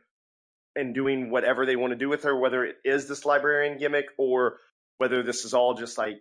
and 0.77 0.95
doing 0.95 1.31
whatever 1.31 1.67
they 1.67 1.77
want 1.77 1.93
to 1.93 1.99
do 1.99 2.09
with 2.09 2.23
her, 2.23 2.37
whether 2.37 2.65
it 2.65 2.77
is 2.85 3.09
this 3.09 3.25
librarian 3.25 3.79
gimmick 3.79 4.07
or 4.17 4.59
whether 4.99 5.23
this 5.23 5.45
is 5.45 5.55
all 5.55 5.75
just 5.75 5.99
like 5.99 6.21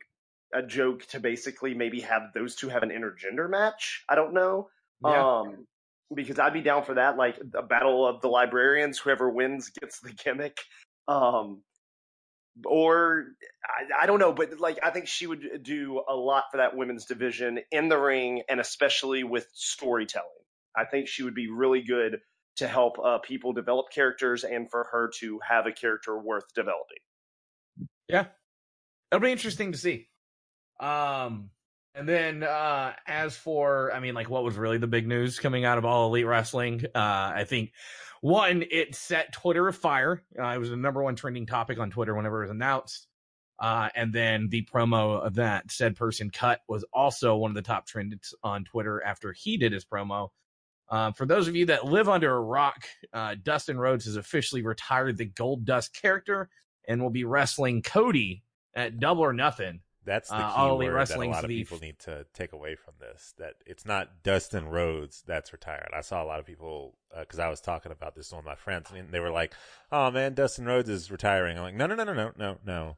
a 0.53 0.63
joke 0.63 1.05
to 1.07 1.19
basically 1.19 1.73
maybe 1.73 2.01
have 2.01 2.33
those 2.33 2.55
two 2.55 2.69
have 2.69 2.83
an 2.83 2.89
intergender 2.89 3.49
match. 3.49 4.03
I 4.09 4.15
don't 4.15 4.33
know. 4.33 4.69
Yeah. 5.03 5.39
Um, 5.39 5.67
because 6.13 6.39
I'd 6.39 6.53
be 6.53 6.61
down 6.61 6.83
for 6.83 6.93
that, 6.95 7.17
like 7.17 7.37
a 7.53 7.61
battle 7.61 8.07
of 8.07 8.21
the 8.21 8.29
librarians. 8.29 8.97
Whoever 8.97 9.29
wins 9.29 9.69
gets 9.69 9.99
the 9.99 10.11
gimmick. 10.11 10.57
Um, 11.07 11.61
or 12.65 13.25
I, 13.65 14.03
I 14.03 14.05
don't 14.05 14.19
know, 14.19 14.31
but 14.31 14.59
like 14.59 14.79
I 14.83 14.89
think 14.89 15.07
she 15.07 15.27
would 15.27 15.63
do 15.63 16.01
a 16.07 16.15
lot 16.15 16.45
for 16.49 16.57
that 16.57 16.75
women's 16.75 17.05
division 17.05 17.59
in 17.71 17.89
the 17.89 17.97
ring, 17.97 18.43
and 18.49 18.59
especially 18.59 19.23
with 19.23 19.47
storytelling. 19.53 20.27
I 20.77 20.85
think 20.85 21.07
she 21.07 21.23
would 21.23 21.35
be 21.35 21.49
really 21.49 21.81
good 21.81 22.19
to 22.57 22.67
help 22.67 22.97
uh, 22.99 23.17
people 23.19 23.53
develop 23.53 23.87
characters, 23.91 24.43
and 24.43 24.69
for 24.69 24.87
her 24.91 25.11
to 25.19 25.39
have 25.47 25.65
a 25.65 25.71
character 25.71 26.17
worth 26.17 26.45
developing. 26.55 26.97
Yeah. 28.07 28.27
It'll 29.11 29.21
be 29.21 29.31
interesting 29.31 29.71
to 29.71 29.77
see. 29.77 30.07
Um, 30.79 31.49
and 31.95 32.07
then 32.07 32.43
uh, 32.43 32.93
as 33.07 33.35
for, 33.35 33.91
I 33.93 33.99
mean, 33.99 34.13
like 34.13 34.29
what 34.29 34.43
was 34.43 34.55
really 34.55 34.77
the 34.77 34.87
big 34.87 35.07
news 35.07 35.39
coming 35.39 35.65
out 35.65 35.77
of 35.77 35.85
all 35.85 36.07
elite 36.07 36.27
wrestling? 36.27 36.83
Uh, 36.93 37.31
I 37.35 37.45
think 37.47 37.71
one, 38.21 38.63
it 38.69 38.95
set 38.95 39.33
Twitter 39.33 39.67
afire. 39.67 40.23
Uh, 40.39 40.47
it 40.49 40.59
was 40.59 40.69
the 40.69 40.77
number 40.77 41.01
one 41.01 41.15
trending 41.15 41.45
topic 41.45 41.79
on 41.79 41.89
Twitter 41.89 42.15
whenever 42.15 42.39
it 42.39 42.47
was 42.47 42.51
announced. 42.51 43.07
Uh, 43.59 43.89
and 43.95 44.13
then 44.13 44.49
the 44.49 44.67
promo 44.71 45.19
of 45.19 45.35
that 45.35 45.71
said 45.71 45.95
person 45.95 46.29
cut 46.29 46.59
was 46.67 46.85
also 46.93 47.35
one 47.35 47.49
of 47.49 47.55
the 47.55 47.61
top 47.61 47.87
trends 47.87 48.33
on 48.43 48.63
Twitter 48.63 49.01
after 49.03 49.33
he 49.33 49.57
did 49.57 49.71
his 49.71 49.85
promo. 49.85 50.29
Uh, 50.89 51.11
for 51.11 51.25
those 51.25 51.47
of 51.47 51.55
you 51.55 51.65
that 51.67 51.85
live 51.85 52.07
under 52.07 52.33
a 52.35 52.39
rock, 52.39 52.85
uh, 53.13 53.35
Dustin 53.41 53.77
Rhodes 53.77 54.05
has 54.05 54.15
officially 54.15 54.61
retired 54.61 55.17
the 55.17 55.25
Gold 55.25 55.65
Dust 55.65 55.93
character 55.99 56.49
and 56.87 57.01
will 57.01 57.09
be 57.09 57.25
wrestling 57.25 57.81
Cody 57.81 58.43
at 58.73 58.99
Double 58.99 59.23
or 59.23 59.33
Nothing. 59.33 59.81
That's 60.05 60.29
the 60.29 60.35
Uh, 60.35 60.55
key 60.55 60.69
Elite 60.69 60.87
word 60.93 61.07
that 61.07 61.17
a 61.17 61.19
lot 61.25 61.43
of 61.43 61.49
the- 61.49 61.61
people 61.61 61.79
need 61.79 61.99
to 61.99 62.25
take 62.33 62.53
away 62.53 62.75
from 62.75 62.93
this. 62.99 63.33
That 63.37 63.55
it's 63.65 63.85
not 63.85 64.23
Dustin 64.23 64.69
Rhodes 64.69 65.21
that's 65.23 65.51
retired. 65.51 65.89
I 65.93 65.99
saw 65.99 66.23
a 66.23 66.25
lot 66.25 66.39
of 66.39 66.45
people 66.45 66.97
because 67.19 67.39
I 67.39 67.49
was 67.49 67.59
talking 67.59 67.91
about 67.91 68.15
this 68.15 68.29
to 68.29 68.35
one 68.35 68.39
of 68.43 68.45
my 68.45 68.55
friends, 68.55 68.89
and 68.89 69.11
they 69.11 69.19
were 69.19 69.31
like, 69.31 69.53
"Oh 69.91 70.09
man, 70.09 70.33
Dustin 70.33 70.65
Rhodes 70.65 70.87
is 70.87 71.11
retiring." 71.11 71.57
I'm 71.57 71.63
like, 71.63 71.75
"No, 71.75 71.87
no, 71.87 71.95
no, 71.95 72.05
no, 72.05 72.13
no, 72.13 72.31
no, 72.37 72.59
no. 72.63 72.97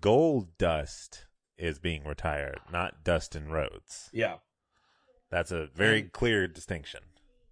Gold 0.00 0.58
Dust 0.58 1.26
is 1.56 1.78
being 1.78 2.02
retired, 2.02 2.58
not 2.72 3.04
Dustin 3.04 3.50
Rhodes. 3.50 4.10
Yeah. 4.12 4.38
That's 5.30 5.52
a 5.52 5.68
very 5.68 6.02
clear 6.02 6.48
distinction." 6.48 7.04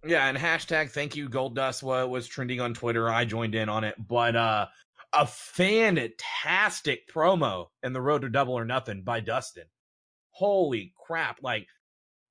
Yeah, 0.07 0.27
and 0.27 0.37
hashtag 0.37 0.91
thank 0.91 1.15
you 1.17 1.27
Gold 1.27 1.55
Dust 1.55 1.83
was, 1.83 2.27
trending 2.27 2.61
on 2.61 2.73
Twitter. 2.73 3.09
I 3.09 3.25
joined 3.25 3.55
in 3.55 3.67
on 3.67 3.83
it, 3.83 3.95
but 3.97 4.35
uh 4.35 4.67
a 5.13 5.25
fantastic 5.25 7.07
promo 7.11 7.67
in 7.81 7.93
the 7.93 8.01
Road 8.01 8.21
to 8.21 8.29
Double 8.29 8.53
or 8.53 8.65
Nothing 8.65 9.03
by 9.03 9.19
Dustin. 9.19 9.65
Holy 10.31 10.93
crap! 10.97 11.39
Like, 11.41 11.67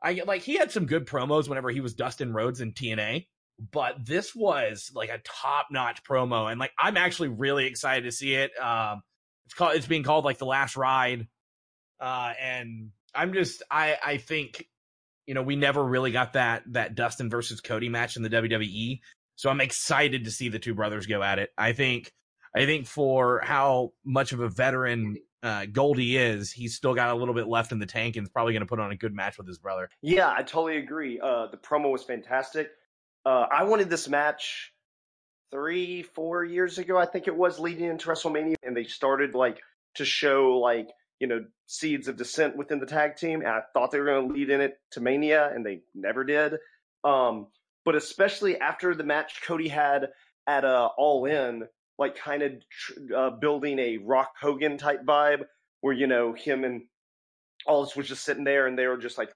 I 0.02 0.22
like 0.26 0.42
he 0.42 0.54
had 0.54 0.70
some 0.70 0.86
good 0.86 1.06
promos 1.06 1.48
whenever 1.48 1.70
he 1.70 1.80
was 1.80 1.94
Dustin 1.94 2.32
Rhodes 2.32 2.60
in 2.60 2.72
TNA, 2.72 3.26
but 3.72 4.04
this 4.04 4.34
was 4.34 4.90
like 4.94 5.10
a 5.10 5.20
top 5.24 5.66
notch 5.70 6.02
promo, 6.04 6.50
and 6.50 6.60
like 6.60 6.72
I'm 6.78 6.96
actually 6.96 7.28
really 7.28 7.66
excited 7.66 8.04
to 8.04 8.12
see 8.12 8.34
it. 8.34 8.52
Um, 8.58 9.02
it's 9.46 9.54
called 9.54 9.76
it's 9.76 9.86
being 9.86 10.02
called 10.02 10.24
like 10.24 10.38
the 10.38 10.46
Last 10.46 10.76
Ride, 10.76 11.26
uh, 12.00 12.32
and 12.40 12.90
I'm 13.14 13.32
just 13.32 13.62
I 13.70 13.96
I 14.04 14.16
think 14.18 14.66
you 15.26 15.34
know, 15.34 15.42
we 15.42 15.56
never 15.56 15.82
really 15.84 16.12
got 16.12 16.34
that 16.34 16.62
that 16.72 16.94
Dustin 16.94 17.28
versus 17.30 17.60
Cody 17.60 17.88
match 17.88 18.16
in 18.16 18.22
the 18.22 18.30
WWE. 18.30 19.00
So 19.36 19.50
I'm 19.50 19.60
excited 19.60 20.24
to 20.24 20.30
see 20.30 20.48
the 20.48 20.58
two 20.58 20.74
brothers 20.74 21.06
go 21.06 21.22
at 21.22 21.38
it. 21.38 21.50
I 21.58 21.72
think 21.72 22.12
I 22.54 22.64
think 22.64 22.86
for 22.86 23.40
how 23.44 23.92
much 24.04 24.32
of 24.32 24.40
a 24.40 24.48
veteran 24.48 25.16
uh, 25.42 25.66
Goldie 25.66 26.16
is, 26.16 26.50
he's 26.50 26.74
still 26.74 26.94
got 26.94 27.10
a 27.10 27.14
little 27.14 27.34
bit 27.34 27.46
left 27.46 27.70
in 27.70 27.78
the 27.78 27.86
tank 27.86 28.16
and 28.16 28.26
is 28.26 28.30
probably 28.30 28.52
going 28.54 28.62
to 28.62 28.66
put 28.66 28.80
on 28.80 28.90
a 28.90 28.96
good 28.96 29.14
match 29.14 29.36
with 29.36 29.46
his 29.46 29.58
brother. 29.58 29.88
Yeah, 30.00 30.32
I 30.34 30.42
totally 30.42 30.78
agree. 30.78 31.20
Uh, 31.20 31.48
the 31.48 31.58
promo 31.58 31.92
was 31.92 32.02
fantastic. 32.02 32.70
Uh, 33.24 33.46
I 33.52 33.64
wanted 33.64 33.90
this 33.90 34.08
match 34.08 34.72
three, 35.50 36.02
four 36.02 36.44
years 36.44 36.78
ago, 36.78 36.96
I 36.96 37.06
think 37.06 37.28
it 37.28 37.36
was, 37.36 37.58
leading 37.58 37.84
into 37.84 38.08
WrestleMania, 38.08 38.54
and 38.62 38.76
they 38.76 38.84
started 38.84 39.34
like 39.34 39.60
to 39.96 40.04
show 40.04 40.58
like 40.58 40.88
you 41.20 41.26
know 41.26 41.44
seeds 41.66 42.08
of 42.08 42.16
dissent 42.16 42.56
within 42.56 42.80
the 42.80 42.86
tag 42.86 43.16
team. 43.16 43.40
And 43.40 43.48
I 43.48 43.60
thought 43.72 43.90
they 43.90 43.98
were 43.98 44.06
going 44.06 44.28
to 44.28 44.34
lead 44.34 44.50
in 44.50 44.60
it 44.60 44.78
to 44.92 45.00
Mania, 45.00 45.50
and 45.52 45.64
they 45.64 45.80
never 45.94 46.24
did. 46.24 46.54
Um, 47.04 47.48
but 47.84 47.94
especially 47.94 48.58
after 48.58 48.94
the 48.94 49.04
match 49.04 49.42
Cody 49.46 49.68
had 49.68 50.08
at 50.46 50.64
uh, 50.64 50.88
All 50.96 51.24
In, 51.26 51.64
like 51.98 52.16
kind 52.16 52.42
of 52.42 52.52
tr- 52.68 53.16
uh, 53.16 53.30
building 53.30 53.78
a 53.78 53.98
Rock 53.98 54.32
Hogan 54.40 54.78
type 54.78 55.04
vibe, 55.04 55.44
where 55.80 55.94
you 55.94 56.06
know 56.06 56.32
him 56.32 56.64
and 56.64 56.82
Aldis 57.66 57.96
was 57.96 58.08
just 58.08 58.24
sitting 58.24 58.44
there, 58.44 58.66
and 58.66 58.78
they 58.78 58.86
were 58.86 58.98
just 58.98 59.18
like 59.18 59.32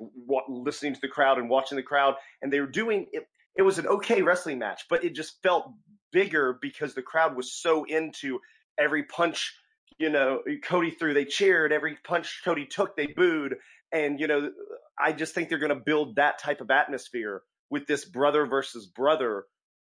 listening 0.48 0.94
to 0.94 1.00
the 1.00 1.08
crowd 1.08 1.38
and 1.38 1.48
watching 1.48 1.76
the 1.76 1.82
crowd, 1.82 2.14
and 2.42 2.52
they 2.52 2.60
were 2.60 2.66
doing 2.66 3.06
it. 3.12 3.26
It 3.56 3.62
was 3.62 3.78
an 3.78 3.86
okay 3.86 4.22
wrestling 4.22 4.58
match, 4.58 4.86
but 4.88 5.04
it 5.04 5.14
just 5.14 5.42
felt 5.42 5.72
bigger 6.12 6.58
because 6.60 6.94
the 6.94 7.02
crowd 7.02 7.36
was 7.36 7.52
so 7.52 7.84
into 7.84 8.40
every 8.78 9.04
punch 9.04 9.54
you 10.00 10.08
know 10.08 10.40
Cody 10.64 10.90
threw 10.90 11.14
they 11.14 11.26
cheered 11.26 11.72
every 11.72 11.96
punch 12.02 12.40
Cody 12.44 12.66
took 12.66 12.96
they 12.96 13.06
booed 13.06 13.56
and 13.92 14.18
you 14.18 14.26
know 14.26 14.50
I 14.98 15.12
just 15.12 15.34
think 15.34 15.48
they're 15.48 15.58
going 15.58 15.68
to 15.68 15.82
build 15.84 16.16
that 16.16 16.40
type 16.40 16.60
of 16.60 16.70
atmosphere 16.70 17.42
with 17.70 17.86
this 17.86 18.04
brother 18.04 18.46
versus 18.46 18.86
brother 18.86 19.44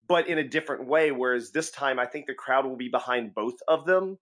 but 0.07 0.27
in 0.27 0.39
a 0.39 0.47
different 0.47 0.87
way 0.87 1.11
whereas 1.11 1.51
this 1.51 1.69
time 1.69 1.99
I 1.99 2.05
think 2.05 2.25
the 2.25 2.33
crowd 2.33 2.65
will 2.65 2.77
be 2.77 2.89
behind 2.89 3.35
both 3.35 3.55
of 3.67 3.85
them 3.85 4.17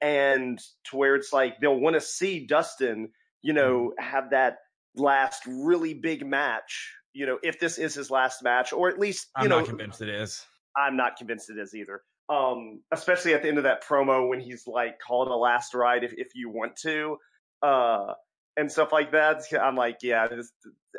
and 0.00 0.60
to 0.90 0.96
where 0.96 1.16
it's 1.16 1.32
like 1.32 1.58
they'll 1.60 1.80
want 1.80 1.94
to 1.94 2.00
see 2.00 2.46
Dustin 2.46 3.08
you 3.40 3.54
know 3.54 3.92
mm-hmm. 3.98 4.04
have 4.04 4.30
that 4.30 4.58
last 4.94 5.42
really 5.46 5.94
big 5.94 6.26
match 6.26 6.92
you 7.14 7.24
know 7.24 7.38
if 7.42 7.58
this 7.58 7.78
is 7.78 7.94
his 7.94 8.10
last 8.10 8.42
match 8.42 8.74
or 8.74 8.90
at 8.90 8.98
least 8.98 9.28
you 9.38 9.44
I'm 9.44 9.48
know 9.48 9.58
not 9.60 9.68
convinced 9.68 10.02
it 10.02 10.10
is. 10.10 10.44
I'm 10.76 10.96
not 10.96 11.16
convinced 11.16 11.50
it 11.50 11.58
is 11.58 11.74
either. 11.74 12.02
Um, 12.28 12.80
especially 12.90 13.34
at 13.34 13.42
the 13.42 13.48
end 13.48 13.58
of 13.58 13.64
that 13.64 13.84
promo 13.84 14.28
when 14.28 14.40
he's 14.40 14.66
like, 14.66 14.98
call 15.06 15.24
it 15.24 15.30
a 15.30 15.36
last 15.36 15.74
ride 15.74 16.04
if, 16.04 16.14
if 16.16 16.28
you 16.34 16.48
want 16.48 16.76
to, 16.82 17.16
uh, 17.62 18.14
and 18.56 18.70
stuff 18.70 18.92
like 18.92 19.12
that. 19.12 19.42
I'm 19.60 19.76
like, 19.76 19.98
yeah, 20.02 20.28
this, 20.28 20.50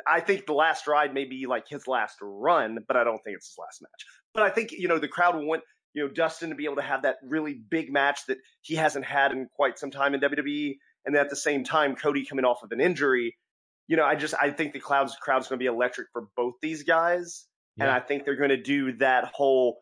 I 0.06 0.20
think 0.20 0.46
the 0.46 0.52
last 0.52 0.86
ride 0.86 1.14
may 1.14 1.24
be 1.24 1.46
like 1.46 1.68
his 1.68 1.86
last 1.86 2.16
run, 2.20 2.78
but 2.86 2.96
I 2.96 3.04
don't 3.04 3.18
think 3.24 3.36
it's 3.36 3.48
his 3.48 3.58
last 3.58 3.82
match. 3.82 4.04
But 4.34 4.42
I 4.44 4.50
think, 4.50 4.72
you 4.72 4.88
know, 4.88 4.98
the 4.98 5.08
crowd 5.08 5.36
will 5.36 5.46
want, 5.46 5.62
you 5.94 6.04
know, 6.04 6.12
Dustin 6.12 6.50
to 6.50 6.56
be 6.56 6.64
able 6.64 6.76
to 6.76 6.82
have 6.82 7.02
that 7.02 7.16
really 7.22 7.54
big 7.54 7.92
match 7.92 8.20
that 8.26 8.38
he 8.62 8.74
hasn't 8.74 9.04
had 9.04 9.32
in 9.32 9.48
quite 9.54 9.78
some 9.78 9.90
time 9.90 10.14
in 10.14 10.20
WWE. 10.20 10.74
And 11.06 11.14
then 11.14 11.22
at 11.22 11.30
the 11.30 11.36
same 11.36 11.64
time, 11.64 11.96
Cody 11.96 12.24
coming 12.24 12.44
off 12.44 12.62
of 12.62 12.72
an 12.72 12.80
injury, 12.80 13.36
you 13.86 13.96
know, 13.96 14.04
I 14.04 14.14
just, 14.14 14.34
I 14.40 14.50
think 14.50 14.72
the 14.72 14.80
crowd's, 14.80 15.14
crowd's 15.16 15.48
going 15.48 15.58
to 15.58 15.62
be 15.62 15.66
electric 15.66 16.08
for 16.12 16.26
both 16.36 16.54
these 16.62 16.82
guys. 16.82 17.46
And 17.78 17.90
I 17.90 17.98
think 17.98 18.24
they're 18.24 18.36
going 18.36 18.50
to 18.50 18.62
do 18.62 18.98
that 18.98 19.32
whole 19.34 19.78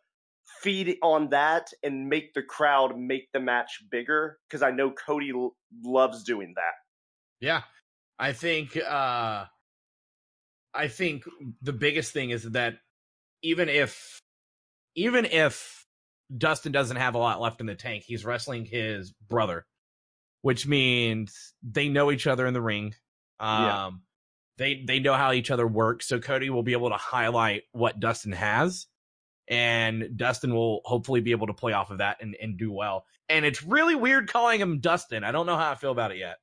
feed 0.46 0.96
on 1.02 1.28
that 1.31 1.70
and 1.83 2.09
make 2.09 2.35
the 2.35 2.42
crowd 2.42 2.98
make 2.98 3.28
the 3.33 3.40
match 3.40 3.83
bigger 3.90 4.38
because 4.48 4.62
I 4.62 4.70
know 4.70 4.90
Cody 4.90 5.31
l- 5.31 5.57
loves 5.85 6.22
doing 6.22 6.52
that. 6.57 6.74
Yeah. 7.40 7.62
I 8.18 8.33
think 8.33 8.76
uh 8.76 9.46
I 10.74 10.88
think 10.88 11.24
the 11.61 11.72
biggest 11.72 12.12
thing 12.12 12.31
is 12.31 12.44
that 12.50 12.74
even 13.42 13.68
if 13.68 14.18
even 14.94 15.24
if 15.24 15.85
Dustin 16.37 16.72
doesn't 16.72 16.96
have 16.96 17.14
a 17.14 17.18
lot 17.18 17.40
left 17.40 17.61
in 17.61 17.66
the 17.66 17.74
tank, 17.74 18.05
he's 18.07 18.24
wrestling 18.24 18.64
his 18.64 19.12
brother, 19.28 19.66
which 20.42 20.66
means 20.66 21.55
they 21.62 21.88
know 21.88 22.11
each 22.11 22.26
other 22.26 22.46
in 22.46 22.55
the 22.55 22.62
ring. 22.62 22.94
Um 23.40 23.64
Yeah. 23.64 23.90
they 24.59 24.85
they 24.87 24.98
know 25.00 25.14
how 25.14 25.33
each 25.33 25.50
other 25.50 25.66
works, 25.66 26.07
so 26.07 26.20
Cody 26.20 26.50
will 26.50 26.62
be 26.62 26.72
able 26.72 26.90
to 26.90 26.96
highlight 26.96 27.62
what 27.72 28.00
Dustin 28.00 28.33
has 28.33 28.87
and 29.52 30.16
Dustin 30.16 30.54
will 30.54 30.80
hopefully 30.86 31.20
be 31.20 31.32
able 31.32 31.46
to 31.46 31.52
play 31.52 31.74
off 31.74 31.90
of 31.90 31.98
that 31.98 32.16
and, 32.22 32.34
and 32.40 32.56
do 32.56 32.72
well. 32.72 33.04
And 33.28 33.44
it's 33.44 33.62
really 33.62 33.94
weird 33.94 34.32
calling 34.32 34.58
him 34.58 34.80
Dustin. 34.80 35.24
I 35.24 35.30
don't 35.30 35.44
know 35.44 35.58
how 35.58 35.70
I 35.70 35.74
feel 35.74 35.90
about 35.90 36.10
it 36.10 36.16
yet. 36.16 36.36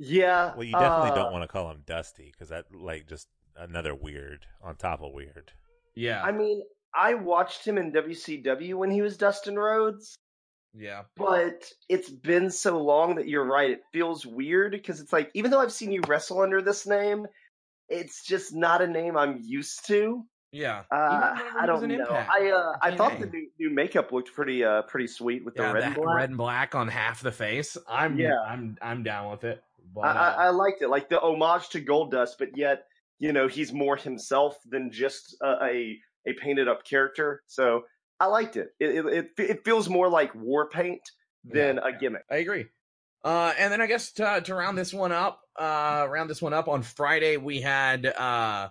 Yeah. 0.00 0.52
Well, 0.56 0.64
you 0.64 0.72
definitely 0.72 1.12
uh, 1.12 1.14
don't 1.14 1.32
want 1.32 1.44
to 1.44 1.48
call 1.48 1.70
him 1.70 1.84
Dusty 1.86 2.32
because 2.32 2.48
that 2.48 2.64
like 2.74 3.06
just 3.08 3.28
another 3.56 3.94
weird 3.94 4.44
on 4.60 4.74
top 4.74 5.02
of 5.02 5.12
weird. 5.12 5.52
Yeah. 5.94 6.20
I 6.20 6.32
mean, 6.32 6.62
I 6.92 7.14
watched 7.14 7.64
him 7.64 7.78
in 7.78 7.92
WCW 7.92 8.74
when 8.74 8.90
he 8.90 9.02
was 9.02 9.16
Dustin 9.16 9.56
Rhodes, 9.56 10.16
yeah. 10.74 11.02
but 11.16 11.70
it's 11.88 12.10
been 12.10 12.50
so 12.50 12.82
long 12.82 13.14
that 13.14 13.28
you're 13.28 13.46
right. 13.46 13.70
It 13.70 13.82
feels 13.92 14.26
weird 14.26 14.72
because 14.72 15.00
it's 15.00 15.12
like, 15.12 15.30
even 15.34 15.52
though 15.52 15.60
I've 15.60 15.72
seen 15.72 15.92
you 15.92 16.02
wrestle 16.08 16.40
under 16.40 16.60
this 16.60 16.88
name, 16.88 17.26
it's 17.88 18.24
just 18.24 18.52
not 18.52 18.82
a 18.82 18.88
name 18.88 19.16
I'm 19.16 19.38
used 19.44 19.86
to. 19.86 20.24
Yeah. 20.52 20.84
Uh, 20.90 21.38
I 21.58 21.66
don't 21.66 21.86
know. 21.86 21.94
Impact, 21.94 22.30
I 22.30 22.50
uh, 22.50 22.72
I 22.80 22.96
thought 22.96 23.18
the 23.18 23.26
new, 23.26 23.48
new 23.58 23.70
makeup 23.70 24.12
looked 24.12 24.32
pretty 24.32 24.64
uh 24.64 24.82
pretty 24.82 25.06
sweet 25.06 25.44
with 25.44 25.54
the 25.54 25.62
red 25.62 25.82
and 25.82 25.94
black. 25.94 26.16
red 26.16 26.28
and 26.30 26.38
black 26.38 26.74
on 26.74 26.88
half 26.88 27.20
the 27.20 27.32
face. 27.32 27.76
I'm 27.88 28.18
Yeah. 28.18 28.40
I'm 28.40 28.76
I'm 28.80 29.02
down 29.02 29.30
with 29.30 29.44
it. 29.44 29.62
But, 29.94 30.02
I, 30.02 30.10
I, 30.10 30.28
uh, 30.28 30.34
I 30.36 30.48
liked 30.50 30.82
it, 30.82 30.88
like 30.88 31.08
the 31.08 31.20
homage 31.20 31.68
to 31.70 31.80
Goldust, 31.80 32.36
but 32.38 32.56
yet 32.56 32.84
you 33.18 33.32
know 33.32 33.48
he's 33.48 33.72
more 33.72 33.96
himself 33.96 34.58
than 34.68 34.90
just 34.90 35.36
a 35.42 35.64
a, 35.64 35.98
a 36.26 36.32
painted 36.34 36.68
up 36.68 36.84
character. 36.84 37.42
So 37.46 37.82
I 38.18 38.26
liked 38.26 38.56
it. 38.56 38.68
It 38.80 38.96
it, 38.96 39.06
it, 39.06 39.30
it 39.38 39.64
feels 39.64 39.88
more 39.88 40.08
like 40.08 40.34
war 40.34 40.68
paint 40.68 41.02
than 41.44 41.78
a 41.78 41.96
gimmick. 41.98 42.24
I 42.30 42.36
agree. 42.36 42.66
Uh, 43.24 43.52
and 43.58 43.72
then 43.72 43.80
I 43.80 43.86
guess 43.86 44.12
to, 44.12 44.40
to 44.44 44.54
round 44.54 44.78
this 44.78 44.94
one 44.94 45.10
up, 45.10 45.40
uh, 45.58 46.06
round 46.08 46.30
this 46.30 46.40
one 46.40 46.52
up 46.52 46.68
on 46.68 46.82
Friday, 46.82 47.36
we 47.36 47.60
had 47.60 48.06
uh, 48.06 48.68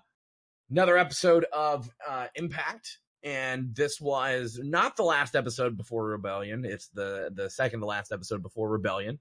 another 0.70 0.98
episode 0.98 1.46
of 1.54 1.90
uh, 2.08 2.28
Impact, 2.36 3.00
and 3.24 3.74
this 3.76 4.00
was 4.00 4.60
not 4.62 4.96
the 4.96 5.04
last 5.04 5.36
episode 5.36 5.78
before 5.78 6.06
Rebellion. 6.08 6.66
It's 6.66 6.90
the 6.90 7.32
the 7.34 7.50
second 7.50 7.82
to 7.82 7.86
last 7.86 8.12
episode 8.12 8.42
before 8.42 8.70
Rebellion, 8.70 9.20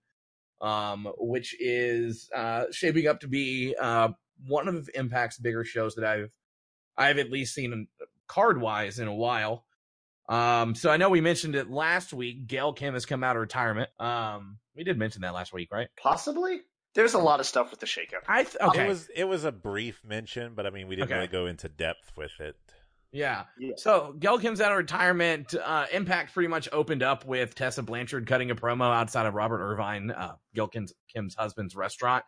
um, 0.61 1.09
which 1.19 1.55
is 1.61 2.29
uh, 2.35 2.65
shaping 2.71 3.07
up 3.07 3.21
to 3.21 3.29
be 3.29 3.75
uh, 3.81 4.09
one 4.47 4.69
of 4.69 4.89
Impact's 4.95 5.39
bigger 5.39 5.65
shows 5.65 5.95
that 5.95 6.05
I've 6.05 6.31
I've 6.97 7.19
at 7.19 7.31
least 7.31 7.55
seen 7.55 7.89
card 8.27 8.61
wise 8.61 8.99
in 8.99 9.09
a 9.09 9.15
while. 9.15 9.65
Um, 10.29 10.75
so 10.75 10.91
I 10.91 10.97
know 10.97 11.11
we 11.11 11.21
mentioned 11.21 11.55
it 11.55 11.71
last 11.71 12.13
week. 12.13 12.47
Gail 12.47 12.73
Kim 12.73 12.95
has 12.95 13.05
come 13.05 13.23
out 13.23 13.37
of 13.37 13.41
retirement. 13.41 13.91
Um, 14.01 14.59
we 14.75 14.85
did 14.85 14.99
mention 14.99 15.23
that 15.23 15.35
last 15.35 15.53
week, 15.53 15.69
right? 15.71 15.89
Possibly. 16.01 16.61
There's 16.95 17.15
a 17.15 17.19
lot 17.19 17.41
of 17.41 17.47
stuff 17.47 17.71
with 17.71 17.81
the 17.81 17.87
shakeup. 17.87 18.23
I 18.29 18.45
th- 18.45 18.57
okay. 18.61 18.85
It 18.85 18.89
was 18.89 19.09
it 19.15 19.25
was 19.25 19.45
a 19.45 19.53
brief 19.53 20.01
mention, 20.05 20.55
but 20.55 20.67
I 20.67 20.71
mean 20.71 20.87
we 20.89 20.97
didn't 20.97 21.09
Okay. 21.09 21.15
really 21.17 21.29
go 21.29 21.47
into 21.47 21.69
depth 21.69 22.13
with 22.17 22.31
it. 22.41 22.57
yeah. 23.13 23.45
Yeah. 23.59 23.73
So 23.77 24.15
Gail 24.19 24.39
Kim's 24.39 24.61
out 24.61 24.71
of 24.73 24.79
retirement. 24.79 25.55
Uh, 25.55 25.87
Impact 25.93 26.33
pretty 26.35 26.49
much 26.49 26.69
opened 26.73 27.03
up 27.03 27.25
with 27.25 27.55
Tessa 27.55 27.83
Blanchard 27.83 28.27
cutting 28.27 28.51
a 28.51 28.55
promo 28.55 28.93
outside 28.95 29.27
of 29.27 29.35
Robert 29.35 29.61
Irvine, 29.61 30.11
uh, 30.11 30.35
Gail 30.55 30.69
Kim's, 30.69 30.93
Kim's 31.09 31.35
husband's 31.35 31.75
restaurant. 31.77 32.25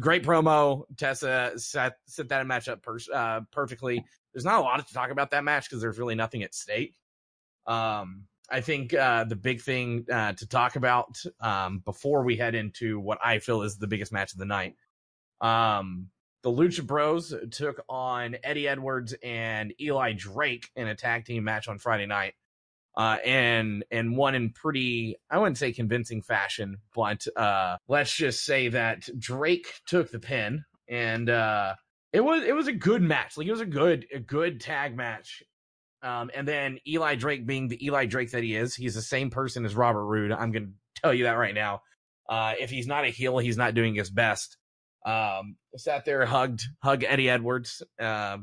Great 0.00 0.22
promo. 0.24 0.84
Tessa 0.98 1.52
set 1.56 1.94
set 2.06 2.28
that 2.30 2.46
match 2.46 2.68
up 2.68 2.82
per- 2.82 2.98
uh, 3.14 3.40
perfectly. 3.50 4.04
There's 4.34 4.44
not 4.44 4.58
a 4.58 4.62
lot 4.62 4.86
to 4.86 4.92
talk 4.94 5.10
about 5.10 5.30
that 5.30 5.42
match 5.44 5.68
because 5.68 5.80
there's 5.80 5.98
really 5.98 6.14
nothing 6.14 6.42
at 6.42 6.54
stake. 6.54 6.94
Um, 7.66 8.24
I 8.50 8.60
think 8.60 8.94
uh, 8.94 9.24
the 9.24 9.36
big 9.36 9.60
thing 9.60 10.06
uh, 10.12 10.32
to 10.34 10.46
talk 10.46 10.76
about 10.76 11.20
um, 11.40 11.82
before 11.84 12.22
we 12.22 12.36
head 12.36 12.54
into 12.54 13.00
what 13.00 13.18
I 13.24 13.38
feel 13.38 13.62
is 13.62 13.76
the 13.76 13.86
biggest 13.86 14.12
match 14.12 14.32
of 14.32 14.38
the 14.38 14.44
night, 14.44 14.74
um, 15.40 16.08
the 16.42 16.50
Lucha 16.50 16.86
Bros 16.86 17.34
took 17.50 17.82
on 17.88 18.36
Eddie 18.44 18.68
Edwards 18.68 19.14
and 19.22 19.74
Eli 19.80 20.12
Drake 20.12 20.70
in 20.76 20.86
a 20.86 20.94
tag 20.94 21.24
team 21.24 21.42
match 21.42 21.66
on 21.66 21.78
Friday 21.78 22.06
night, 22.06 22.34
uh, 22.96 23.16
and 23.24 23.84
and 23.90 24.16
won 24.16 24.36
in 24.36 24.50
pretty 24.50 25.16
I 25.28 25.38
wouldn't 25.38 25.58
say 25.58 25.72
convincing 25.72 26.22
fashion, 26.22 26.78
but 26.94 27.26
uh, 27.36 27.78
let's 27.88 28.12
just 28.12 28.44
say 28.44 28.68
that 28.68 29.08
Drake 29.18 29.66
took 29.86 30.12
the 30.12 30.20
pin, 30.20 30.64
and 30.88 31.28
uh, 31.28 31.74
it 32.12 32.20
was 32.20 32.44
it 32.44 32.54
was 32.54 32.68
a 32.68 32.72
good 32.72 33.02
match. 33.02 33.36
Like 33.36 33.48
it 33.48 33.52
was 33.52 33.60
a 33.60 33.66
good 33.66 34.06
a 34.14 34.20
good 34.20 34.60
tag 34.60 34.96
match. 34.96 35.42
Um, 36.02 36.30
and 36.34 36.46
then 36.46 36.78
Eli 36.86 37.16
Drake 37.16 37.46
being 37.46 37.68
the 37.68 37.84
Eli 37.84 38.06
Drake 38.06 38.30
that 38.32 38.42
he 38.42 38.54
is, 38.54 38.74
he's 38.74 38.94
the 38.94 39.02
same 39.02 39.30
person 39.30 39.64
as 39.64 39.74
Robert 39.74 40.04
Roode. 40.04 40.32
I'm 40.32 40.52
going 40.52 40.66
to 40.66 41.00
tell 41.00 41.14
you 41.14 41.24
that 41.24 41.32
right 41.32 41.54
now. 41.54 41.82
Uh, 42.28 42.54
if 42.58 42.70
he's 42.70 42.86
not 42.86 43.04
a 43.04 43.08
heel, 43.08 43.38
he's 43.38 43.56
not 43.56 43.74
doing 43.74 43.94
his 43.94 44.10
best. 44.10 44.56
Um, 45.04 45.56
sat 45.76 46.04
there, 46.04 46.26
hugged, 46.26 46.64
hug 46.82 47.04
Eddie 47.04 47.30
Edwards, 47.30 47.82
uh, 48.00 48.38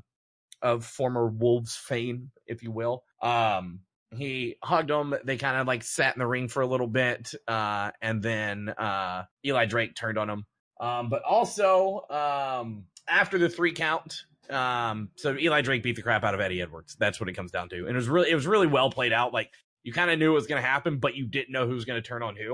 of 0.61 0.85
former 0.85 1.27
Wolves 1.27 1.75
fame, 1.75 2.31
if 2.47 2.63
you 2.63 2.71
will. 2.71 3.03
Um, 3.21 3.81
he 4.15 4.55
hugged 4.63 4.89
him. 4.89 5.13
They 5.25 5.37
kind 5.37 5.57
of 5.57 5.67
like 5.67 5.83
sat 5.83 6.15
in 6.15 6.19
the 6.19 6.27
ring 6.27 6.47
for 6.47 6.61
a 6.61 6.67
little 6.67 6.87
bit. 6.87 7.33
Uh, 7.47 7.91
and 8.01 8.21
then, 8.21 8.69
uh, 8.69 9.23
Eli 9.45 9.65
Drake 9.65 9.95
turned 9.95 10.17
on 10.17 10.29
him. 10.29 10.45
Um, 10.79 11.09
but 11.09 11.23
also, 11.23 12.05
um, 12.09 12.85
after 13.07 13.37
the 13.37 13.49
three 13.49 13.73
count, 13.73 14.23
um, 14.49 15.09
so 15.15 15.37
Eli 15.37 15.61
Drake 15.61 15.83
beat 15.83 15.95
the 15.95 16.01
crap 16.01 16.23
out 16.23 16.33
of 16.33 16.39
Eddie 16.39 16.61
Edwards. 16.61 16.95
That's 16.99 17.19
what 17.19 17.29
it 17.29 17.33
comes 17.33 17.51
down 17.51 17.69
to. 17.69 17.79
And 17.79 17.89
it 17.89 17.95
was 17.95 18.09
really, 18.09 18.29
it 18.29 18.35
was 18.35 18.47
really 18.47 18.67
well 18.67 18.89
played 18.89 19.13
out. 19.13 19.33
Like 19.33 19.51
you 19.83 19.93
kind 19.93 20.11
of 20.11 20.19
knew 20.19 20.31
it 20.31 20.35
was 20.35 20.47
going 20.47 20.61
to 20.61 20.67
happen, 20.67 20.99
but 20.99 21.15
you 21.15 21.25
didn't 21.25 21.51
know 21.51 21.67
who 21.67 21.73
was 21.73 21.85
going 21.85 22.01
to 22.01 22.07
turn 22.07 22.23
on 22.23 22.35
who. 22.35 22.53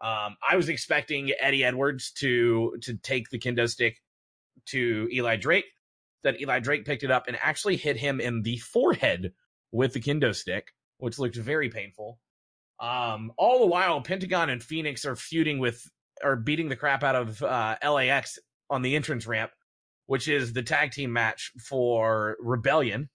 Um, 0.00 0.36
I 0.48 0.56
was 0.56 0.68
expecting 0.68 1.32
Eddie 1.40 1.64
Edwards 1.64 2.12
to 2.18 2.76
to 2.82 2.94
take 2.94 3.30
the 3.30 3.38
kendo 3.38 3.68
stick 3.68 4.00
to 4.66 5.08
Eli 5.12 5.36
Drake. 5.36 5.66
That 6.22 6.40
Eli 6.40 6.60
Drake 6.60 6.84
picked 6.84 7.02
it 7.04 7.10
up 7.10 7.26
and 7.26 7.36
actually 7.40 7.76
hit 7.76 7.96
him 7.96 8.20
in 8.20 8.42
the 8.42 8.58
forehead 8.58 9.32
with 9.72 9.92
the 9.92 10.00
kendo 10.00 10.34
stick, 10.34 10.72
which 10.98 11.18
looked 11.18 11.36
very 11.36 11.68
painful. 11.68 12.18
Um, 12.80 13.32
all 13.36 13.60
the 13.60 13.66
while, 13.66 14.00
Pentagon 14.00 14.50
and 14.50 14.62
Fenix 14.62 15.04
are 15.04 15.16
feuding 15.16 15.58
with, 15.58 15.82
are 16.22 16.36
beating 16.36 16.68
the 16.68 16.76
crap 16.76 17.02
out 17.02 17.16
of 17.16 17.42
uh, 17.42 17.76
LAX 17.82 18.38
on 18.70 18.82
the 18.82 18.94
entrance 18.94 19.26
ramp, 19.26 19.50
which 20.08 20.26
is 20.26 20.54
the 20.54 20.62
tag 20.62 20.90
team 20.90 21.12
match 21.12 21.52
for 21.62 22.36
Rebellion. 22.40 23.10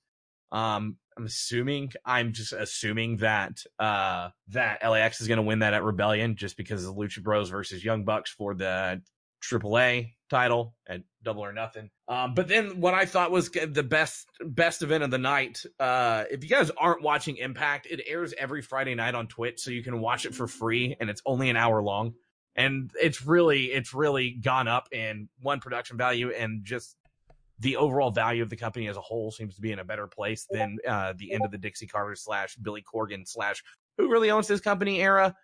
Um, 0.52 0.98
I'm 1.18 1.26
assuming, 1.26 1.92
I'm 2.06 2.34
just 2.34 2.54
assuming 2.54 3.18
that 3.18 3.64
uh, 3.80 4.30
that 4.50 4.88
LAX 4.88 5.20
is 5.20 5.28
going 5.28 5.38
to 5.38 5.44
win 5.44 5.60
that 5.60 5.74
at 5.74 5.84
Rebellion 5.84 6.36
just 6.36 6.56
because 6.56 6.86
of 6.86 6.96
Lucha 6.96 7.22
Bros 7.24 7.50
versus 7.50 7.84
Young 7.84 8.06
Bucks 8.06 8.32
for 8.32 8.54
the 8.54 9.02
AAA 9.44 10.12
title 10.30 10.76
at 10.88 11.02
Double 11.24 11.44
or 11.44 11.52
Nothing. 11.52 11.90
Um, 12.08 12.36
but 12.36 12.48
then 12.48 12.80
what 12.80 12.94
I 12.94 13.06
thought 13.06 13.32
was 13.32 13.50
the 13.50 13.84
best 13.84 14.28
best 14.46 14.84
event 14.84 15.04
of 15.04 15.10
the 15.10 15.18
night. 15.18 15.64
Uh, 15.80 16.26
if 16.30 16.44
you 16.44 16.50
guys 16.50 16.70
aren't 16.78 17.02
watching 17.02 17.38
Impact, 17.38 17.88
it 17.90 18.02
airs 18.06 18.36
every 18.38 18.62
Friday 18.62 18.94
night 18.94 19.16
on 19.16 19.28
Twitch, 19.28 19.60
so 19.62 19.72
you 19.72 19.84
can 19.84 20.00
watch 20.00 20.28
it 20.28 20.36
for 20.36 20.48
free, 20.48 20.96
and 21.00 21.10
it's 21.10 21.24
only 21.26 21.50
an 21.50 21.58
hour 21.58 21.82
long. 21.82 22.14
And 22.56 22.92
it's 23.02 23.26
really 23.26 23.66
it's 23.72 23.94
really 23.94 24.32
gone 24.32 24.68
up 24.68 24.88
in 24.92 25.30
one 25.42 25.60
production 25.60 25.98
value 25.98 26.32
and 26.32 26.64
just 26.64 26.96
the 27.60 27.78
overall 27.78 28.12
value 28.12 28.44
of 28.44 28.50
the 28.50 28.56
company 28.56 28.88
as 28.88 28.98
a 28.98 29.02
whole 29.02 29.32
seems 29.32 29.56
to 29.56 29.62
be 29.62 29.72
in 29.72 29.80
a 29.80 29.84
better 29.84 30.08
place 30.08 30.46
than 30.50 30.78
uh, 30.88 31.14
the 31.18 31.32
end 31.32 31.46
of 31.46 31.52
the 31.52 31.58
Dixie 31.58 31.88
Carter 31.88 32.16
slash 32.16 32.56
Billy 32.56 32.84
Corgan 32.84 33.28
slash 33.28 33.64
who 33.98 34.10
really 34.12 34.30
owns 34.32 34.48
this 34.48 34.60
company 34.60 35.02
era. 35.02 35.36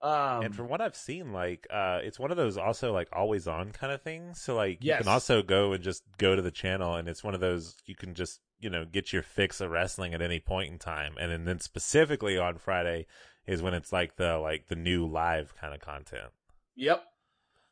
Um, 0.00 0.44
and 0.44 0.54
from 0.54 0.68
what 0.68 0.80
I've 0.80 0.96
seen, 0.96 1.32
like 1.32 1.66
uh, 1.70 2.00
it's 2.02 2.18
one 2.18 2.30
of 2.30 2.36
those 2.36 2.56
also 2.56 2.92
like 2.92 3.08
always 3.12 3.48
on 3.48 3.72
kind 3.72 3.92
of 3.92 4.02
things. 4.02 4.40
So 4.40 4.54
like 4.54 4.78
Yes. 4.80 4.98
you 5.00 5.04
can 5.04 5.12
also 5.12 5.42
go 5.42 5.72
and 5.72 5.82
just 5.82 6.02
go 6.18 6.36
to 6.36 6.42
the 6.42 6.50
channel, 6.50 6.94
and 6.94 7.08
it's 7.08 7.24
one 7.24 7.34
of 7.34 7.40
those 7.40 7.76
you 7.86 7.94
can 7.96 8.14
just 8.14 8.40
you 8.60 8.70
know 8.70 8.84
get 8.84 9.12
your 9.12 9.22
fix 9.22 9.60
of 9.60 9.70
wrestling 9.70 10.14
at 10.14 10.22
any 10.22 10.38
point 10.38 10.70
in 10.72 10.78
time. 10.78 11.14
And 11.20 11.32
then, 11.32 11.44
then 11.44 11.60
specifically 11.60 12.38
on 12.38 12.58
Friday 12.58 13.06
is 13.46 13.60
when 13.62 13.74
it's 13.74 13.92
like 13.92 14.16
the 14.16 14.38
like 14.38 14.68
the 14.68 14.76
new 14.76 15.06
live 15.06 15.54
kind 15.60 15.74
of 15.74 15.80
content. 15.80 16.30
Yep. 16.78 17.02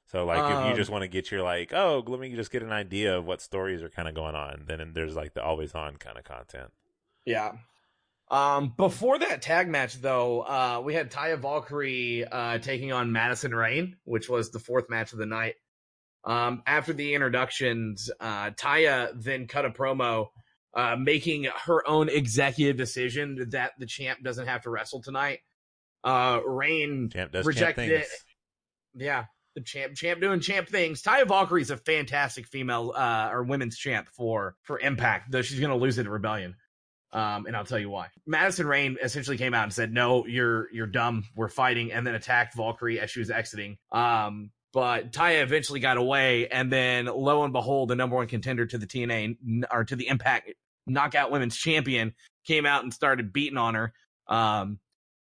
So 0.07 0.24
like 0.24 0.38
if 0.44 0.50
you 0.50 0.70
Um, 0.72 0.76
just 0.76 0.90
want 0.90 1.02
to 1.02 1.09
get 1.09 1.30
your 1.30 1.42
like 1.42 1.72
oh 1.72 2.04
let 2.07 2.20
me 2.20 2.34
just 2.34 2.50
get 2.50 2.62
an 2.62 2.72
idea 2.72 3.16
of 3.16 3.24
what 3.24 3.40
stories 3.40 3.82
are 3.82 3.88
kind 3.88 4.09
of 4.09 4.14
going 4.14 4.34
on, 4.34 4.64
then 4.66 4.92
there's 4.94 5.16
like 5.16 5.34
the 5.34 5.42
always 5.42 5.74
on 5.74 5.96
kind 5.96 6.18
of 6.18 6.24
content. 6.24 6.72
Yeah. 7.24 7.52
Um, 8.28 8.74
before 8.76 9.20
that 9.20 9.40
tag 9.40 9.68
match, 9.68 10.00
though, 10.00 10.40
uh, 10.40 10.82
we 10.84 10.94
had 10.94 11.12
Taya 11.12 11.38
Valkyrie 11.38 12.24
uh, 12.24 12.59
taking 12.59 12.92
on 12.92 13.12
Madison 13.12 13.54
Rayne, 13.54 13.96
which 14.04 14.28
was 14.28 14.50
the 14.50 14.59
fourth 14.59 14.90
match 14.90 15.12
of 15.12 15.18
the 15.18 15.26
night. 15.26 15.54
Um, 16.24 16.62
after 16.66 16.92
the 16.92 17.14
introductions, 17.14 18.11
uh, 18.18 18.50
Taya 18.50 19.11
then 19.14 19.46
cut 19.46 19.64
a 19.64 19.70
promo, 19.70 20.26
uh, 20.74 20.96
making 20.96 21.46
her 21.66 21.88
own 21.88 22.09
executive 22.09 22.76
decision 22.76 23.46
that 23.50 23.72
the 23.78 23.86
champ 23.86 24.24
doesn't 24.24 24.48
have 24.48 24.62
to 24.62 24.70
wrestle 24.70 25.02
tonight. 25.02 25.38
Uh, 26.02 26.40
Rayne 26.44 27.11
Champ 27.11 27.30
does 27.30 27.44
champ 27.44 27.54
rejected 27.57 27.90
it. 27.92 28.07
Yeah, 28.97 29.24
the 29.55 29.61
champ, 29.61 29.94
champ 29.94 30.20
doing 30.20 30.40
champ 30.40 30.68
things. 30.68 31.03
Taya 31.03 31.26
Valkyrie 31.26 31.62
is 31.62 31.70
a 31.70 31.76
fantastic 31.76 32.47
female 32.47 32.92
uh, 32.94 33.30
or 33.32 33.42
women's 33.42 33.76
champ 33.76 34.09
for 34.09 34.57
for 34.62 34.78
Impact, 34.78 35.30
though 35.30 35.42
she's 35.42 35.61
going 35.61 35.70
to 35.70 35.76
lose 35.76 35.99
it 35.99 36.07
at 36.07 36.12
Rebellion. 36.12 36.57
Um, 37.12 37.47
and 37.47 37.57
I'll 37.57 37.64
tell 37.64 37.78
you 37.78 37.88
why. 37.88 38.09
Madison 38.26 38.66
Rayne 38.66 38.99
essentially 39.03 39.38
came 39.38 39.55
out 39.55 39.64
and 39.64 39.72
said, 39.72 39.92
"No, 39.92 40.26
you're 40.26 40.72
you're 40.72 40.86
dumb. 40.86 41.24
We're 41.34 41.49
fighting," 41.49 41.92
and 41.92 42.07
then 42.07 42.14
attacked 42.14 42.55
Valkyrie 42.55 43.01
as 43.01 43.11
she 43.11 43.20
was 43.20 43.30
exiting. 43.30 43.78
Um, 43.92 44.51
but 44.72 45.12
Taya 45.12 45.42
eventually 45.42 45.80
got 45.80 45.97
away, 45.97 46.49
and 46.49 46.70
then 46.70 47.07
lo 47.07 47.44
and 47.44 47.53
behold, 47.53 47.88
the 47.88 47.97
number 47.97 48.16
one 48.16 48.26
contender 48.26 48.66
to 48.66 48.76
the 48.76 48.86
TNA 48.86 49.64
or 49.70 49.84
to 49.84 49.97
the 49.97 50.09
Impact 50.09 50.53
Knockout 50.86 51.30
Women's 51.30 51.57
Champion 51.57 52.14
came 52.47 52.66
out 52.66 52.82
and 52.82 52.92
started 52.92 53.32
beating 53.32 53.57
on 53.57 53.74
her. 53.74 53.92
Um, 54.28 54.78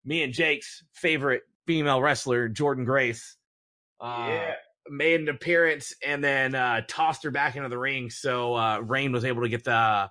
me 0.06 0.24
and 0.24 0.32
Jake's 0.32 0.84
favorite 0.94 1.44
female 1.68 2.02
wrestler, 2.02 2.50
Jordynne 2.50 2.86
Grace, 2.86 3.36
yeah. 4.02 4.54
made 4.90 5.22
an 5.22 5.30
appearance 5.30 5.94
and 6.06 6.24
then 6.24 6.56
uh, 6.56 6.82
tossed 6.88 7.24
her 7.24 7.32
back 7.32 7.56
into 7.56 7.70
the 7.70 7.78
ring. 7.78 8.10
So 8.10 8.56
uh, 8.56 8.80
Rayne 8.80 9.12
was 9.12 9.26
able 9.26 9.44
to 9.44 9.50
get 9.50 9.64
the 9.64 10.10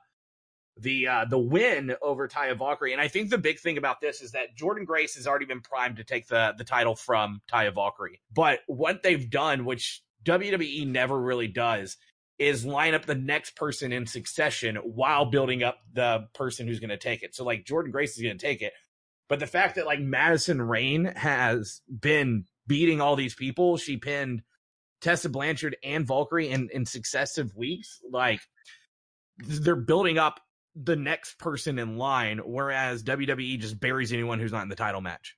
the 0.78 1.08
uh, 1.08 1.24
the 1.26 1.38
win 1.38 1.94
over 2.02 2.28
Taya 2.28 2.56
Valkyrie. 2.56 2.92
And 2.92 3.00
I 3.00 3.08
think 3.08 3.30
the 3.30 3.38
big 3.38 3.58
thing 3.58 3.78
about 3.78 4.00
this 4.00 4.20
is 4.22 4.32
that 4.32 4.56
Jordynne 4.56 4.86
Grace 4.86 5.14
has 5.16 5.26
already 5.26 5.44
been 5.44 5.60
primed 5.60 5.96
to 5.96 6.04
take 6.04 6.26
the 6.28 6.54
the 6.56 6.64
title 6.64 6.94
from 6.94 7.40
Taya 7.52 7.74
Valkyrie. 7.74 8.20
But 8.32 8.60
what 8.66 9.02
they've 9.02 9.28
done, 9.28 9.64
which 9.64 10.02
WWE 10.24 10.86
never 10.86 11.18
really 11.20 11.48
does, 11.48 11.96
is 12.38 12.64
line 12.64 12.94
up 12.94 13.04
the 13.04 13.14
next 13.14 13.56
person 13.56 13.92
in 13.92 14.06
succession 14.06 14.76
while 14.76 15.26
building 15.26 15.62
up 15.62 15.78
the 15.92 16.26
person 16.34 16.66
who's 16.66 16.80
going 16.80 16.90
to 16.90 16.96
take 16.96 17.22
it. 17.22 17.34
So 17.34 17.44
like 17.44 17.64
Jordynne 17.64 17.92
Grace 17.92 18.16
is 18.16 18.22
going 18.22 18.38
to 18.38 18.46
take 18.46 18.62
it. 18.62 18.72
But 19.28 19.38
the 19.38 19.46
fact 19.46 19.76
that 19.76 19.86
like 19.86 20.00
Madison 20.00 20.60
Rayne 20.60 21.04
has 21.04 21.82
been 21.88 22.46
beating 22.70 23.00
all 23.00 23.16
these 23.16 23.34
people, 23.34 23.76
she 23.76 23.96
pinned 23.96 24.42
Tessa 25.00 25.28
Blanchard 25.28 25.76
and 25.82 26.06
Valkyrie 26.06 26.50
in, 26.50 26.68
in 26.72 26.86
successive 26.86 27.52
weeks. 27.56 28.00
Like 28.08 28.40
they're 29.38 29.74
building 29.74 30.18
up 30.18 30.38
the 30.76 30.94
next 30.94 31.36
person 31.40 31.80
in 31.80 31.96
line, 31.96 32.38
whereas 32.38 33.02
WWE 33.02 33.58
just 33.58 33.80
buries 33.80 34.12
anyone 34.12 34.38
who's 34.38 34.52
not 34.52 34.62
in 34.62 34.68
the 34.68 34.76
title 34.76 35.00
match. 35.00 35.34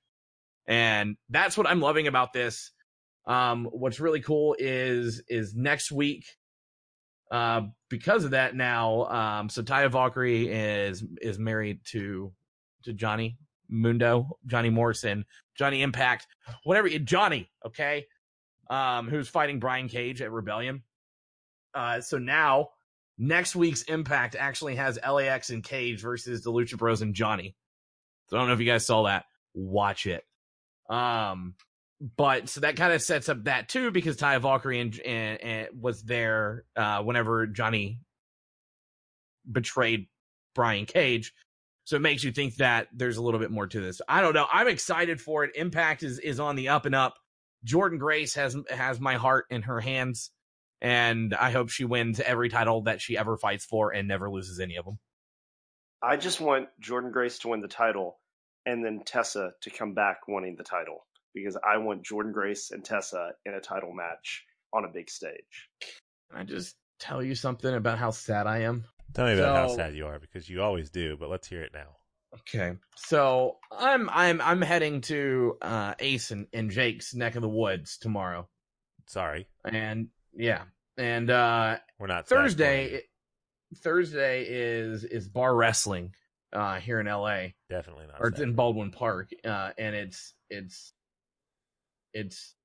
And 0.67 1.17
that's 1.31 1.57
what 1.57 1.65
I'm 1.65 1.81
loving 1.81 2.05
about 2.05 2.33
this. 2.33 2.71
Um, 3.25 3.65
what's 3.71 3.99
really 3.99 4.21
cool 4.21 4.55
is 4.59 5.23
is 5.27 5.55
next 5.55 5.91
week, 5.91 6.25
uh, 7.31 7.61
because 7.89 8.25
of 8.25 8.31
that 8.31 8.55
now, 8.55 9.05
um, 9.05 9.49
so 9.49 9.63
Taya 9.63 9.89
Valkyrie 9.89 10.49
is 10.49 11.03
is 11.19 11.39
married 11.39 11.79
to 11.93 12.31
to 12.83 12.93
Johnny 12.93 13.37
Mundo, 13.73 14.37
Johnny 14.45 14.69
Morrison, 14.69 15.25
Johnny 15.57 15.81
Impact, 15.81 16.27
whatever 16.63 16.87
Johnny, 16.89 17.49
okay, 17.65 18.05
um, 18.69 19.09
who's 19.09 19.27
fighting 19.27 19.59
Brian 19.59 19.89
Cage 19.89 20.21
at 20.21 20.31
Rebellion. 20.31 20.83
Uh, 21.73 21.99
so 22.01 22.17
now 22.19 22.69
next 23.17 23.55
week's 23.55 23.81
Impact 23.83 24.35
actually 24.37 24.75
has 24.75 24.99
LAX 25.05 25.49
and 25.49 25.63
Cage 25.63 26.01
versus 26.01 26.43
the 26.43 26.51
Lucha 26.51 26.77
Bros 26.77 27.01
and 27.01 27.15
Johnny. 27.15 27.55
So 28.27 28.37
I 28.37 28.39
don't 28.39 28.47
know 28.47 28.53
if 28.53 28.59
you 28.59 28.65
guys 28.65 28.85
saw 28.85 29.03
that. 29.03 29.25
Watch 29.53 30.05
it. 30.05 30.23
Um, 30.89 31.55
but 32.17 32.49
so 32.49 32.61
that 32.61 32.75
kind 32.75 32.93
of 32.93 33.01
sets 33.01 33.29
up 33.29 33.45
that 33.45 33.69
too 33.69 33.91
because 33.91 34.17
Ty 34.17 34.37
Valkyrie 34.37 34.79
and, 34.79 34.99
and, 34.99 35.41
and 35.41 35.67
was 35.79 36.03
there 36.03 36.65
uh, 36.75 37.01
whenever 37.01 37.47
Johnny 37.47 37.99
betrayed 39.49 40.07
Brian 40.53 40.85
Cage. 40.85 41.33
So 41.85 41.97
it 41.97 42.01
makes 42.01 42.23
you 42.23 42.31
think 42.31 42.55
that 42.55 42.87
there's 42.93 43.17
a 43.17 43.21
little 43.21 43.39
bit 43.39 43.51
more 43.51 43.67
to 43.67 43.81
this. 43.81 44.01
I 44.07 44.21
don't 44.21 44.33
know. 44.33 44.47
I'm 44.51 44.67
excited 44.67 45.19
for 45.19 45.43
it. 45.43 45.51
Impact 45.55 46.03
is 46.03 46.19
is 46.19 46.39
on 46.39 46.55
the 46.55 46.69
up 46.69 46.85
and 46.85 46.95
up. 46.95 47.15
Jordynne 47.65 47.99
Grace 47.99 48.35
has 48.35 48.55
has 48.69 48.99
my 48.99 49.15
heart 49.15 49.45
in 49.49 49.63
her 49.63 49.79
hands, 49.79 50.31
and 50.81 51.33
I 51.33 51.51
hope 51.51 51.69
she 51.69 51.85
wins 51.85 52.19
every 52.19 52.49
title 52.49 52.83
that 52.83 53.01
she 53.01 53.17
ever 53.17 53.37
fights 53.37 53.65
for 53.65 53.93
and 53.93 54.07
never 54.07 54.29
loses 54.29 54.59
any 54.59 54.77
of 54.77 54.85
them. 54.85 54.99
I 56.01 56.17
just 56.17 56.41
want 56.41 56.67
Jordynne 56.81 57.13
Grace 57.13 57.39
to 57.39 57.49
win 57.49 57.61
the 57.61 57.67
title 57.67 58.19
and 58.65 58.83
then 58.83 59.01
Tessa 59.05 59.53
to 59.61 59.69
come 59.69 59.93
back 59.93 60.27
wanting 60.27 60.55
the 60.57 60.63
title 60.63 61.05
because 61.33 61.57
I 61.57 61.77
want 61.77 62.03
Jordynne 62.03 62.33
Grace 62.33 62.71
and 62.71 62.83
Tessa 62.83 63.31
in 63.45 63.53
a 63.53 63.61
title 63.61 63.93
match 63.93 64.43
on 64.73 64.85
a 64.85 64.89
big 64.89 65.09
stage. 65.09 65.69
Can 66.31 66.41
I 66.41 66.43
just 66.43 66.75
tell 66.99 67.23
you 67.23 67.35
something 67.35 67.73
about 67.73 67.99
how 67.99 68.11
sad 68.11 68.47
I 68.47 68.59
am? 68.59 68.85
Tell 69.13 69.25
me 69.25 69.33
about 69.33 69.55
how 69.55 69.75
sad 69.75 69.95
you 69.95 70.07
are 70.07 70.19
because 70.19 70.49
you 70.49 70.61
always 70.61 70.89
do, 70.89 71.17
but 71.17 71.29
let's 71.29 71.47
hear 71.47 71.61
it 71.61 71.71
now. 71.73 71.97
Okay, 72.39 72.77
so 72.95 73.57
I'm 73.71 74.09
I'm 74.09 74.41
I'm 74.41 74.61
heading 74.61 75.01
to 75.01 75.57
uh, 75.61 75.93
Ace 75.99 76.31
and, 76.31 76.47
and 76.51 76.71
Jake's 76.71 77.13
neck 77.13 77.35
of 77.35 77.43
the 77.43 77.49
woods 77.49 77.97
tomorrow, 77.97 78.47
Sorry, 79.05 79.47
and 79.63 80.07
yeah, 80.35 80.63
and 80.97 81.29
uh, 81.29 81.77
we're 81.99 82.07
not 82.07 82.27
Thursday. 82.27 83.01
Thursday 83.77 84.45
is 84.47 85.03
is 85.03 85.27
bar 85.27 85.55
wrestling 85.55 86.13
uh, 86.51 86.79
here 86.79 86.99
in 86.99 87.05
LA. 87.05 87.47
Definitely 87.69 88.07
not. 88.07 88.19
or 88.19 88.29
it's 88.29 88.39
in. 88.39 88.53
Baldwin 88.53 88.89
Park, 88.91 89.29
uh, 89.45 89.71
and 89.77 89.95
it's 89.95 90.33
it's 90.49 90.93
it's 92.13 92.55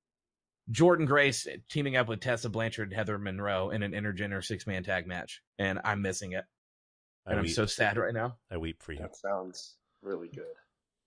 Jordynne 0.71 1.07
Grace 1.07 1.47
teaming 1.69 1.95
up 1.95 2.07
with 2.07 2.19
Tessa 2.19 2.49
Blanchard, 2.49 2.89
and 2.89 2.95
Heather 2.97 3.17
Monroe 3.17 3.69
in 3.71 3.83
an 3.83 3.91
intergender 3.93 4.43
six 4.43 4.67
man 4.67 4.83
tag 4.83 5.07
match, 5.07 5.41
and 5.57 5.79
I'm 5.83 6.01
missing 6.01 6.33
it, 6.33 6.45
I 7.25 7.31
and 7.31 7.39
I'm 7.39 7.47
so 7.47 7.65
sad 7.65 7.97
right 7.97 8.13
now, 8.13 8.37
I 8.51 8.57
weep 8.57 8.81
for 8.83 8.91
you. 8.93 8.99
That 8.99 9.15
sounds 9.15 9.75
really 10.01 10.27
good. 10.29 10.45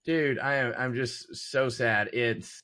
dude. 0.05 0.39
I 0.39 0.55
am 0.57 0.75
I'm 0.77 0.95
just 0.95 1.35
so 1.37 1.69
sad. 1.69 2.11
It's 2.13 2.61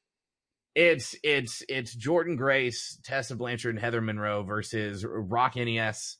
it's 0.74 1.14
it's 1.22 1.62
it's 1.68 1.96
Jordynne 1.96 2.36
Grace, 2.36 2.98
Tessa 3.04 3.36
Blanchard, 3.36 3.74
and 3.76 3.80
Heather 3.82 4.00
Monroe 4.00 4.42
versus 4.42 5.04
Rock 5.08 5.56
NES 5.56 6.18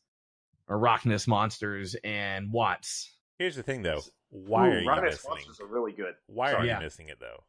or 0.69 0.79
Rockness 0.79 1.27
Monsters 1.27 1.97
and 2.05 2.53
Watts. 2.53 3.15
Here's 3.39 3.57
the 3.57 3.63
thing, 3.63 3.83
though. 3.83 4.03
Why 4.31 4.69
Ooh, 4.69 4.73
are 4.73 4.81
you 4.81 4.89
Ryan 4.89 5.05
missing? 5.05 5.31
Monsters 5.31 5.61
are 5.61 5.67
really 5.67 5.93
good. 5.93 6.15
Why 6.27 6.53
are 6.53 6.63
you 6.63 6.69
Yeah. 6.69 6.79
missing 6.81 7.09
it 7.09 7.19
though? 7.21 7.45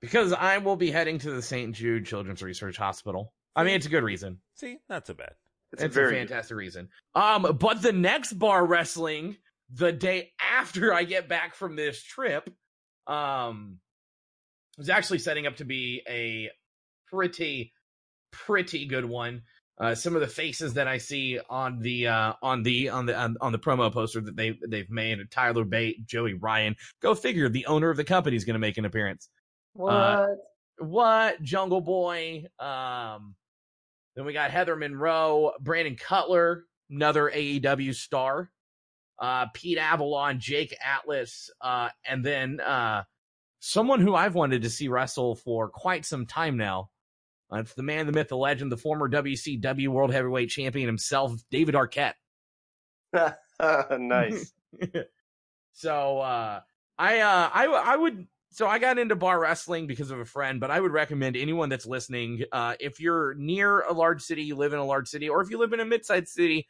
Because 0.00 0.32
I 0.32 0.58
will 0.58 0.76
be 0.76 0.90
heading 0.90 1.18
to 1.18 1.30
the 1.30 1.42
St. 1.42 1.74
Jude 1.74 2.06
Children's 2.06 2.42
Research 2.42 2.76
Hospital. 2.76 3.32
I 3.54 3.64
mean, 3.64 3.74
it's 3.74 3.86
a 3.86 3.90
good 3.90 4.04
reason. 4.04 4.38
See, 4.54 4.78
not 4.88 5.06
so 5.06 5.14
bad. 5.14 5.34
It's, 5.72 5.82
It's, 5.82 5.96
a 5.96 6.00
a, 6.00 6.02
very 6.02 6.16
fantastic 6.16 6.56
reason. 6.56 6.88
Um, 7.14 7.56
but 7.60 7.82
the 7.82 7.92
next 7.92 8.32
bar 8.34 8.64
wrestling, 8.64 9.36
the 9.72 9.92
day 9.92 10.32
after 10.40 10.92
I 10.94 11.04
get 11.04 11.28
back 11.28 11.54
from 11.54 11.76
this 11.76 12.02
trip, 12.02 12.48
um, 13.06 13.78
is 14.78 14.88
actually 14.88 15.18
setting 15.18 15.46
up 15.46 15.56
to 15.56 15.64
be 15.64 16.02
a 16.08 16.50
pretty, 17.10 17.72
pretty 18.32 18.86
good 18.86 19.04
one. 19.04 19.42
Uh, 19.78 19.94
some 19.94 20.14
of 20.14 20.20
the 20.20 20.28
faces 20.28 20.74
that 20.74 20.86
I 20.86 20.98
see 20.98 21.38
on 21.48 21.80
the 21.80 22.06
uh, 22.06 22.34
on 22.42 22.62
the 22.62 22.90
on 22.90 23.06
the 23.06 23.18
on, 23.18 23.36
on 23.40 23.50
the 23.50 23.58
promo 23.58 23.90
poster 23.90 24.20
that 24.20 24.36
they 24.36 24.58
they've 24.68 24.90
made 24.90 25.18
Tyler 25.30 25.64
Bate, 25.64 26.06
Joey 26.06 26.34
Ryan. 26.34 26.76
Go 27.00 27.14
figure. 27.14 27.48
The 27.48 27.64
owner 27.64 27.88
of 27.88 27.96
the 27.96 28.04
company 28.04 28.36
is 28.36 28.44
going 28.44 28.54
to 28.54 28.60
make 28.60 28.76
an 28.76 28.84
appearance. 28.84 29.30
Uh, 29.78 30.26
what 30.78 31.42
Jungle 31.42 31.80
Boy? 31.80 32.44
Um, 32.58 33.34
then 34.16 34.24
we 34.24 34.32
got 34.32 34.50
Heather 34.50 34.76
Monroe, 34.76 35.52
Brandon 35.60 35.96
Cutler, 35.96 36.64
another 36.90 37.30
AEW 37.30 37.94
star, 37.94 38.50
uh, 39.18 39.46
Pete 39.54 39.78
Avalon, 39.78 40.40
Jake 40.40 40.76
Atlas, 40.84 41.50
uh, 41.60 41.90
and 42.04 42.24
then 42.24 42.60
uh, 42.60 43.04
someone 43.60 44.00
who 44.00 44.14
I've 44.14 44.34
wanted 44.34 44.62
to 44.62 44.70
see 44.70 44.88
wrestle 44.88 45.36
for 45.36 45.68
quite 45.68 46.04
some 46.04 46.26
time 46.26 46.56
now. 46.56 46.90
Uh, 47.52 47.58
it's 47.58 47.74
the 47.74 47.82
man, 47.82 48.06
the 48.06 48.12
myth, 48.12 48.28
the 48.28 48.36
legend, 48.36 48.70
the 48.70 48.76
former 48.76 49.08
WCW 49.08 49.88
World 49.88 50.12
Heavyweight 50.12 50.50
Champion 50.50 50.86
himself, 50.86 51.32
David 51.50 51.74
Arquette. 51.74 52.14
nice. 53.98 54.52
so 55.72 56.18
uh 56.18 56.60
I 56.98 57.20
uh 57.20 57.50
I 57.52 57.66
I 57.66 57.96
would 57.96 58.26
so 58.50 58.66
I 58.66 58.78
got 58.78 58.98
into 58.98 59.16
bar 59.16 59.38
wrestling 59.38 59.86
because 59.86 60.10
of 60.10 60.18
a 60.18 60.24
friend, 60.24 60.60
but 60.60 60.70
I 60.70 60.80
would 60.80 60.92
recommend 60.92 61.36
anyone 61.36 61.68
that's 61.68 61.86
listening, 61.86 62.44
uh 62.52 62.74
if 62.80 63.00
you're 63.00 63.34
near 63.34 63.80
a 63.80 63.92
large 63.92 64.22
city, 64.22 64.42
you 64.42 64.56
live 64.56 64.72
in 64.72 64.78
a 64.78 64.84
large 64.84 65.08
city, 65.08 65.28
or 65.28 65.40
if 65.40 65.50
you 65.50 65.58
live 65.58 65.72
in 65.72 65.80
a 65.80 65.84
mid-sized 65.84 66.28
city, 66.28 66.66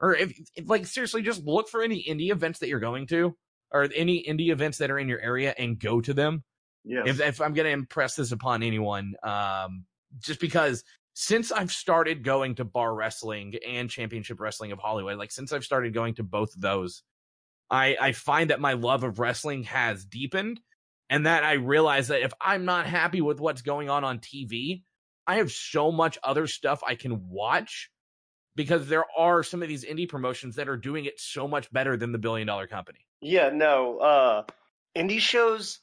or 0.00 0.14
if, 0.14 0.32
if 0.54 0.68
like 0.68 0.86
seriously 0.86 1.22
just 1.22 1.44
look 1.44 1.68
for 1.68 1.82
any 1.82 2.04
indie 2.08 2.30
events 2.30 2.60
that 2.60 2.68
you're 2.68 2.80
going 2.80 3.06
to 3.08 3.36
or 3.72 3.88
any 3.94 4.24
indie 4.28 4.50
events 4.50 4.78
that 4.78 4.90
are 4.90 4.98
in 4.98 5.08
your 5.08 5.20
area 5.20 5.54
and 5.56 5.78
go 5.78 6.00
to 6.00 6.12
them 6.12 6.42
Yes. 6.84 7.06
if, 7.08 7.20
if 7.20 7.40
I'm 7.40 7.54
going 7.54 7.66
to 7.66 7.72
impress 7.72 8.14
this 8.14 8.32
upon 8.32 8.62
anyone, 8.62 9.14
um, 9.22 9.84
just 10.18 10.40
because 10.40 10.82
since 11.12 11.52
I've 11.52 11.70
started 11.70 12.24
going 12.24 12.54
to 12.56 12.64
bar 12.64 12.94
wrestling 12.94 13.54
and 13.66 13.90
championship 13.90 14.40
wrestling 14.40 14.72
of 14.72 14.78
Hollywood, 14.78 15.18
like 15.18 15.30
since 15.30 15.52
I've 15.52 15.64
started 15.64 15.92
going 15.92 16.14
to 16.14 16.22
both 16.22 16.54
of 16.54 16.60
those, 16.60 17.02
I, 17.70 17.96
I 18.00 18.12
find 18.12 18.50
that 18.50 18.60
my 18.60 18.72
love 18.72 19.04
of 19.04 19.18
wrestling 19.18 19.64
has 19.64 20.04
deepened 20.04 20.60
and 21.10 21.26
that 21.26 21.42
I 21.44 21.54
realize 21.54 22.08
that 22.08 22.22
if 22.22 22.32
I'm 22.40 22.64
not 22.64 22.86
happy 22.86 23.20
with 23.20 23.40
what's 23.40 23.62
going 23.62 23.90
on 23.90 24.04
on 24.04 24.20
TV, 24.20 24.84
I 25.26 25.36
have 25.36 25.50
so 25.50 25.90
much 25.90 26.16
other 26.22 26.46
stuff 26.46 26.82
I 26.86 26.94
can 26.94 27.28
watch 27.28 27.90
because 28.54 28.88
there 28.88 29.04
are 29.18 29.42
some 29.42 29.62
of 29.62 29.68
these 29.68 29.84
indie 29.84 30.08
promotions 30.08 30.56
that 30.56 30.68
are 30.68 30.76
doing 30.76 31.04
it 31.04 31.18
so 31.20 31.48
much 31.48 31.70
better 31.72 31.96
than 31.96 32.12
the 32.12 32.18
billion 32.18 32.46
dollar 32.46 32.68
company. 32.68 33.00
Yeah, 33.20 33.50
no. 33.52 33.98
Uh, 33.98 34.42
indie 34.96 35.18
shows. 35.18 35.80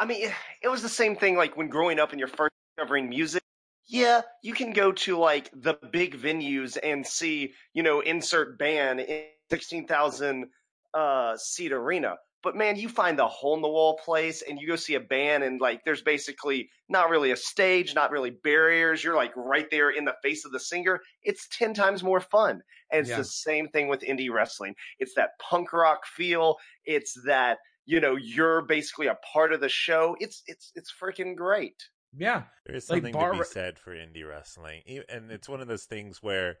I 0.00 0.06
mean, 0.06 0.30
it 0.62 0.68
was 0.68 0.80
the 0.80 0.88
same 0.88 1.16
thing. 1.16 1.36
Like 1.36 1.56
when 1.56 1.68
growing 1.68 1.98
up 1.98 2.12
and 2.12 2.18
you're 2.20 2.28
first 2.28 2.54
discovering 2.76 3.08
music. 3.08 3.42
Yeah, 3.88 4.22
you 4.42 4.54
can 4.54 4.72
go 4.72 4.92
to 4.92 5.18
like 5.18 5.50
the 5.52 5.74
big 5.90 6.16
venues 6.16 6.78
and 6.80 7.04
see, 7.04 7.52
you 7.74 7.82
know, 7.82 8.00
insert 8.00 8.58
band 8.58 9.00
in 9.00 9.24
sixteen 9.50 9.88
thousand 9.88 10.46
uh, 10.94 11.36
seat 11.36 11.72
arena. 11.72 12.16
But 12.42 12.56
man, 12.56 12.76
you 12.76 12.88
find 12.88 13.18
the 13.18 13.28
hole 13.28 13.54
in 13.54 13.62
the 13.62 13.68
wall 13.68 13.96
place 13.98 14.42
and 14.42 14.58
you 14.60 14.66
go 14.66 14.76
see 14.76 14.94
a 14.94 15.00
band 15.00 15.44
and 15.44 15.60
like 15.60 15.84
there's 15.84 16.02
basically 16.02 16.70
not 16.88 17.08
really 17.08 17.30
a 17.30 17.36
stage, 17.36 17.94
not 17.94 18.10
really 18.10 18.30
barriers. 18.30 19.04
You're 19.04 19.14
like 19.16 19.32
right 19.36 19.70
there 19.70 19.90
in 19.90 20.04
the 20.04 20.16
face 20.22 20.44
of 20.44 20.52
the 20.52 20.60
singer. 20.60 21.00
It's 21.22 21.46
10 21.56 21.74
times 21.74 22.02
more 22.02 22.20
fun. 22.20 22.62
And 22.90 23.00
it's 23.02 23.10
Yeah. 23.10 23.18
the 23.18 23.24
same 23.24 23.68
thing 23.68 23.88
with 23.88 24.00
indie 24.00 24.30
wrestling. 24.30 24.74
It's 24.98 25.14
that 25.14 25.38
punk 25.38 25.72
rock 25.72 26.04
feel. 26.06 26.56
It's 26.84 27.14
that, 27.26 27.58
you 27.86 28.00
know, 28.00 28.16
you're 28.16 28.62
basically 28.62 29.06
a 29.06 29.16
part 29.32 29.52
of 29.52 29.60
the 29.60 29.68
show. 29.68 30.16
It's 30.20 30.42
it's 30.46 30.72
it's 30.74 30.92
freaking 30.92 31.36
great. 31.36 31.88
Yeah. 32.16 32.44
There 32.66 32.76
is 32.76 32.88
Like 32.90 33.04
something 33.04 33.12
bar 33.12 33.32
to 33.32 33.38
be 33.38 33.44
said 33.44 33.78
for 33.78 33.94
indie 33.94 34.28
wrestling, 34.28 34.82
and 35.08 35.30
it's 35.30 35.48
one 35.48 35.60
of 35.60 35.68
those 35.68 35.84
things 35.84 36.22
where 36.22 36.58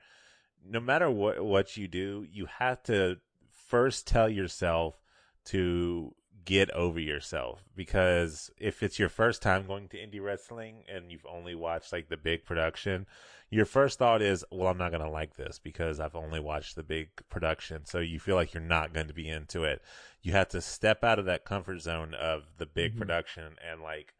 no 0.64 0.80
matter 0.80 1.10
what 1.10 1.44
what 1.44 1.76
you 1.76 1.88
do, 1.88 2.26
you 2.30 2.46
have 2.46 2.82
to 2.84 3.18
first 3.50 4.06
tell 4.06 4.28
yourself 4.28 5.01
to 5.46 6.14
get 6.44 6.70
over 6.72 6.98
yourself 6.98 7.62
because 7.76 8.50
if 8.58 8.82
it's 8.82 8.98
your 8.98 9.08
first 9.08 9.42
time 9.42 9.66
going 9.66 9.88
to 9.88 9.96
indie 9.96 10.20
wrestling 10.22 10.82
and 10.92 11.10
you've 11.12 11.26
only 11.26 11.54
watched 11.54 11.92
like 11.92 12.08
the 12.08 12.16
big 12.16 12.44
production, 12.44 13.06
your 13.48 13.64
first 13.64 13.98
thought 13.98 14.22
is, 14.22 14.44
well, 14.50 14.68
I'm 14.68 14.78
not 14.78 14.90
going 14.90 15.04
to 15.04 15.10
like 15.10 15.36
this 15.36 15.58
because 15.58 16.00
I've 16.00 16.16
only 16.16 16.40
watched 16.40 16.74
the 16.74 16.82
big 16.82 17.10
production. 17.28 17.84
So 17.84 18.00
you 18.00 18.18
feel 18.18 18.34
like 18.34 18.54
you're 18.54 18.62
not 18.62 18.92
going 18.92 19.08
to 19.08 19.14
be 19.14 19.28
into 19.28 19.62
it. 19.64 19.82
You 20.22 20.32
have 20.32 20.48
to 20.48 20.60
step 20.60 21.04
out 21.04 21.18
of 21.18 21.26
that 21.26 21.44
comfort 21.44 21.80
zone 21.80 22.14
of 22.14 22.44
the 22.58 22.66
big 22.66 22.94
Mhm. 22.94 22.98
production 22.98 23.56
and 23.64 23.82
like 23.82 24.14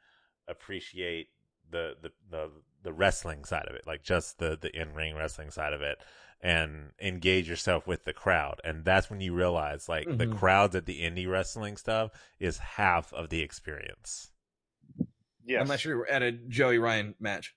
appreciate 0.46 1.28
the, 1.70 1.96
the, 2.00 2.12
the, 2.30 2.50
the 2.82 2.92
wrestling 2.92 3.44
side 3.44 3.66
of 3.68 3.74
it, 3.74 3.86
like 3.86 4.02
just 4.02 4.38
the, 4.38 4.56
the 4.60 4.70
in 4.78 4.94
ring 4.94 5.16
wrestling 5.16 5.50
side 5.50 5.72
of 5.72 5.82
it 5.82 5.98
and 6.42 6.90
engage 7.00 7.48
yourself 7.48 7.86
with 7.86 8.04
the 8.04 8.12
crowd. 8.12 8.60
And 8.64 8.84
that's 8.84 9.08
when 9.08 9.20
you 9.20 9.32
realize 9.32 9.88
like 9.88 10.06
the 10.06 10.26
Mhm. 10.26 10.36
crowds 10.38 10.74
at 10.74 10.86
the 10.86 11.00
indie 11.02 11.30
wrestling 11.30 11.76
stuff 11.76 12.10
is 12.40 12.58
half 12.58 13.12
of 13.12 13.28
the 13.28 13.40
experience. 13.40 14.32
Yeah, 15.44 15.60
Unless 15.60 15.84
you're 15.84 16.06
at 16.08 16.22
a 16.22 16.32
Joey 16.32 16.78
Ryan 16.78 17.14
match. 17.20 17.54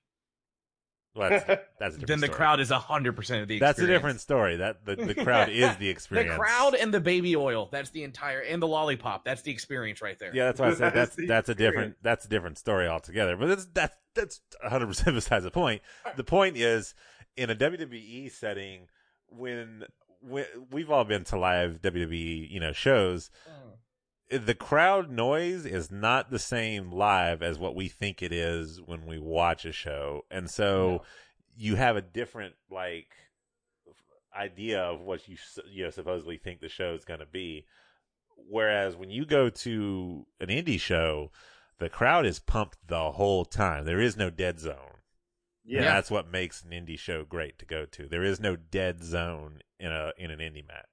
Well, 1.16 1.30
that's, 1.30 1.46
that's 1.46 1.62
a 1.96 2.00
different 2.00 2.08
then 2.08 2.20
the 2.20 2.26
story. 2.28 2.36
crowd 2.38 2.60
is 2.60 2.70
hundred 2.72 3.16
percent 3.16 3.42
of 3.42 3.48
the. 3.48 3.58
That's 3.58 3.80
a 3.80 3.88
different 3.88 4.20
story. 4.20 4.58
That 4.58 4.86
the, 4.86 4.98
the 4.98 5.16
crowd 5.16 5.48
is 5.48 5.74
the 5.78 5.88
experience. 5.96 6.34
The 6.34 6.38
crowd 6.38 6.76
and 6.76 6.94
the 6.94 7.00
baby 7.00 7.38
oil. 7.38 7.70
That's 7.72 7.90
the 7.92 8.04
entire 8.04 8.42
and 8.42 8.62
the 8.62 8.68
lollipop. 8.68 9.24
That's 9.24 9.42
the 9.42 9.52
experience 9.52 10.02
right 10.02 10.20
there. 10.20 10.36
Yeah, 10.36 10.46
that's 10.46 10.60
why 10.60 10.68
I 10.68 10.74
said 10.74 10.94
That's 10.94 11.16
that's 11.16 11.28
that's 11.28 11.50
a 11.50 11.56
different 11.56 11.96
that's 12.02 12.26
a 12.26 12.28
different 12.28 12.58
story 12.58 12.88
altogether. 12.88 13.38
But 13.38 13.48
that's 13.48 13.66
that's 13.74 13.96
that's 14.14 14.42
100 14.62 14.88
percent 14.88 15.16
besides 15.16 15.46
the 15.46 15.52
point. 15.52 15.82
The 16.18 16.24
point 16.26 16.58
is 16.58 16.96
in 17.38 17.50
a 17.50 17.56
WWE 17.56 18.32
setting 18.32 18.88
when 19.28 19.84
when 20.22 20.46
we've 20.72 20.90
all 20.90 21.04
been 21.04 21.24
to 21.26 21.38
live 21.38 21.82
WWE 21.82 22.50
you 22.50 22.60
know 22.60 22.74
shows. 22.74 23.30
Mm. 23.48 24.46
The 24.46 24.56
crowd 24.56 25.12
noise 25.12 25.66
is 25.66 25.92
not 25.92 26.32
the 26.32 26.40
same 26.40 26.92
live 26.92 27.44
as 27.44 27.60
what 27.60 27.76
we 27.76 27.88
think 27.88 28.24
it 28.24 28.34
is 28.34 28.82
when 28.82 29.06
we 29.06 29.20
watch 29.20 29.66
a 29.66 29.72
show, 29.72 30.26
and 30.32 30.50
so 30.50 31.04
you 31.56 31.76
have 31.76 31.96
a 31.96 32.02
different 32.02 32.56
like 32.72 33.08
idea 34.36 34.82
of 34.82 35.02
what 35.02 35.28
you 35.28 35.38
you 35.70 35.84
know 35.84 35.90
supposedly 35.90 36.38
think 36.38 36.60
the 36.60 36.70
show 36.70 36.94
is 36.94 37.06
going 37.06 37.20
to 37.20 37.26
be. 37.26 37.66
Whereas 38.50 38.96
when 38.96 39.10
you 39.10 39.26
go 39.26 39.50
to 39.50 40.26
an 40.40 40.48
indie 40.48 40.80
show, 40.80 41.32
the 41.80 41.90
crowd 41.90 42.26
is 42.26 42.40
pumped 42.40 42.78
the 42.88 43.12
whole 43.12 43.46
time. 43.46 43.86
There 43.86 44.02
is 44.02 44.18
no 44.18 44.30
dead 44.30 44.60
zone. 44.60 44.95
Yeah. 45.66 45.80
And 45.80 45.88
that's 45.88 46.12
what 46.12 46.32
makes 46.32 46.64
an 46.64 46.72
indie 46.72 47.00
show 47.00 47.24
great 47.24 47.60
to 47.60 47.66
go 47.66 47.86
to. 47.86 48.08
There 48.08 48.24
is 48.24 48.40
no 48.40 48.56
dead 48.56 49.04
zone 49.04 49.60
in 49.80 49.92
a 49.92 50.12
in 50.18 50.32
an 50.32 50.40
indie 50.40 50.68
match. 50.68 50.86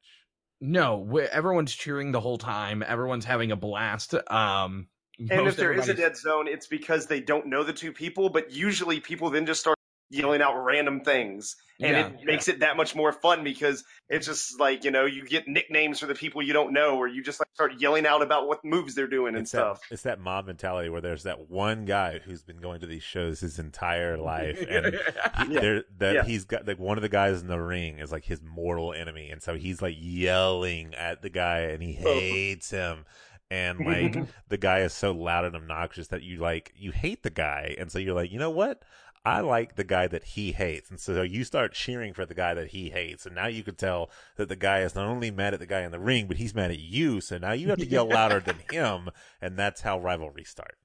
No, 0.61 1.19
everyone's 1.19 1.75
cheering 1.75 2.13
the 2.13 2.21
whole 2.21 2.39
time. 2.39 2.85
Everyone's 2.87 3.25
having 3.25 3.51
a 3.51 3.57
blast. 3.57 4.15
Um, 4.31 4.89
And 5.19 5.29
most 5.29 5.49
if 5.53 5.57
there 5.57 5.73
is 5.73 5.89
a 5.89 5.95
dead 5.95 6.17
zone, 6.17 6.49
it's 6.49 6.67
because 6.67 7.07
they 7.07 7.21
don't 7.21 7.47
know 7.47 7.65
the 7.65 7.73
two 7.73 7.93
people, 7.93 8.29
but 8.29 8.51
usually 8.53 9.01
people 9.01 9.31
then 9.31 9.45
just 9.45 9.61
start 9.61 9.77
yelling 10.13 10.43
out 10.43 10.55
random 10.63 11.01
things. 11.01 11.57
And 11.81 11.97
Yeah. 11.97 12.07
it 12.21 12.25
makes 12.25 12.47
it 12.47 12.61
that 12.61 12.77
much 12.77 12.95
more 12.95 13.13
fun 13.13 13.43
because 13.43 13.83
it's 14.09 14.27
just 14.27 14.61
like, 14.61 14.85
you 14.85 14.91
know, 14.93 15.05
you 15.05 15.25
get 15.27 15.49
nicknames 15.49 15.99
for 15.99 16.07
the 16.07 16.15
people 16.15 16.41
you 16.43 16.53
don't 16.53 16.73
know, 16.73 16.97
or 16.97 17.09
you 17.09 17.25
just 17.25 17.41
like 17.41 17.49
start 17.55 17.81
yelling 17.81 18.07
out 18.07 18.23
about 18.23 18.47
what 18.47 18.65
moves 18.65 18.95
they're 18.95 19.09
doing 19.09 19.35
and 19.35 19.43
It's 19.43 19.51
stuff. 19.51 19.81
that 19.89 19.95
it's 19.95 20.03
that 20.03 20.21
mob 20.21 20.47
mentality 20.47 20.91
where 20.91 21.01
there's 21.01 21.25
that 21.25 21.51
one 21.51 21.85
guy 21.87 22.21
who's 22.21 22.43
been 22.43 22.61
going 22.61 22.81
to 22.81 22.87
these 22.87 23.03
shows 23.03 23.41
his 23.41 23.59
entire 23.59 24.17
life, 24.17 24.65
and 24.69 24.87
he, 24.87 25.55
yeah. 25.55 25.81
that 25.99 26.15
yeah. 26.15 26.23
he's 26.25 26.45
got 26.45 26.69
like 26.69 26.79
one 26.79 26.99
of 26.99 27.03
the 27.03 27.09
guys 27.09 27.41
in 27.41 27.49
the 27.49 27.59
ring 27.59 27.99
is 27.99 28.13
like 28.13 28.25
his 28.25 28.41
mortal 28.43 28.93
enemy, 28.93 29.31
and 29.31 29.43
so 29.43 29.57
he's 29.57 29.83
like 29.83 29.97
yelling 29.99 30.95
at 30.95 31.23
the 31.23 31.31
guy, 31.31 31.61
and 31.61 31.83
he 31.83 31.99
Oh. 32.05 32.13
hates 32.13 32.71
him. 32.71 33.05
And 33.51 33.81
like 33.81 34.17
the 34.49 34.57
guy 34.57 34.81
is 34.81 34.93
so 34.95 35.13
loud 35.13 35.45
and 35.45 35.55
obnoxious 35.57 36.09
that 36.09 36.23
you 36.23 36.39
like 36.39 36.73
you 36.77 36.91
hate 36.91 37.23
the 37.23 37.31
guy, 37.31 37.75
and 37.79 37.91
so 37.91 37.99
you're 37.99 38.15
like, 38.15 38.31
you 38.33 38.39
know 38.39 38.51
what? 38.51 38.83
I 39.25 39.41
like 39.41 39.77
the 39.77 39.85
guy 39.85 40.09
that 40.09 40.25
he 40.25 40.53
hates, 40.53 40.91
and 40.91 40.99
so 40.99 41.23
you 41.23 41.45
start 41.45 41.75
cheering 41.75 42.13
for 42.13 42.27
the 42.27 42.35
guy 42.35 42.55
that 42.55 42.69
he 42.69 42.91
hates, 42.91 43.25
and 43.25 43.35
now 43.37 43.47
you 43.47 43.63
can 43.63 43.77
tell 43.77 44.11
that 44.37 44.49
the 44.49 44.57
guy 44.57 44.81
is 44.81 44.95
not 44.97 45.07
only 45.07 45.31
mad 45.31 45.55
at 45.55 45.61
the 45.61 45.67
guy 45.67 45.83
in 45.83 45.93
the 45.93 46.01
ring, 46.01 46.27
but 46.27 46.39
he's 46.39 46.55
mad 46.55 46.73
at 46.73 46.81
you. 46.81 47.21
So 47.21 47.39
now 47.39 47.53
you 47.53 47.69
have 47.69 47.79
to 47.79 47.87
yell 47.87 48.07
louder 48.09 48.41
than 48.41 48.57
him, 48.71 49.11
and 49.41 49.57
that's 49.57 49.83
how 49.83 50.01
rivalries 50.01 50.49
start. 50.49 50.77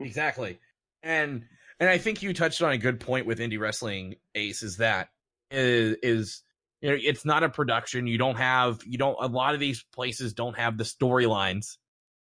exactly. 0.00 0.58
And 1.02 1.44
and 1.80 1.88
I 1.88 1.98
think 1.98 2.22
you 2.22 2.32
touched 2.34 2.62
on 2.62 2.72
a 2.72 2.78
good 2.78 2.98
point 3.00 3.26
with 3.26 3.38
indie 3.38 3.58
wrestling, 3.58 4.16
Ace. 4.34 4.62
Is 4.62 4.78
that 4.78 5.08
is 5.50 5.96
is 6.02 6.42
you 6.80 6.90
know 6.90 6.96
it's 7.00 7.24
not 7.24 7.44
a 7.44 7.48
production. 7.48 8.06
You 8.06 8.18
don't 8.18 8.36
have 8.36 8.80
you 8.84 8.98
don't 8.98 9.16
a 9.20 9.28
lot 9.28 9.54
of 9.54 9.60
these 9.60 9.84
places 9.92 10.32
don't 10.32 10.58
have 10.58 10.76
the 10.76 10.84
storylines 10.84 11.76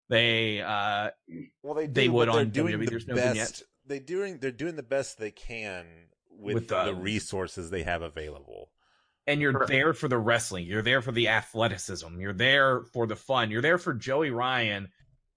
they 0.08 0.60
uh 0.62 1.10
Well, 1.62 1.74
they 1.74 1.86
They 1.86 2.06
do, 2.06 2.12
would 2.12 2.26
but 2.26 2.32
they're 2.32 2.40
on 2.42 2.50
doing 2.50 2.78
WWE. 2.78 2.84
the 2.84 2.90
There's 2.90 3.06
no 3.06 3.14
best. 3.14 3.28
vignettes. 3.28 3.62
They 3.86 3.98
doing 3.98 4.38
they're 4.38 4.50
doing 4.50 4.76
the 4.76 4.82
best 4.82 5.18
they 5.18 5.30
can 5.30 5.86
with, 6.30 6.54
With, 6.54 6.68
the 6.68 6.88
uh, 6.88 6.92
resources 6.92 7.70
they 7.70 7.82
have 7.84 8.02
available. 8.02 8.70
and 9.26 9.40
you're 9.40 9.52
Correct. 9.52 9.70
there 9.70 9.92
for 9.94 10.08
the 10.08 10.18
wrestling. 10.18 10.66
You're 10.66 10.82
there 10.82 11.02
for 11.02 11.12
the 11.12 11.28
athleticism. 11.28 12.20
You're 12.20 12.32
there 12.32 12.82
for 12.92 13.06
the 13.06 13.16
fun. 13.16 13.50
You're 13.50 13.62
there 13.62 13.78
for 13.78 13.94
Joey 13.94 14.30
Ryan 14.30 14.88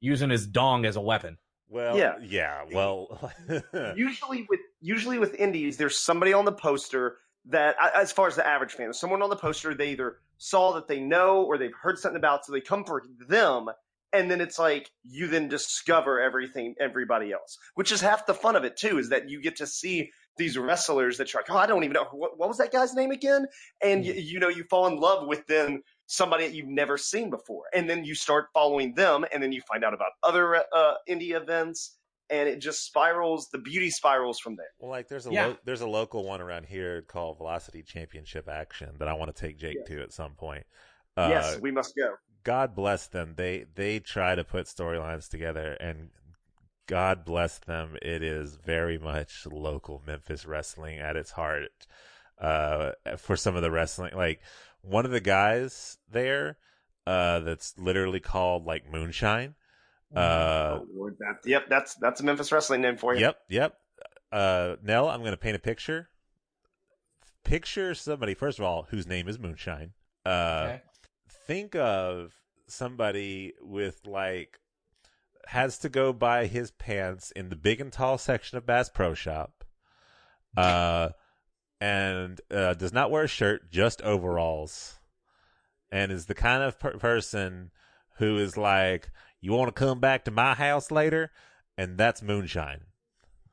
using 0.01 0.29
his 0.29 0.45
dong 0.47 0.85
as 0.85 0.95
a 0.95 1.01
weapon. 1.01 1.37
Well, 1.69 1.97
Yeah. 1.97 2.15
yeah. 2.21 2.63
Well, 2.73 3.31
usually 3.95 4.45
with 4.49 4.59
usually 4.81 5.19
with 5.19 5.35
indies, 5.35 5.77
there's 5.77 5.97
somebody 5.99 6.33
on 6.33 6.45
the 6.45 6.51
poster 6.51 7.17
that, 7.45 7.75
as 7.95 8.11
far 8.11 8.27
as 8.27 8.35
the 8.35 8.45
average 8.45 8.73
fan, 8.73 8.87
there's 8.87 8.99
someone 8.99 9.21
on 9.21 9.29
the 9.29 9.35
poster 9.35 9.73
they 9.73 9.91
either 9.91 10.17
saw 10.37 10.73
that 10.73 10.87
they 10.87 10.99
know 10.99 11.43
or 11.43 11.57
they've 11.57 11.73
heard 11.81 11.97
something 11.99 12.17
about, 12.17 12.45
so 12.45 12.51
they 12.51 12.61
come 12.61 12.83
for 12.83 13.03
them, 13.27 13.67
and 14.13 14.29
then 14.29 14.41
it's 14.41 14.57
like 14.59 14.89
you 15.03 15.27
then 15.27 15.47
discover 15.47 16.19
everything, 16.19 16.75
everybody 16.79 17.31
else, 17.31 17.57
which 17.75 17.91
is 17.91 18.01
half 18.01 18.25
the 18.25 18.33
fun 18.33 18.55
of 18.55 18.63
it 18.63 18.75
too, 18.77 18.97
is 18.99 19.09
that 19.09 19.29
you 19.29 19.41
get 19.41 19.55
to 19.57 19.67
see 19.67 20.11
these 20.37 20.57
wrestlers 20.57 21.17
that 21.17 21.33
you're 21.33 21.41
like, 21.41 21.51
oh, 21.51 21.57
I 21.57 21.65
don't 21.67 21.83
even 21.83 21.93
know 21.93 22.05
what, 22.11 22.37
what 22.39 22.47
was 22.47 22.57
that 22.59 22.71
guy's 22.71 22.93
name 22.93 23.11
again, 23.11 23.45
and 23.83 24.05
you, 24.05 24.13
you 24.13 24.39
know 24.39 24.47
you 24.49 24.63
fall 24.69 24.87
in 24.87 24.97
love 24.99 25.27
with 25.27 25.45
then 25.47 25.81
somebody 26.07 26.45
that 26.47 26.55
you've 26.55 26.67
never 26.67 26.97
seen 26.97 27.29
before, 27.29 27.63
and 27.73 27.89
then 27.89 28.03
you 28.05 28.15
start 28.15 28.47
following 28.53 28.93
them, 28.95 29.25
and 29.33 29.43
then 29.43 29.51
you 29.51 29.61
find 29.71 29.83
out 29.83 29.93
about 29.93 30.11
other 30.23 30.55
uh, 30.55 30.93
indie 31.09 31.31
events. 31.39 31.95
And 32.31 32.47
it 32.47 32.59
just 32.61 32.85
spirals. 32.85 33.47
The 33.51 33.57
beauty 33.57 33.89
spirals 33.89 34.37
from 34.39 34.55
there. 34.55 34.67
well, 34.77 34.91
like 34.91 35.07
there's 35.07 35.25
a 35.25 35.31
Yeah. 35.31 35.47
lo- 35.47 35.57
there's 35.65 35.81
a 35.81 35.87
local 35.87 36.23
one 36.23 36.41
around 36.41 36.67
here 36.67 37.01
called 37.01 37.39
Velocity 37.39 37.81
Championship 37.81 38.47
Action 38.47 38.89
that 38.99 39.07
I 39.07 39.13
want 39.13 39.35
to 39.35 39.41
take 39.41 39.57
Jake 39.57 39.83
to 39.87 40.03
at 40.03 40.13
some 40.13 40.35
point. 40.35 40.63
Uh, 41.17 41.27
yes, 41.31 41.59
we 41.59 41.71
must 41.71 41.95
go. 41.95 42.13
God 42.43 42.75
bless 42.75 43.07
them. 43.07 43.33
They 43.35 43.65
they 43.75 43.99
try 43.99 44.35
to 44.35 44.43
put 44.43 44.65
storylines 44.67 45.29
together, 45.29 45.73
and 45.79 46.09
God 46.87 47.25
bless 47.25 47.59
them. 47.59 47.97
It 48.01 48.23
is 48.23 48.55
very 48.55 48.97
much 48.97 49.45
local 49.45 50.01
Memphis 50.05 50.45
wrestling 50.45 50.97
at 50.97 51.15
its 51.15 51.31
heart. 51.31 51.87
Uh, 52.39 52.91
for 53.17 53.35
some 53.35 53.55
of 53.55 53.61
the 53.61 53.71
wrestling, 53.71 54.15
like 54.15 54.39
one 54.81 55.05
of 55.05 55.11
the 55.11 55.19
guys 55.19 55.97
there, 56.09 56.57
uh, 57.05 57.39
that's 57.41 57.77
literally 57.77 58.19
called 58.19 58.65
like 58.65 58.89
Moonshine. 58.89 59.55
Uh, 60.15 60.79
oh, 60.81 60.87
Lord, 60.95 61.17
that, 61.19 61.47
yep, 61.47 61.67
that's 61.69 61.95
that's 61.95 62.21
a 62.21 62.23
Memphis 62.23 62.51
wrestling 62.51 62.81
name 62.81 62.97
for 62.97 63.13
you. 63.13 63.21
Yep, 63.21 63.37
yep. 63.49 63.77
Uh, 64.31 64.75
Nel, 64.81 65.09
I'm 65.09 65.19
going 65.21 65.31
to 65.31 65.37
paint 65.37 65.55
a 65.55 65.59
picture. 65.59 66.09
Picture 67.43 67.93
somebody, 67.93 68.33
first 68.33 68.59
of 68.59 68.65
all, 68.65 68.87
whose 68.89 69.05
name 69.05 69.27
is 69.27 69.39
Moonshine. 69.39 69.91
Uh, 70.25 70.63
Okay. 70.65 70.81
Think 71.49 71.75
of 71.75 72.35
somebody 72.67 73.53
with 73.59 74.05
like 74.05 74.59
has 75.47 75.79
to 75.79 75.89
go 75.89 76.13
buy 76.13 76.45
his 76.45 76.69
pants 76.69 77.31
in 77.31 77.49
the 77.49 77.55
big 77.55 77.81
and 77.81 77.91
tall 77.91 78.19
section 78.19 78.59
of 78.59 78.67
Bass 78.67 78.87
Pro 78.87 79.15
Shop. 79.15 79.63
Uh, 80.55 81.09
and 81.81 82.39
uh, 82.51 82.75
does 82.75 82.93
not 82.93 83.09
wear 83.09 83.23
a 83.23 83.27
shirt, 83.27 83.71
just 83.71 83.99
overalls, 84.03 84.99
and 85.91 86.11
is 86.11 86.27
the 86.27 86.35
kind 86.35 86.61
of 86.61 86.77
per- 86.77 86.97
person 86.99 87.71
who 88.17 88.37
is 88.37 88.55
like, 88.55 89.09
"You 89.41 89.53
want 89.53 89.69
to 89.69 89.79
come 89.79 89.99
back 89.99 90.25
to 90.25 90.31
my 90.31 90.53
house 90.53 90.91
later?" 90.91 91.31
And 91.75 91.97
that's 91.97 92.21
Moonshine. 92.21 92.81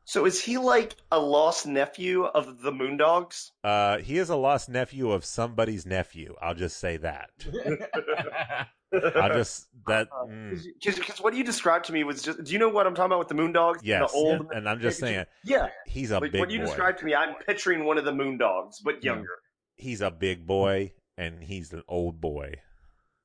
So 0.08 0.24
is 0.24 0.40
he 0.40 0.56
like 0.56 0.94
a 1.10 1.18
lost 1.18 1.66
nephew 1.66 2.24
of 2.24 2.62
the 2.62 2.70
Moondogs? 2.70 3.50
Uh, 3.64 3.98
he 3.98 4.18
is 4.18 4.30
a 4.30 4.36
lost 4.36 4.68
nephew 4.68 5.10
of 5.10 5.24
somebody's 5.24 5.84
nephew. 5.84 6.36
I'll 6.40 6.54
just 6.54 6.78
say 6.78 6.96
that. 6.98 7.30
I'll 8.92 9.34
just 9.34 9.66
that. 9.88 10.08
mm, 10.28 10.62
Because 10.82 11.18
what 11.20 11.34
you 11.34 11.42
described 11.42 11.86
to 11.86 11.92
me 11.92 12.04
was 12.04 12.22
just. 12.22 12.44
Do 12.44 12.52
you 12.52 12.58
know 12.60 12.68
what 12.68 12.86
I'm 12.86 12.94
talking 12.94 13.06
about 13.06 13.18
with 13.18 13.28
the 13.28 13.34
Moondogs? 13.34 13.80
yes, 13.82 14.12
The 14.12 14.16
old. 14.16 14.46
and 14.54 14.68
I'm 14.68 14.80
just 14.80 15.00
saying 15.00 15.26
Yeah. 15.44 15.68
he's 15.86 16.12
a 16.12 16.20
Like 16.20 16.30
big 16.32 16.38
what 16.40 16.50
you 16.52 16.60
boy. 16.60 16.66
described 16.66 17.00
to 17.00 17.04
me, 17.04 17.14
I'm 17.14 17.34
picturing 17.44 17.84
one 17.84 17.98
of 17.98 18.04
the 18.04 18.12
Moondogs, 18.12 18.76
but 18.84 19.02
younger. 19.02 19.40
He's 19.74 20.00
a 20.00 20.10
big 20.12 20.46
boy, 20.46 20.92
and 21.18 21.42
he's 21.42 21.72
an 21.72 21.82
old 21.88 22.20
boy. 22.20 22.54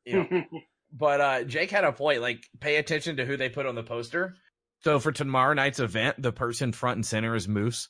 Yeah. 0.06 0.26
But 0.94 1.22
uh, 1.22 1.44
Jake 1.46 1.72
had 1.72 1.86
a 1.86 1.94
point. 1.94 2.20
Like, 2.20 2.44
pay 2.60 2.76
attention 2.76 3.16
to 3.16 3.26
who 3.26 3.38
they 3.38 3.48
put 3.48 3.66
on 3.66 3.76
the 3.76 3.84
poster. 3.84 4.36
So 4.84 5.00
for 5.00 5.12
tomorrow 5.12 5.54
night's 5.54 5.80
event, 5.80 6.22
the 6.22 6.32
person 6.32 6.72
front 6.72 6.98
and 6.98 7.06
center 7.06 7.36
is 7.36 7.48
Moose. 7.48 7.90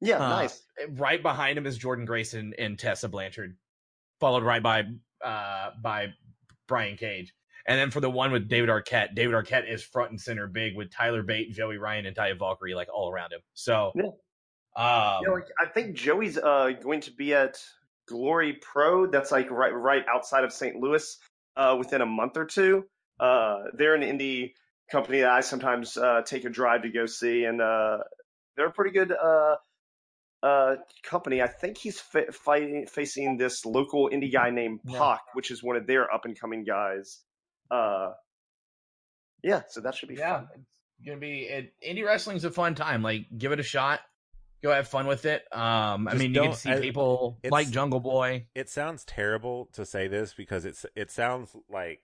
yeah, 0.00 0.16
Uh, 0.16 0.28
nice. 0.30 0.62
Right 0.90 1.22
behind 1.22 1.58
him 1.58 1.66
is 1.66 1.78
Jordynne 1.78 2.06
Grayson 2.06 2.54
and 2.58 2.78
Tessa 2.78 3.08
Blanchard, 3.08 3.56
followed 4.20 4.42
right 4.42 4.62
by 4.62 4.84
uh 5.22 5.70
by 5.82 6.08
Brian 6.66 6.96
Cage. 6.96 7.32
And 7.66 7.78
then 7.78 7.90
for 7.90 8.00
the 8.00 8.10
one 8.10 8.30
with 8.32 8.48
David 8.48 8.68
Arquette, 8.68 9.14
David 9.14 9.34
Arquette 9.34 9.70
is 9.72 9.82
front 9.82 10.10
and 10.10 10.20
center 10.20 10.46
big 10.46 10.76
with 10.76 10.90
Tyler 10.90 11.22
Bate, 11.22 11.50
Joey 11.52 11.78
Ryan, 11.78 12.06
and 12.06 12.16
Taya 12.16 12.38
Valkyrie 12.38 12.74
like 12.74 12.88
all 12.92 13.10
around 13.10 13.32
him. 13.32 13.40
So 13.54 13.92
Yeah. 13.94 14.04
um 14.76 15.22
Yeah, 15.24 15.30
like, 15.32 15.48
I 15.58 15.66
think 15.66 15.96
Joey's 15.96 16.36
uh, 16.38 16.72
going 16.82 17.00
to 17.02 17.12
be 17.12 17.32
at 17.34 17.58
Glory 18.06 18.54
Pro. 18.60 19.06
That's 19.06 19.30
like 19.32 19.50
right 19.50 19.70
right 19.72 20.04
outside 20.12 20.44
of 20.44 20.52
St. 20.52 20.76
Louis 20.76 21.18
uh, 21.56 21.76
within 21.78 22.00
a 22.02 22.06
month 22.06 22.36
or 22.36 22.44
two. 22.46 22.84
Uh, 23.20 23.64
they're 23.78 23.94
an 23.94 24.02
indie 24.02 24.52
company 24.90 25.20
that 25.20 25.30
I 25.30 25.40
sometimes 25.40 25.96
uh, 25.96 26.22
take 26.24 26.44
a 26.44 26.50
drive 26.50 26.82
to 26.82 26.90
go 26.90 27.06
see, 27.06 27.44
and 27.44 27.60
uh, 27.60 27.98
they're 28.56 28.66
a 28.66 28.72
pretty 28.72 28.92
good 28.92 29.12
uh, 29.12 29.56
uh, 30.42 30.76
company. 31.02 31.42
I 31.42 31.46
think 31.48 31.78
he's 31.78 32.00
fa- 32.00 32.32
fighting 32.32 32.86
facing 32.86 33.36
this 33.36 33.64
local 33.64 34.10
indie 34.10 34.32
guy 34.32 34.50
named 34.50 34.80
Yeah. 34.84 34.98
Pac, 34.98 35.20
which 35.34 35.50
is 35.50 35.62
one 35.62 35.76
of 35.76 35.86
their 35.86 36.12
up 36.12 36.24
and 36.24 36.38
coming 36.38 36.64
guys. 36.64 37.20
Uh, 37.70 38.10
yeah, 39.42 39.62
so 39.68 39.80
that 39.82 39.94
should 39.94 40.08
be 40.08 40.14
yeah, 40.16 40.38
fun. 40.38 40.48
it's 40.54 41.06
gonna 41.06 41.18
be 41.18 41.42
it, 41.42 41.72
indie 41.86 42.04
wrestling's 42.04 42.44
a 42.44 42.50
fun 42.50 42.74
time. 42.74 43.02
Like, 43.02 43.26
give 43.36 43.52
it 43.52 43.60
a 43.60 43.64
shot. 43.64 44.00
Go 44.62 44.72
have 44.72 44.88
fun 44.88 45.06
with 45.06 45.26
it. 45.26 45.42
Um, 45.52 46.08
I 46.08 46.14
mean, 46.14 46.32
you 46.34 46.42
get 46.42 46.56
see 46.56 46.70
I- 46.70 46.80
people 46.80 47.38
like 47.50 47.68
Jungle 47.70 48.00
Boy. 48.00 48.46
It 48.54 48.70
sounds 48.70 49.04
terrible 49.04 49.68
to 49.74 49.84
say 49.84 50.08
this 50.08 50.32
because 50.34 50.64
it's 50.64 50.86
it 50.96 51.10
sounds 51.10 51.54
like 51.70 52.00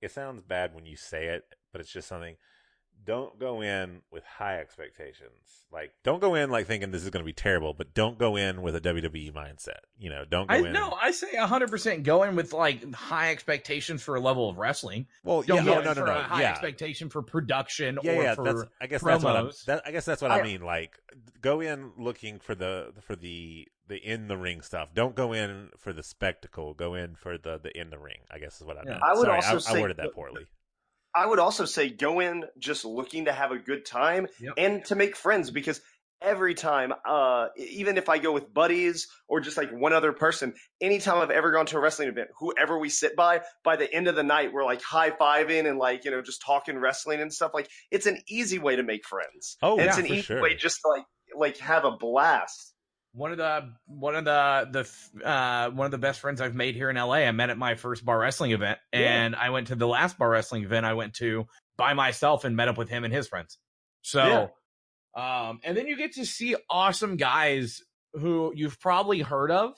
it 0.00 0.10
sounds 0.10 0.42
bad 0.42 0.74
when 0.74 0.86
you 0.86 0.96
say 0.96 1.26
it, 1.26 1.44
but 1.72 1.80
it's 1.80 1.92
just 1.92 2.08
something. 2.08 2.36
Don't 3.02 3.38
go 3.38 3.62
in 3.62 4.02
with 4.12 4.24
high 4.24 4.58
expectations. 4.58 5.64
Like, 5.72 5.92
don't 6.04 6.20
go 6.20 6.34
in 6.34 6.50
like 6.50 6.66
thinking 6.66 6.90
this 6.90 7.02
is 7.02 7.08
going 7.08 7.22
to 7.22 7.26
be 7.26 7.32
terrible, 7.32 7.72
but 7.72 7.94
don't 7.94 8.18
go 8.18 8.36
in 8.36 8.60
with 8.60 8.76
a 8.76 8.80
WWE 8.80 9.32
mindset. 9.32 9.78
You 9.98 10.10
know, 10.10 10.24
don't 10.28 10.48
go 10.48 10.54
I 10.54 10.58
in. 10.58 10.72
no, 10.74 10.94
I 11.00 11.10
say 11.12 11.34
hundred 11.34 11.70
percent 11.70 12.02
go 12.02 12.24
in 12.24 12.36
with 12.36 12.52
like 12.52 12.92
high 12.92 13.30
expectations 13.30 14.02
for 14.02 14.16
a 14.16 14.20
level 14.20 14.50
of 14.50 14.58
wrestling. 14.58 15.06
well, 15.24 15.40
Don't 15.40 15.58
yeah, 15.58 15.64
go 15.64 15.72
no, 15.74 15.78
in 15.80 15.84
no, 15.86 15.94
for 15.94 16.06
no, 16.06 16.18
a 16.18 16.22
high 16.22 16.42
yeah, 16.42 16.50
expectation 16.50 17.08
for 17.08 17.22
production 17.22 17.98
yeah, 18.02 18.12
or 18.12 18.22
yeah. 18.22 18.34
for 18.34 18.44
That's 18.44 18.64
I 18.82 18.86
guess 18.86 19.02
that's 19.02 19.24
what 19.24 19.36
I'm. 19.36 19.50
That, 19.66 19.82
I 19.86 19.92
guess 19.92 20.04
that's 20.04 20.20
what 20.20 20.30
I, 20.30 20.40
I- 20.40 20.42
mean. 20.42 20.60
Like, 20.60 20.98
go 21.40 21.60
in 21.62 21.92
looking 21.96 22.38
for 22.38 22.54
the 22.54 22.92
for 23.00 23.16
the 23.16 23.66
the 23.88 23.96
in 23.96 24.28
the 24.28 24.36
ring 24.36 24.60
stuff. 24.60 24.90
Don't 24.94 25.14
go 25.14 25.32
in 25.32 25.70
for 25.78 25.94
the 25.94 26.02
spectacle. 26.02 26.74
Go 26.74 26.94
in 26.96 27.14
for 27.14 27.38
the 27.38 27.58
the 27.58 27.74
in 27.80 27.88
the 27.88 27.98
ring. 27.98 28.18
I 28.30 28.38
guess 28.40 28.60
is 28.60 28.66
what 28.66 28.76
I 28.76 28.82
Yeah. 28.84 28.90
meant. 28.90 29.02
I 29.04 29.14
would 29.14 29.24
Sorry, 29.24 29.36
also 29.36 29.54
I, 29.56 29.58
say 29.58 29.78
I 29.78 29.80
worded 29.80 29.96
that 29.96 30.02
that- 30.02 30.14
poorly. 30.14 30.44
I 31.14 31.26
would 31.26 31.38
also 31.38 31.64
say 31.64 31.88
go 31.88 32.20
in 32.20 32.44
just 32.58 32.84
looking 32.84 33.24
to 33.26 33.32
have 33.32 33.50
a 33.50 33.58
good 33.58 33.84
time 33.84 34.26
Yep. 34.40 34.54
and 34.56 34.84
to 34.86 34.94
make 34.94 35.16
friends 35.16 35.50
because 35.50 35.80
every 36.22 36.54
time, 36.54 36.92
uh, 37.08 37.48
even 37.56 37.96
if 37.96 38.08
I 38.08 38.18
go 38.18 38.30
with 38.32 38.52
buddies 38.52 39.08
or 39.26 39.40
just 39.40 39.56
like 39.56 39.70
one 39.72 39.92
other 39.92 40.12
person, 40.12 40.54
anytime 40.80 41.18
I've 41.18 41.30
ever 41.30 41.50
gone 41.50 41.66
to 41.66 41.78
a 41.78 41.80
wrestling 41.80 42.08
event, 42.08 42.28
whoever 42.38 42.78
we 42.78 42.90
sit 42.90 43.16
by, 43.16 43.40
by 43.64 43.76
the 43.76 43.92
end 43.92 44.06
of 44.06 44.16
the 44.16 44.22
night, 44.22 44.52
we're 44.52 44.64
like 44.64 44.82
high 44.82 45.10
fiving 45.10 45.68
and 45.68 45.78
like, 45.78 46.04
you 46.04 46.10
know, 46.10 46.20
just 46.22 46.42
talking 46.42 46.78
wrestling 46.78 47.20
and 47.20 47.32
stuff. 47.32 47.52
Like 47.54 47.70
it's 47.90 48.06
an 48.06 48.18
easy 48.28 48.58
way 48.58 48.76
to 48.76 48.82
make 48.82 49.06
friends. 49.06 49.56
Oh, 49.62 49.78
and 49.78 49.88
it's 49.88 49.98
an 49.98 50.06
easy 50.06 50.22
sure. 50.22 50.42
way 50.42 50.54
just 50.54 50.80
to 50.82 50.88
like, 50.88 51.04
like 51.34 51.56
have 51.58 51.84
a 51.84 51.92
blast. 51.92 52.74
One 53.12 53.32
of 53.32 53.38
the 53.38 53.72
one 53.86 54.14
of 54.14 54.24
the 54.24 54.68
the 55.20 55.26
uh 55.28 55.70
one 55.70 55.84
of 55.86 55.90
the 55.90 55.98
best 55.98 56.20
friends 56.20 56.40
I've 56.40 56.54
made 56.54 56.74
here 56.76 56.90
in 56.90 56.96
LA. 56.96 57.14
I 57.26 57.32
met 57.32 57.50
at 57.50 57.58
my 57.58 57.74
first 57.74 58.04
bar 58.04 58.18
wrestling 58.18 58.52
event, 58.52 58.78
Yeah. 58.92 58.98
and 59.00 59.34
I 59.36 59.50
went 59.50 59.68
to 59.68 59.74
the 59.74 59.86
last 59.88 60.16
bar 60.18 60.30
wrestling 60.30 60.62
event 60.64 60.86
I 60.86 60.94
went 60.94 61.14
to 61.14 61.46
by 61.76 61.94
myself 61.94 62.44
and 62.44 62.56
met 62.56 62.68
up 62.68 62.78
with 62.78 62.88
him 62.88 63.04
and 63.04 63.12
his 63.12 63.26
friends. 63.28 63.58
So, 64.02 64.50
um, 65.16 65.60
and 65.64 65.76
then 65.76 65.86
you 65.86 65.96
get 65.96 66.12
to 66.14 66.24
see 66.26 66.54
awesome 66.68 67.16
guys 67.16 67.80
who 68.14 68.52
you've 68.54 68.78
probably 68.80 69.20
heard 69.20 69.50
of. 69.50 69.74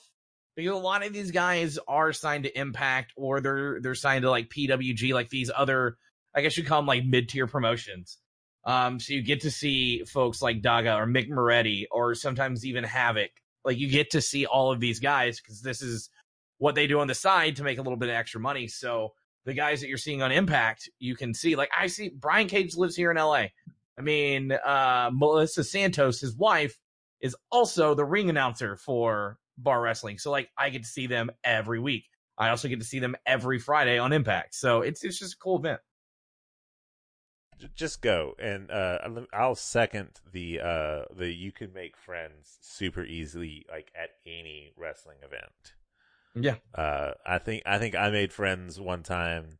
Because 0.55 0.73
a 0.73 0.75
lot 0.75 1.03
of 1.03 1.11
these 1.13 1.31
guys 1.31 1.79
are 1.87 2.13
signed 2.13 2.43
to 2.43 2.59
Impact 2.59 3.11
or 3.17 3.41
they're 3.41 3.81
they're 3.81 3.95
signed 3.95 4.21
to 4.21 4.29
like 4.29 4.49
PWG, 4.49 5.11
like 5.11 5.29
these 5.29 5.49
other, 5.55 5.97
I 6.35 6.41
guess 6.41 6.55
you 6.57 6.63
call 6.63 6.79
them 6.79 6.85
like 6.85 7.03
mid 7.03 7.27
tier 7.29 7.47
promotions. 7.47 8.19
Um, 8.65 8.99
so 8.99 9.13
you 9.13 9.21
get 9.21 9.41
to 9.41 9.51
see 9.51 10.03
folks 10.05 10.41
like 10.41 10.61
Daga 10.61 10.95
or 10.95 11.05
Mick 11.05 11.29
Moretti 11.29 11.87
or 11.91 12.15
sometimes 12.15 12.65
even 12.65 12.83
Havoc. 12.83 13.31
Like 13.65 13.77
you 13.77 13.89
get 13.89 14.11
to 14.11 14.21
see 14.21 14.45
all 14.45 14.71
of 14.71 14.79
these 14.79 14.99
guys 14.99 15.39
because 15.39 15.61
this 15.61 15.81
is 15.81 16.09
what 16.57 16.75
they 16.75 16.87
do 16.87 16.99
on 16.99 17.07
the 17.07 17.15
side 17.15 17.57
to 17.57 17.63
make 17.63 17.77
a 17.77 17.81
little 17.81 17.97
bit 17.97 18.09
of 18.09 18.15
extra 18.15 18.39
money. 18.39 18.67
So 18.67 19.13
the 19.45 19.53
guys 19.53 19.81
that 19.81 19.89
you're 19.89 19.97
seeing 19.97 20.21
on 20.21 20.31
Impact, 20.31 20.89
you 20.99 21.15
can 21.15 21.33
see 21.33 21.55
like 21.55 21.69
I 21.77 21.87
see 21.87 22.09
Brian 22.09 22.47
Cage 22.47 22.75
lives 22.75 22.95
here 22.95 23.11
in 23.11 23.17
LA. 23.17 23.47
I 23.97 24.01
mean, 24.01 24.51
uh, 24.51 25.11
Melissa 25.13 25.63
Santos, 25.63 26.19
his 26.19 26.35
wife, 26.35 26.79
is 27.21 27.35
also 27.51 27.93
the 27.93 28.05
ring 28.05 28.29
announcer 28.29 28.75
for 28.77 29.37
bar 29.57 29.81
wrestling. 29.81 30.17
So 30.17 30.31
like 30.31 30.49
I 30.57 30.69
get 30.69 30.83
to 30.83 30.89
see 30.89 31.07
them 31.07 31.31
every 31.43 31.79
week. 31.79 32.05
I 32.37 32.49
also 32.49 32.67
get 32.67 32.79
to 32.79 32.85
see 32.85 32.99
them 32.99 33.15
every 33.25 33.59
Friday 33.59 33.99
on 33.99 34.13
Impact. 34.13 34.55
So 34.55 34.81
it's 34.81 35.03
it's 35.03 35.19
just 35.19 35.33
a 35.33 35.37
cool 35.37 35.57
event. 35.57 35.79
Just 37.75 38.01
go 38.01 38.35
and 38.39 38.69
uh, 38.71 38.99
I'll- 39.03 39.27
I'll 39.33 39.55
second 39.55 40.09
the 40.31 40.59
uh, 40.59 41.01
the 41.15 41.31
you 41.33 41.51
can 41.51 41.73
make 41.73 41.97
friends 41.97 42.57
super 42.61 43.03
easily 43.03 43.65
like 43.69 43.91
at 43.95 44.09
any 44.25 44.73
wrestling 44.77 45.17
event. 45.23 45.73
Yeah. 46.35 46.55
Uh, 46.73 47.13
I 47.25 47.37
think 47.37 47.63
I 47.65 47.77
think 47.79 47.95
I 47.95 48.09
made 48.09 48.33
friends 48.33 48.79
one 48.79 49.03
time 49.03 49.59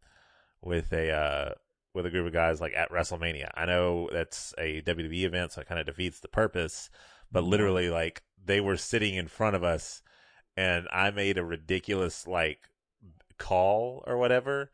with 0.62 0.92
a 0.94 1.12
uh, 1.12 1.50
with 1.94 2.06
a 2.06 2.10
group 2.10 2.26
of 2.28 2.34
guys 2.34 2.60
like 2.62 2.74
at 2.76 2.92
WrestleMania. 2.92 3.52
I 3.56 3.66
know 3.66 4.10
that's 4.12 4.54
a 4.58 4.82
WWE 4.82 5.24
event, 5.24 5.52
so 5.52 5.62
it 5.62 5.68
kind 5.68 5.80
of 5.80 5.86
defeats 5.86 6.20
the 6.20 6.28
purpose. 6.28 6.90
But 7.32 7.44
literally, 7.44 7.90
like 7.90 8.24
they 8.44 8.60
were 8.60 8.78
sitting 8.78 9.14
in 9.16 9.28
front 9.28 9.56
of 9.56 9.64
us, 9.64 10.02
and 10.58 10.88
I 10.92 11.12
made 11.12 11.38
a 11.38 11.46
ridiculous 11.46 12.26
like 12.28 12.70
call 13.38 14.04
or 14.08 14.18
whatever 14.18 14.72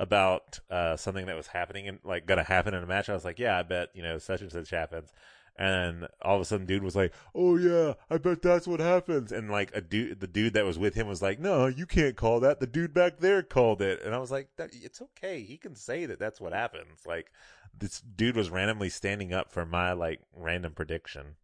about 0.00 0.58
uh, 0.70 0.96
something 0.96 1.26
that 1.26 1.36
was 1.36 1.46
happening 1.46 1.86
and 1.86 1.98
like 2.02 2.26
gonna 2.26 2.42
happen 2.42 2.74
in 2.74 2.82
a 2.82 2.86
match. 2.86 3.08
I 3.08 3.14
was 3.14 3.24
like, 3.24 3.38
yeah, 3.38 3.58
I 3.58 3.62
bet 3.62 3.90
you 3.94 4.02
know 4.02 4.18
such 4.18 4.40
and 4.40 4.50
such 4.50 4.70
happens. 4.70 5.12
And 5.58 6.08
all 6.22 6.36
of 6.36 6.40
a 6.40 6.44
sudden, 6.46 6.64
dude 6.64 6.82
was 6.82 6.96
like, 6.96 7.12
"Oh 7.34 7.58
yeah, 7.58 7.94
I 8.08 8.16
bet 8.16 8.40
that's 8.40 8.66
what 8.66 8.80
happens." 8.80 9.30
And 9.30 9.50
like 9.50 9.70
a 9.74 9.82
dude, 9.82 10.20
the 10.20 10.26
dude 10.26 10.54
that 10.54 10.64
was 10.64 10.78
with 10.78 10.94
him 10.94 11.06
was 11.06 11.20
like, 11.20 11.38
"No, 11.38 11.66
you 11.66 11.84
can't 11.84 12.16
call 12.16 12.40
that. 12.40 12.60
The 12.60 12.66
dude 12.66 12.94
back 12.94 13.18
there 13.18 13.42
called 13.42 13.82
it." 13.82 14.00
And 14.02 14.14
I 14.14 14.18
was 14.18 14.30
like, 14.30 14.48
"It's 14.58 15.02
okay. 15.02 15.42
He 15.42 15.58
can 15.58 15.74
say 15.76 16.06
that 16.06 16.18
that's 16.18 16.40
what 16.40 16.54
happens." 16.54 17.00
Like 17.06 17.30
this 17.78 18.00
dude 18.00 18.36
was 18.36 18.48
randomly 18.48 18.88
standing 18.88 19.34
up 19.34 19.52
for 19.52 19.66
my 19.66 19.92
like 19.92 20.20
random 20.34 20.72
prediction. 20.72 21.36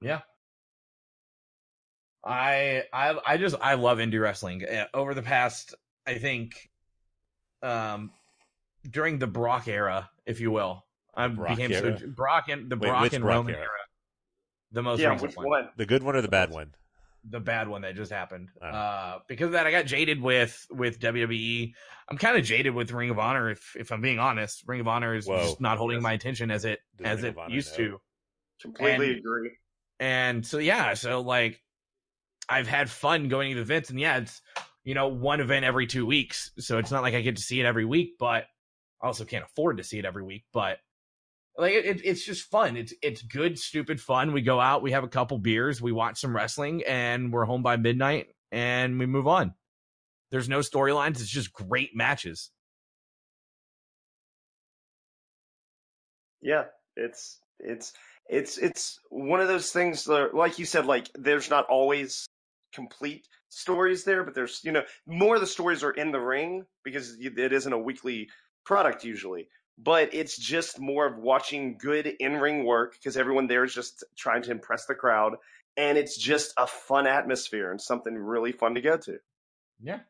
Yeah. 0.00 0.22
I 2.24 2.84
I 2.92 3.18
I 3.24 3.36
just 3.36 3.54
I 3.60 3.74
love 3.74 3.98
indie 3.98 4.20
wrestling. 4.20 4.64
Uh, 4.64 4.86
Over 4.94 5.14
the 5.14 5.22
past, 5.22 5.74
I 6.06 6.14
think, 6.18 6.70
um, 7.64 8.10
during 8.90 9.18
the 9.18 9.26
Brock 9.26 9.68
era, 9.68 10.10
if 10.26 10.40
you 10.40 10.50
will, 10.50 10.84
I 11.14 11.28
Brock 11.28 11.56
became 11.56 11.72
era? 11.72 11.98
so 11.98 12.06
Brock 12.08 12.48
and 12.48 12.70
the 12.70 12.76
Wait, 12.76 12.88
Brock 12.88 13.02
which 13.02 13.12
and 13.14 13.22
Brock 13.22 13.36
Roman 13.36 13.54
era? 13.54 13.62
era? 13.62 13.70
the 14.72 14.82
most 14.82 15.00
yeah, 15.00 15.10
recent 15.10 15.30
which 15.30 15.36
one. 15.36 15.48
one? 15.48 15.68
The 15.76 15.86
good 15.86 16.02
one 16.02 16.16
or 16.16 16.22
the 16.22 16.28
bad 16.28 16.50
one? 16.50 16.74
the 17.30 17.40
bad 17.40 17.68
one 17.68 17.82
that 17.82 17.96
just 17.96 18.12
happened. 18.12 18.50
Oh. 18.60 18.66
Uh, 18.66 19.18
because 19.28 19.46
of 19.46 19.52
that, 19.52 19.66
I 19.66 19.70
got 19.70 19.86
jaded 19.86 20.20
with 20.20 20.66
with 20.70 20.98
WWE. 21.00 21.72
I'm 22.08 22.18
kind 22.18 22.36
of 22.36 22.44
jaded 22.44 22.74
with 22.74 22.92
Ring 22.92 23.08
of 23.10 23.18
Honor. 23.18 23.50
If 23.50 23.74
if 23.78 23.92
I'm 23.92 24.02
being 24.02 24.18
honest, 24.18 24.62
Ring 24.66 24.80
of 24.80 24.88
Honor 24.88 25.14
is 25.14 25.26
Whoa. 25.26 25.38
just 25.38 25.60
not 25.60 25.78
holding 25.78 26.02
my 26.02 26.12
attention 26.12 26.50
as 26.50 26.64
it 26.66 26.80
as 27.02 27.22
Ring 27.22 27.32
it 27.32 27.38
Honor 27.38 27.54
used 27.54 27.78
know? 27.78 27.84
to. 27.86 28.00
Completely 28.60 29.10
And- 29.10 29.18
agree. 29.18 29.50
And 30.00 30.44
so 30.46 30.58
yeah, 30.58 30.94
so 30.94 31.20
like 31.22 31.62
I've 32.48 32.66
had 32.68 32.90
fun 32.90 33.28
going 33.28 33.50
to 33.52 33.56
the 33.56 33.62
events, 33.62 33.88
and 33.90 33.98
yeah, 33.98 34.18
it's 34.18 34.42
you 34.84 34.94
know 34.94 35.08
one 35.08 35.40
event 35.40 35.64
every 35.64 35.86
two 35.86 36.06
weeks, 36.06 36.52
so 36.58 36.78
it's 36.78 36.90
not 36.90 37.02
like 37.02 37.14
I 37.14 37.20
get 37.22 37.36
to 37.36 37.42
see 37.42 37.60
it 37.60 37.66
every 37.66 37.84
week, 37.84 38.14
but 38.18 38.44
I 39.02 39.06
also 39.06 39.24
can't 39.24 39.44
afford 39.44 39.78
to 39.78 39.84
see 39.84 39.98
it 39.98 40.04
every 40.04 40.22
week. 40.22 40.44
But 40.52 40.78
like 41.56 41.72
it, 41.72 42.00
it's 42.04 42.24
just 42.24 42.50
fun. 42.50 42.76
It's 42.76 42.92
it's 43.02 43.22
good, 43.22 43.58
stupid 43.58 44.00
fun. 44.00 44.32
We 44.32 44.42
go 44.42 44.60
out, 44.60 44.82
we 44.82 44.92
have 44.92 45.04
a 45.04 45.08
couple 45.08 45.38
beers, 45.38 45.80
we 45.80 45.92
watch 45.92 46.20
some 46.20 46.34
wrestling, 46.34 46.82
and 46.86 47.32
we're 47.32 47.44
home 47.44 47.62
by 47.62 47.76
midnight, 47.76 48.28
and 48.52 48.98
we 48.98 49.06
move 49.06 49.26
on. 49.26 49.54
There's 50.30 50.48
no 50.48 50.60
storylines. 50.60 51.20
It's 51.20 51.28
just 51.28 51.52
great 51.52 51.94
matches. 51.94 52.50
Yeah, 56.42 56.64
it's 56.96 57.38
it's 57.60 57.92
it's 58.28 58.58
it's 58.58 58.98
one 59.10 59.40
of 59.40 59.48
those 59.48 59.70
things 59.70 60.04
that, 60.04 60.34
like 60.34 60.58
you 60.58 60.64
said, 60.64 60.86
like 60.86 61.08
there's 61.14 61.50
not 61.50 61.66
always 61.66 62.26
complete 62.74 63.28
stories 63.48 64.04
there, 64.04 64.24
but 64.24 64.34
there's 64.34 64.60
you 64.64 64.72
know 64.72 64.82
more 65.06 65.36
of 65.36 65.40
the 65.40 65.46
stories 65.46 65.82
are 65.82 65.92
in 65.92 66.10
the 66.10 66.20
ring 66.20 66.64
because 66.82 67.16
it 67.20 67.52
isn't 67.52 67.72
a 67.72 67.78
weekly 67.78 68.28
product 68.64 69.04
usually. 69.04 69.48
But 69.76 70.14
it's 70.14 70.36
just 70.36 70.78
more 70.78 71.04
of 71.04 71.18
watching 71.18 71.76
good 71.78 72.06
in 72.06 72.34
ring 72.34 72.64
work 72.64 72.92
because 72.92 73.16
everyone 73.16 73.48
there 73.48 73.64
is 73.64 73.74
just 73.74 74.04
trying 74.16 74.42
to 74.42 74.52
impress 74.52 74.86
the 74.86 74.94
crowd, 74.94 75.34
and 75.76 75.98
it's 75.98 76.16
just 76.16 76.52
a 76.56 76.66
fun 76.66 77.06
atmosphere 77.06 77.70
and 77.70 77.80
something 77.80 78.16
really 78.16 78.52
fun 78.52 78.74
to 78.74 78.80
go 78.80 78.96
to. 78.98 79.18
Yeah. 79.82 80.00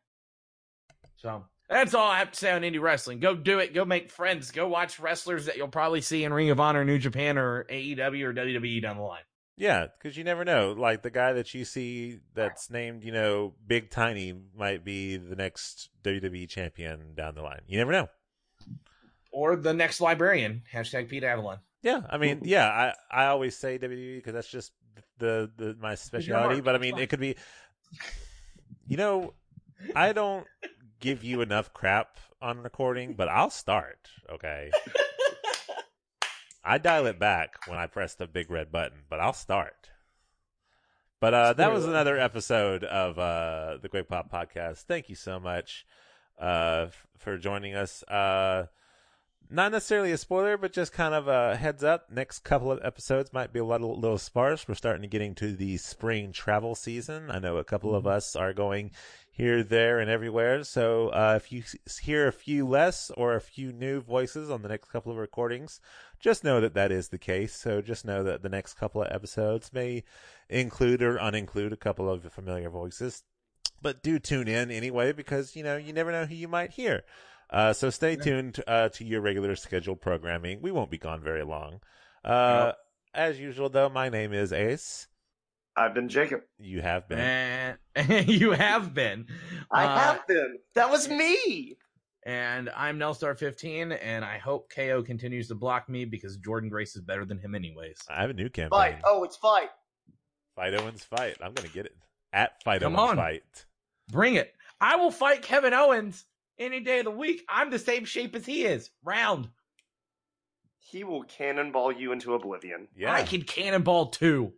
So 1.16 1.44
that's 1.68 1.94
all 1.94 2.10
I 2.10 2.18
have 2.18 2.30
to 2.32 2.38
say 2.38 2.52
on 2.52 2.62
indie 2.62 2.80
wrestling. 2.80 3.20
Go 3.20 3.34
do 3.34 3.58
it. 3.58 3.72
Go 3.72 3.86
make 3.86 4.10
friends. 4.10 4.50
Go 4.50 4.68
watch 4.68 5.00
wrestlers 5.00 5.46
that 5.46 5.56
you'll 5.56 5.68
probably 5.68 6.02
see 6.02 6.24
in 6.24 6.32
Ring 6.32 6.50
of 6.50 6.60
Honor, 6.60 6.84
New 6.84 6.98
Japan, 6.98 7.38
or 7.38 7.64
AEW 7.64 8.24
or 8.24 8.34
WWE 8.34 8.82
down 8.82 8.96
the 8.96 9.02
line. 9.02 9.22
Yeah, 9.56 9.86
because 9.86 10.16
you 10.16 10.24
never 10.24 10.44
know. 10.44 10.72
Like 10.72 11.02
the 11.02 11.10
guy 11.10 11.32
that 11.34 11.54
you 11.54 11.64
see 11.64 12.18
that's 12.34 12.70
named, 12.70 13.04
you 13.04 13.12
know, 13.12 13.54
Big 13.66 13.90
Tiny 13.90 14.34
might 14.56 14.84
be 14.84 15.16
the 15.16 15.36
next 15.36 15.90
WWE 16.02 16.48
champion 16.48 17.14
down 17.14 17.34
the 17.34 17.42
line. 17.42 17.60
You 17.68 17.78
never 17.78 17.92
know. 17.92 18.08
Or 19.30 19.56
the 19.56 19.72
next 19.72 20.00
librarian. 20.00 20.62
Hashtag 20.72 21.08
Pete 21.08 21.24
Avalon. 21.24 21.58
Yeah, 21.82 22.00
I 22.08 22.16
mean, 22.16 22.40
yeah, 22.44 22.66
I 22.66 23.24
I 23.24 23.26
always 23.26 23.56
say 23.56 23.78
WWE 23.78 24.16
because 24.16 24.32
that's 24.32 24.48
just 24.48 24.72
the 25.18 25.50
the 25.56 25.76
my 25.78 25.94
specialty. 25.94 26.60
But 26.60 26.74
I 26.74 26.78
mean, 26.78 26.98
it 26.98 27.08
could 27.10 27.20
be, 27.20 27.36
you 28.86 28.96
know, 28.96 29.34
I 29.94 30.12
don't 30.12 30.46
give 31.00 31.22
you 31.22 31.42
enough 31.42 31.74
crap 31.74 32.18
on 32.40 32.60
recording, 32.60 33.14
but 33.14 33.28
I'll 33.28 33.50
start. 33.50 34.08
Okay, 34.32 34.70
I 36.64 36.78
dial 36.78 37.06
it 37.06 37.18
back 37.18 37.56
when 37.66 37.78
I 37.78 37.86
press 37.86 38.14
the 38.14 38.26
big 38.26 38.50
red 38.50 38.72
button, 38.72 39.00
but 39.10 39.20
I'll 39.20 39.34
start. 39.34 39.90
But 41.20 41.34
uh, 41.34 41.52
that 41.54 41.72
was 41.72 41.84
another 41.84 42.18
episode 42.18 42.84
of 42.84 43.18
uh, 43.18 43.78
the 43.80 43.88
Quick 43.88 44.08
Pop 44.08 44.30
Podcast. 44.32 44.82
Thank 44.82 45.08
you 45.08 45.14
so 45.14 45.38
much 45.38 45.86
uh, 46.40 46.86
f- 46.88 47.06
for 47.18 47.38
joining 47.38 47.74
us. 47.74 48.02
Uh, 48.04 48.66
not 49.50 49.72
necessarily 49.72 50.12
a 50.12 50.18
spoiler, 50.18 50.56
but 50.56 50.72
just 50.72 50.92
kind 50.92 51.14
of 51.14 51.28
a 51.28 51.56
heads 51.56 51.84
up. 51.84 52.10
Next 52.10 52.40
couple 52.40 52.72
of 52.72 52.80
episodes 52.82 53.32
might 53.32 53.52
be 53.52 53.60
a 53.60 53.64
little, 53.64 53.98
little 53.98 54.18
sparse. 54.18 54.66
We're 54.66 54.74
starting 54.74 55.02
to 55.02 55.08
get 55.08 55.22
into 55.22 55.54
the 55.54 55.76
spring 55.76 56.32
travel 56.32 56.74
season. 56.74 57.30
I 57.30 57.38
know 57.38 57.58
a 57.58 57.64
couple 57.64 57.94
of 57.94 58.06
us 58.06 58.34
are 58.36 58.52
going 58.52 58.90
here, 59.36 59.64
there, 59.64 59.98
and 59.98 60.08
everywhere. 60.08 60.62
So 60.62 61.08
uh, 61.08 61.34
if 61.36 61.50
you 61.50 61.64
hear 62.00 62.28
a 62.28 62.32
few 62.32 62.66
less 62.66 63.10
or 63.16 63.34
a 63.34 63.40
few 63.40 63.72
new 63.72 64.00
voices 64.00 64.48
on 64.48 64.62
the 64.62 64.68
next 64.68 64.90
couple 64.90 65.10
of 65.10 65.18
recordings, 65.18 65.80
just 66.20 66.44
know 66.44 66.60
that 66.60 66.74
that 66.74 66.92
is 66.92 67.08
the 67.08 67.18
case. 67.18 67.52
So 67.54 67.82
just 67.82 68.04
know 68.04 68.22
that 68.22 68.42
the 68.42 68.48
next 68.48 68.74
couple 68.74 69.02
of 69.02 69.10
episodes 69.10 69.72
may 69.72 70.04
include 70.48 71.02
or 71.02 71.18
uninclude 71.18 71.72
a 71.72 71.76
couple 71.76 72.08
of 72.08 72.22
familiar 72.32 72.70
voices. 72.70 73.24
But 73.82 74.04
do 74.04 74.20
tune 74.20 74.46
in 74.46 74.70
anyway 74.70 75.10
because, 75.10 75.56
you 75.56 75.64
know, 75.64 75.76
you 75.76 75.92
never 75.92 76.12
know 76.12 76.26
who 76.26 76.36
you 76.36 76.48
might 76.48 76.70
hear. 76.70 77.02
Uh, 77.50 77.72
so 77.72 77.90
stay 77.90 78.14
tuned 78.16 78.62
uh, 78.68 78.88
to 78.90 79.04
your 79.04 79.20
regular 79.20 79.56
scheduled 79.56 80.00
programming. 80.00 80.62
We 80.62 80.70
won't 80.70 80.90
be 80.90 80.98
gone 80.98 81.22
very 81.22 81.44
long. 81.44 81.80
Uh, 82.24 82.72
As 83.12 83.38
usual, 83.38 83.68
though, 83.68 83.88
my 83.88 84.08
name 84.08 84.32
is 84.32 84.52
Ace. 84.52 85.08
I've 85.76 85.94
been 85.94 86.08
Jacob. 86.08 86.42
You 86.58 86.80
have 86.82 87.08
been. 87.08 87.18
And 87.18 87.76
you 88.28 88.52
have 88.52 88.94
been. 88.94 89.26
I 89.72 89.84
Uh, 89.84 89.98
have 89.98 90.26
been. 90.26 90.58
That 90.74 90.90
was 90.90 91.08
me. 91.08 91.76
And 92.26 92.70
I'm 92.74 92.98
Nelstar15, 92.98 93.98
and 94.02 94.24
I 94.24 94.38
hope 94.38 94.70
KO 94.74 95.02
continues 95.02 95.48
to 95.48 95.54
block 95.54 95.88
me 95.88 96.04
because 96.06 96.38
Jordynne 96.38 96.70
Grace 96.70 96.96
is 96.96 97.02
better 97.02 97.24
than 97.26 97.38
him, 97.38 97.54
anyways. 97.54 97.98
I 98.08 98.20
have 98.22 98.30
a 98.30 98.34
new 98.34 98.48
campaign. 98.48 98.70
Fight. 98.70 99.00
Oh, 99.04 99.24
it's 99.24 99.36
fight. 99.36 99.68
Fight 100.56 100.74
Owens 100.74 101.04
Fight. 101.04 101.36
I'm 101.42 101.52
going 101.52 101.68
to 101.68 101.74
get 101.74 101.86
it. 101.86 101.96
At 102.32 102.62
Fight 102.62 102.80
Come 102.80 102.96
Owens 102.96 103.10
on. 103.10 103.16
Fight. 103.16 103.66
Bring 104.10 104.36
it. 104.36 104.54
I 104.80 104.96
will 104.96 105.10
fight 105.10 105.42
Kevin 105.42 105.74
Owens 105.74 106.24
any 106.58 106.80
day 106.80 107.00
of 107.00 107.04
the 107.04 107.10
week. 107.10 107.42
I'm 107.48 107.70
the 107.70 107.78
same 107.78 108.04
shape 108.04 108.34
as 108.36 108.46
he 108.46 108.64
is. 108.64 108.90
Round. 109.04 109.48
He 110.78 111.04
will 111.04 111.24
cannonball 111.24 111.92
you 111.92 112.12
into 112.12 112.34
oblivion. 112.34 112.88
Yeah. 112.96 113.12
I 113.12 113.22
can 113.24 113.42
cannonball 113.42 114.06
too. 114.06 114.52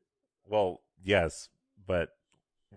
Well, 0.45 0.83
yes, 1.07 1.49
but 1.87 2.11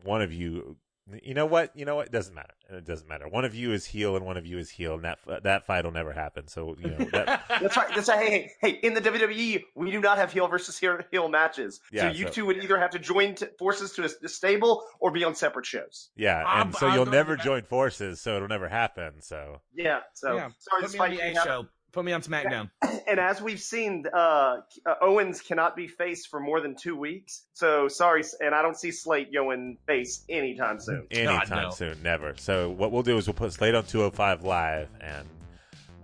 one 0.03 0.21
of 0.21 0.31
you. 0.31 0.77
You 1.23 1.33
know 1.33 1.47
what? 1.47 1.75
You 1.75 1.85
know 1.85 1.95
what? 1.95 2.05
It 2.05 2.11
doesn't 2.11 2.35
matter. 2.35 2.53
It 2.69 2.85
doesn't 2.85 3.09
matter. 3.09 3.27
One 3.27 3.43
of 3.43 3.55
you 3.55 3.71
is 3.73 3.83
heel 3.83 4.15
and 4.15 4.23
one 4.27 4.37
of 4.37 4.45
you 4.45 4.59
is 4.59 4.69
heel, 4.69 4.93
and 4.93 5.03
that 5.05 5.17
that 5.41 5.65
fight 5.65 5.83
will 5.83 5.91
never 5.91 6.13
happen. 6.13 6.47
So 6.47 6.75
you 6.79 6.91
know 6.91 7.05
that. 7.13 7.45
That's 7.49 7.75
right. 7.75 7.89
That's 7.95 8.09
right. 8.09 8.19
Hey, 8.19 8.29
hey, 8.29 8.51
hey! 8.61 8.79
In 8.87 8.93
the 8.93 9.01
WWE, 9.01 9.63
we 9.73 9.89
do 9.89 9.99
not 9.99 10.19
have 10.19 10.31
heel 10.31 10.47
versus 10.47 10.77
heel, 10.77 10.99
heel 11.09 11.27
matches. 11.27 11.79
Yeah, 11.91 12.11
so 12.11 12.15
you 12.15 12.27
so- 12.27 12.33
two 12.33 12.45
would 12.45 12.57
either 12.63 12.77
have 12.77 12.91
to 12.91 12.99
join 12.99 13.33
t- 13.33 13.47
forces 13.57 13.91
to 13.93 14.03
a, 14.03 14.09
a 14.23 14.29
stable 14.29 14.83
or 14.99 15.09
be 15.09 15.23
on 15.23 15.33
separate 15.33 15.65
shows. 15.65 16.09
Yeah, 16.15 16.43
I'm- 16.45 16.67
and 16.67 16.75
so 16.75 16.85
I'm 16.87 16.93
you'll 16.93 17.07
never 17.07 17.35
join 17.35 17.63
forces, 17.63 18.21
so 18.21 18.35
it'll 18.35 18.47
never 18.47 18.67
happen. 18.69 19.23
So 19.23 19.61
Yeah. 19.73 20.01
So 20.13 20.35
Yeah, 20.35 20.49
sorry, 20.59 20.83
this 20.83 20.93
me 20.93 20.99
fight 20.99 21.19
A 21.19 21.33
show. 21.43 21.65
Put 21.91 22.05
me 22.05 22.11
on 22.11 22.21
SmackDown. 22.21 22.69
And 23.07 23.19
as 23.19 23.41
we've 23.41 23.59
seen, 23.59 24.05
uh, 24.13 24.17
uh, 24.17 24.93
Owens 25.01 25.41
cannot 25.41 25.75
be 25.75 25.87
faced 25.87 26.27
for 26.29 26.39
more 26.39 26.61
than 26.61 26.75
two 26.75 26.95
weeks. 26.95 27.43
So 27.53 27.87
sorry, 27.87 28.23
and 28.39 28.53
I 28.53 28.61
don't 28.61 28.77
see 28.77 28.91
Slate 28.91 29.33
going 29.33 29.77
face 29.87 30.23
anytime 30.29 30.79
soon. 30.79 31.07
anytime 31.09 31.63
no. 31.63 31.69
soon, 31.71 32.01
never. 32.03 32.35
So 32.37 32.69
what 32.69 32.91
we'll 32.91 33.03
do 33.03 33.17
is 33.17 33.25
we'll 33.25 33.33
put 33.33 33.53
Slate 33.53 33.73
on 33.73 33.85
205 33.85 34.43
live, 34.43 34.89
and 35.01 35.27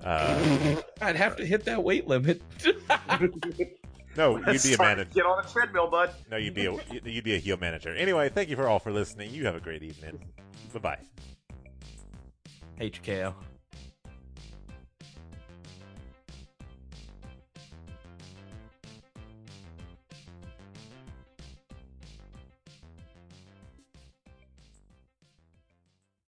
uh, 0.04 0.82
I'd 1.02 1.16
have 1.16 1.36
to 1.38 1.46
hit 1.46 1.66
that 1.66 1.84
weight 1.84 2.08
limit. 2.08 2.42
no, 4.18 4.38
you'd 4.38 4.46
be 4.46 4.52
a 4.52 4.60
Sorry, 4.60 4.78
manager. 4.78 5.12
Get 5.14 5.26
on 5.26 5.46
a 5.46 5.48
treadmill, 5.48 5.90
bud. 5.90 6.12
No, 6.32 6.38
you'd 6.38 6.56
be 6.56 6.66
a 6.66 6.78
you'd 7.04 7.24
be 7.24 7.36
a 7.36 7.40
heel 7.40 7.58
manager. 7.58 7.94
Anyway, 7.94 8.30
thank 8.30 8.50
you 8.50 8.56
for 8.56 8.68
all 8.68 8.80
for 8.80 8.92
listening. 8.92 9.32
You 9.32 9.46
have 9.46 9.56
a 9.56 9.60
great 9.60 9.84
evening. 9.84 10.20
Bye 10.74 10.80
bye. 10.80 11.00
HKO. 12.80 13.36